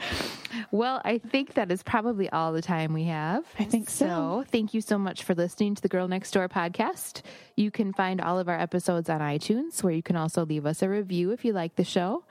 Well, 0.70 1.01
I 1.05 1.18
think 1.18 1.55
that 1.55 1.70
is 1.70 1.82
probably 1.82 2.28
all 2.30 2.53
the 2.53 2.62
time 2.62 2.92
we 2.92 3.05
have. 3.05 3.44
I 3.59 3.64
think 3.64 3.90
so. 3.90 4.44
thank 4.51 4.74
you 4.74 4.80
so 4.80 4.99
much 4.99 5.24
for 5.24 5.34
listening 5.34 5.74
to 5.74 5.82
the 5.82 5.88
Girl 5.88 6.09
Next 6.09 6.30
Door 6.32 6.49
podcast. 6.49 7.22
You 7.57 7.70
can 7.70 7.92
find 7.92 8.20
all 8.20 8.38
of 8.38 8.49
our 8.49 8.59
episodes 8.59 9.09
on 9.09 9.20
iTunes, 9.20 9.82
where 9.82 9.92
you 9.92 10.03
can 10.03 10.16
also 10.16 10.44
leave 10.44 10.66
us 10.66 10.82
a 10.82 10.88
review 10.88 11.30
if 11.30 11.44
you 11.44 11.53
like 11.53 11.76
the 11.76 11.84
show. 11.84 12.24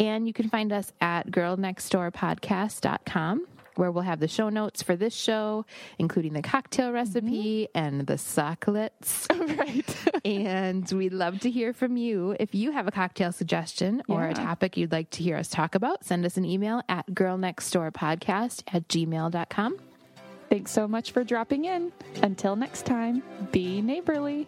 And 0.00 0.26
you 0.26 0.32
can 0.32 0.48
find 0.48 0.72
us 0.72 0.92
at 1.00 1.30
girlnextdoorpodcast.com. 1.30 3.46
Where 3.76 3.90
we'll 3.90 4.02
have 4.02 4.20
the 4.20 4.28
show 4.28 4.48
notes 4.48 4.82
for 4.82 4.96
this 4.96 5.14
show, 5.14 5.64
including 5.98 6.34
the 6.34 6.42
cocktail 6.42 6.92
recipe 6.92 7.68
mm-hmm. 7.74 7.78
and 7.78 8.06
the 8.06 8.14
socklets. 8.14 9.26
right. 9.58 9.96
And 10.24 10.88
we'd 10.92 11.12
love 11.12 11.40
to 11.40 11.50
hear 11.50 11.72
from 11.72 11.96
you. 11.96 12.36
If 12.38 12.54
you 12.54 12.70
have 12.70 12.86
a 12.86 12.92
cocktail 12.92 13.32
suggestion 13.32 14.02
or 14.06 14.28
a 14.28 14.34
topic 14.34 14.76
you'd 14.76 14.92
like 14.92 15.10
to 15.10 15.22
hear 15.22 15.36
us 15.36 15.48
talk 15.48 15.74
about, 15.74 16.04
send 16.04 16.24
us 16.24 16.36
an 16.36 16.44
email 16.44 16.80
at 16.88 17.08
girlnextdoorpodcast 17.08 18.62
at 18.72 18.86
gmail.com. 18.86 19.78
Thanks 20.48 20.70
so 20.70 20.86
much 20.86 21.12
for 21.12 21.24
dropping 21.24 21.64
in. 21.64 21.92
Until 22.22 22.54
next 22.54 22.86
time, 22.86 23.22
be 23.50 23.80
neighborly. 23.80 24.46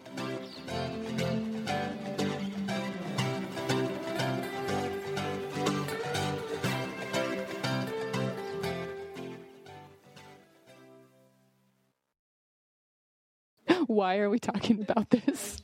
Why 13.87 14.17
are 14.17 14.29
we 14.29 14.39
talking 14.39 14.81
about 14.81 15.09
this? 15.09 15.57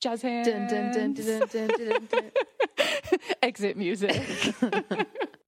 Jazz 0.00 0.22
hands. 0.22 0.48
Dun, 0.48 0.66
dun, 0.68 0.92
dun, 0.92 1.14
dun, 1.14 1.40
dun, 1.40 1.48
dun, 1.48 1.88
dun, 1.88 2.08
dun. 2.10 2.30
Exit 3.42 3.76
music. 3.76 4.20